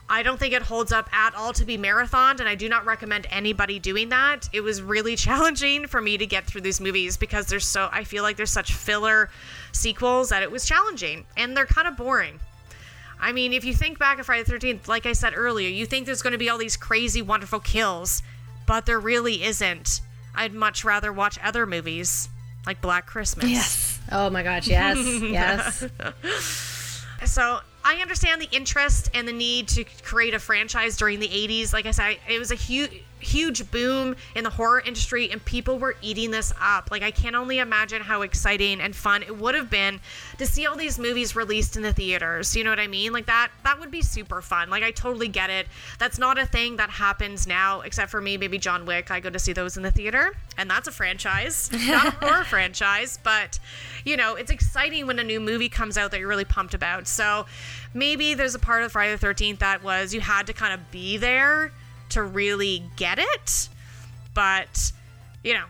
[0.09, 2.85] I don't think it holds up at all to be marathoned, and I do not
[2.85, 4.49] recommend anybody doing that.
[4.53, 8.03] It was really challenging for me to get through these movies because there's so I
[8.03, 9.29] feel like there's such filler
[9.71, 12.39] sequels that it was challenging, and they're kind of boring.
[13.19, 15.85] I mean, if you think back at Friday the 13th, like I said earlier, you
[15.85, 18.21] think there's going to be all these crazy, wonderful kills,
[18.67, 20.01] but there really isn't.
[20.35, 22.27] I'd much rather watch other movies
[22.65, 23.49] like Black Christmas.
[23.49, 23.99] yes.
[24.11, 24.97] Oh my gosh, yes.
[25.21, 27.05] yes.
[27.25, 31.73] So I understand the interest and the need to create a franchise during the 80s.
[31.73, 35.79] Like I said, it was a huge huge boom in the horror industry and people
[35.79, 36.89] were eating this up.
[36.91, 39.99] Like I can only imagine how exciting and fun it would have been
[40.37, 42.55] to see all these movies released in the theaters.
[42.55, 43.13] You know what I mean?
[43.13, 44.69] Like that that would be super fun.
[44.69, 45.67] Like I totally get it.
[45.99, 49.11] That's not a thing that happens now except for me maybe John Wick.
[49.11, 52.43] I go to see those in the theater and that's a franchise, not a horror
[52.43, 53.59] franchise, but
[54.05, 57.07] you know, it's exciting when a new movie comes out that you're really pumped about.
[57.07, 57.45] So
[57.93, 60.91] maybe there's a part of Friday the 13th that was you had to kind of
[60.91, 61.71] be there
[62.13, 63.69] to really get it.
[64.33, 64.91] But,
[65.43, 65.65] you know.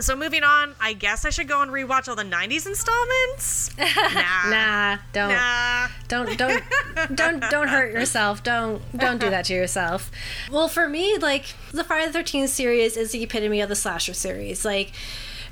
[0.00, 3.70] So moving on, I guess I should go and rewatch all the 90s installments.
[3.78, 4.50] Nah.
[4.50, 5.28] Nah, don't.
[5.30, 5.88] Nah.
[6.08, 6.62] Don't don't
[7.14, 8.42] don't don't hurt yourself.
[8.42, 10.10] Don't don't do that to yourself.
[10.50, 14.12] Well, for me, like the Friday the Thirteenth series is the epitome of the slasher
[14.14, 14.64] series.
[14.64, 14.92] Like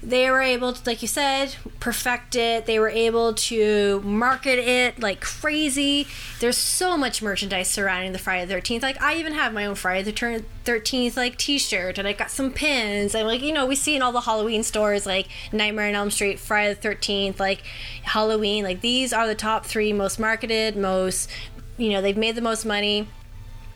[0.03, 2.65] they were able to, like you said, perfect it.
[2.65, 6.07] They were able to market it like crazy.
[6.41, 8.83] There's so much merchandise surrounding the Friday the 13th.
[8.83, 12.15] Like, I even have my own Friday the Tur- 13th, like, t shirt, and I
[12.15, 13.15] got some pins.
[13.15, 16.11] And, like, you know, we see in all the Halloween stores, like Nightmare on Elm
[16.11, 17.63] Street, Friday the 13th, like
[18.03, 18.65] Halloween.
[18.65, 21.31] Like, these are the top three most marketed, most,
[21.77, 23.07] you know, they've made the most money.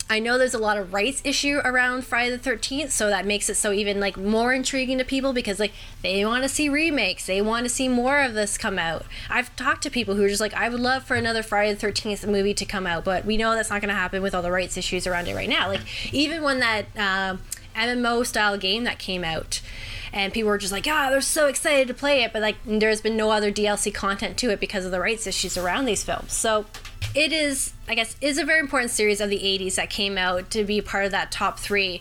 [0.08, 3.48] I know there's a lot of rights issue around Friday the 13th, so that makes
[3.48, 5.72] it so even like more intriguing to people because like
[6.02, 9.06] they want to see remakes, they want to see more of this come out.
[9.30, 11.86] I've talked to people who are just like, I would love for another Friday the
[11.86, 14.42] 13th movie to come out, but we know that's not going to happen with all
[14.42, 15.68] the rights issues around it right now.
[15.68, 15.80] Like
[16.12, 17.40] even when that um
[17.74, 19.60] MMO style game that came out.
[20.12, 23.00] And people were just like, "Ah, they're so excited to play it," but like, there's
[23.00, 26.32] been no other DLC content to it because of the rights issues around these films.
[26.32, 26.66] So,
[27.14, 30.50] it is i guess is a very important series of the 80s that came out
[30.50, 32.00] to be part of that top three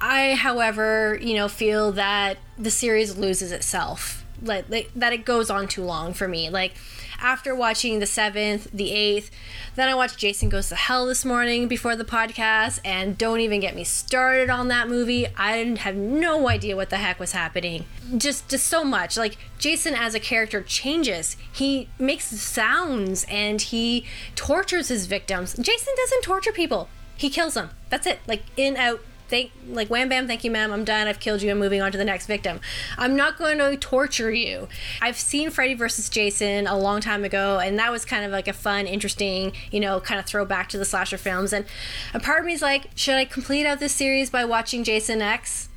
[0.00, 5.50] i however you know feel that the series loses itself like, like that it goes
[5.50, 6.74] on too long for me like
[7.20, 9.30] after watching the seventh the eighth
[9.76, 13.60] then i watched jason goes to hell this morning before the podcast and don't even
[13.60, 15.26] get me started on that movie.
[15.36, 17.84] I didn't have no idea what the heck was happening.
[18.16, 19.16] Just just so much.
[19.16, 21.36] Like jason as a character changes.
[21.52, 25.54] He makes sounds and he tortures his victims.
[25.54, 26.88] Jason doesn't torture people.
[27.16, 27.70] He kills them.
[27.90, 28.18] That's it.
[28.26, 29.00] Like in out
[29.30, 31.90] thank like wham bam thank you ma'am i'm done i've killed you i'm moving on
[31.90, 32.60] to the next victim.
[32.98, 34.68] I'm not going to torture you.
[35.00, 38.48] I've seen freddy versus jason a long time ago and that was kind of like
[38.48, 41.52] a fun interesting you know kind of throwback to the slasher films.
[41.52, 41.64] And
[42.12, 45.22] a part of me is like should i complete out this series by watching jason
[45.22, 45.69] x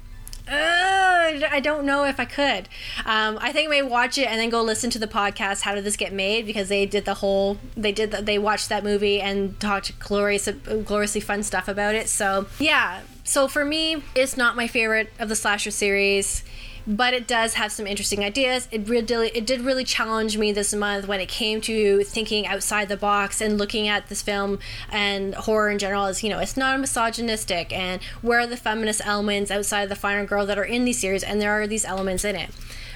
[0.47, 2.67] I don't know if I could.
[3.05, 5.61] Um, I think I may watch it and then go listen to the podcast.
[5.61, 6.45] How did this get made?
[6.45, 7.57] Because they did the whole.
[7.75, 8.11] They did.
[8.11, 12.09] The, they watched that movie and talked glorious, gloriously fun stuff about it.
[12.09, 13.01] So yeah.
[13.23, 16.43] So for me, it's not my favorite of the slasher series
[16.85, 18.67] but it does have some interesting ideas.
[18.71, 22.89] It really, it did really challenge me this month when it came to thinking outside
[22.89, 24.59] the box and looking at this film
[24.91, 26.05] and horror in general.
[26.05, 29.95] As you know, it's not misogynistic, and where are the feminist elements outside of the
[29.95, 32.49] final girl that are in these series, and there are these elements in it.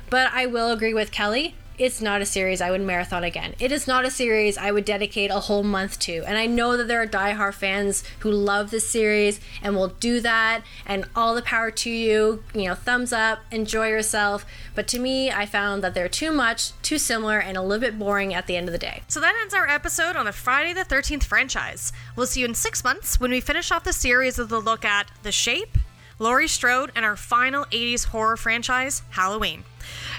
[0.10, 3.54] But I will agree with Kelly it's not a series I would marathon again.
[3.60, 6.24] It is not a series I would dedicate a whole month to.
[6.26, 10.20] And I know that there are diehard fans who love this series and will do
[10.22, 10.64] that.
[10.86, 12.44] And all the power to you.
[12.54, 14.46] You know, thumbs up, enjoy yourself.
[14.74, 18.00] But to me, I found that they're too much, too similar, and a little bit
[18.00, 19.04] boring at the end of the day.
[19.08, 21.92] So that ends our episode on the Friday the 13th franchise.
[22.16, 24.84] We'll see you in six months when we finish off the series with a look
[24.84, 25.78] at The Shape,
[26.18, 29.64] Laurie Strode, and our final 80s horror franchise, Halloween.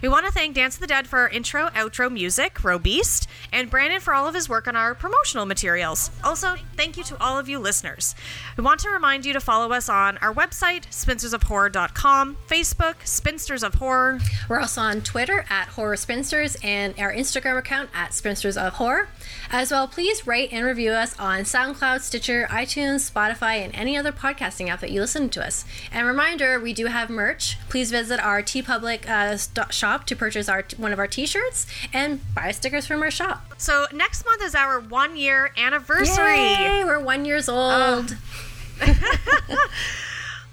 [0.02, 3.70] We want to thank Dance of the Dead for our intro, outro music, Robeast, and
[3.70, 6.10] Brandon for all of his work on our promotional materials.
[6.22, 8.14] Also, thank you to all of you listeners.
[8.56, 13.74] We want to remind you to follow us on our website, spinstersofhorror.com, Facebook, Spinsters of
[13.74, 14.20] Horror.
[14.48, 19.08] We're also on Twitter at Horror Spinsters and our Instagram account at Spinsters of Horror.
[19.50, 24.12] As well, please rate and review us on SoundCloud, Stitcher, iTunes, Spotify, and any other
[24.12, 25.64] podcasting app that you listen to us.
[25.92, 27.56] And reminder, we do have merch.
[27.68, 32.20] Please visit our TeePublic uh, st- shop to purchase our one of our T-shirts and
[32.34, 33.54] buy stickers from our shop.
[33.58, 36.36] So next month is our one year anniversary.
[36.36, 38.16] Yay, we're one years old.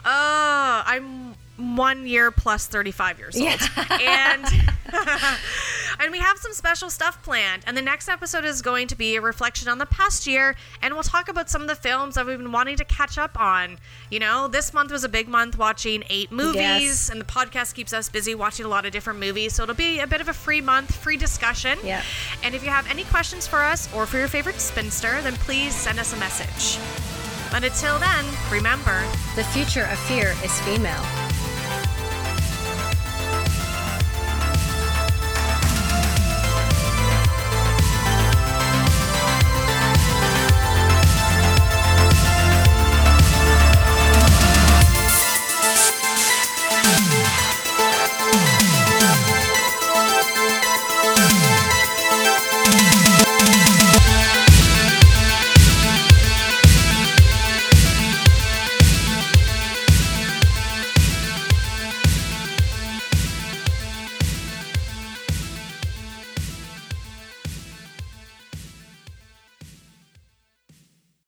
[0.07, 1.24] Oh, I'm
[1.57, 3.59] one year plus 35 years old.
[4.01, 4.45] And
[5.99, 7.63] and we have some special stuff planned.
[7.65, 10.93] And the next episode is going to be a reflection on the past year and
[10.93, 13.77] we'll talk about some of the films that we've been wanting to catch up on.
[14.09, 17.09] You know, this month was a big month watching 8 movies Yes.
[17.09, 19.55] and the podcast keeps us busy watching a lot of different movies.
[19.55, 21.77] So it'll be a bit of a free month, free discussion.
[21.83, 22.03] Yeah.
[22.43, 25.73] And if you have any questions for us or for your favorite spinster, then please
[25.75, 26.79] send us a message.
[27.51, 29.03] But until then, remember,
[29.35, 31.03] The future of fear is female.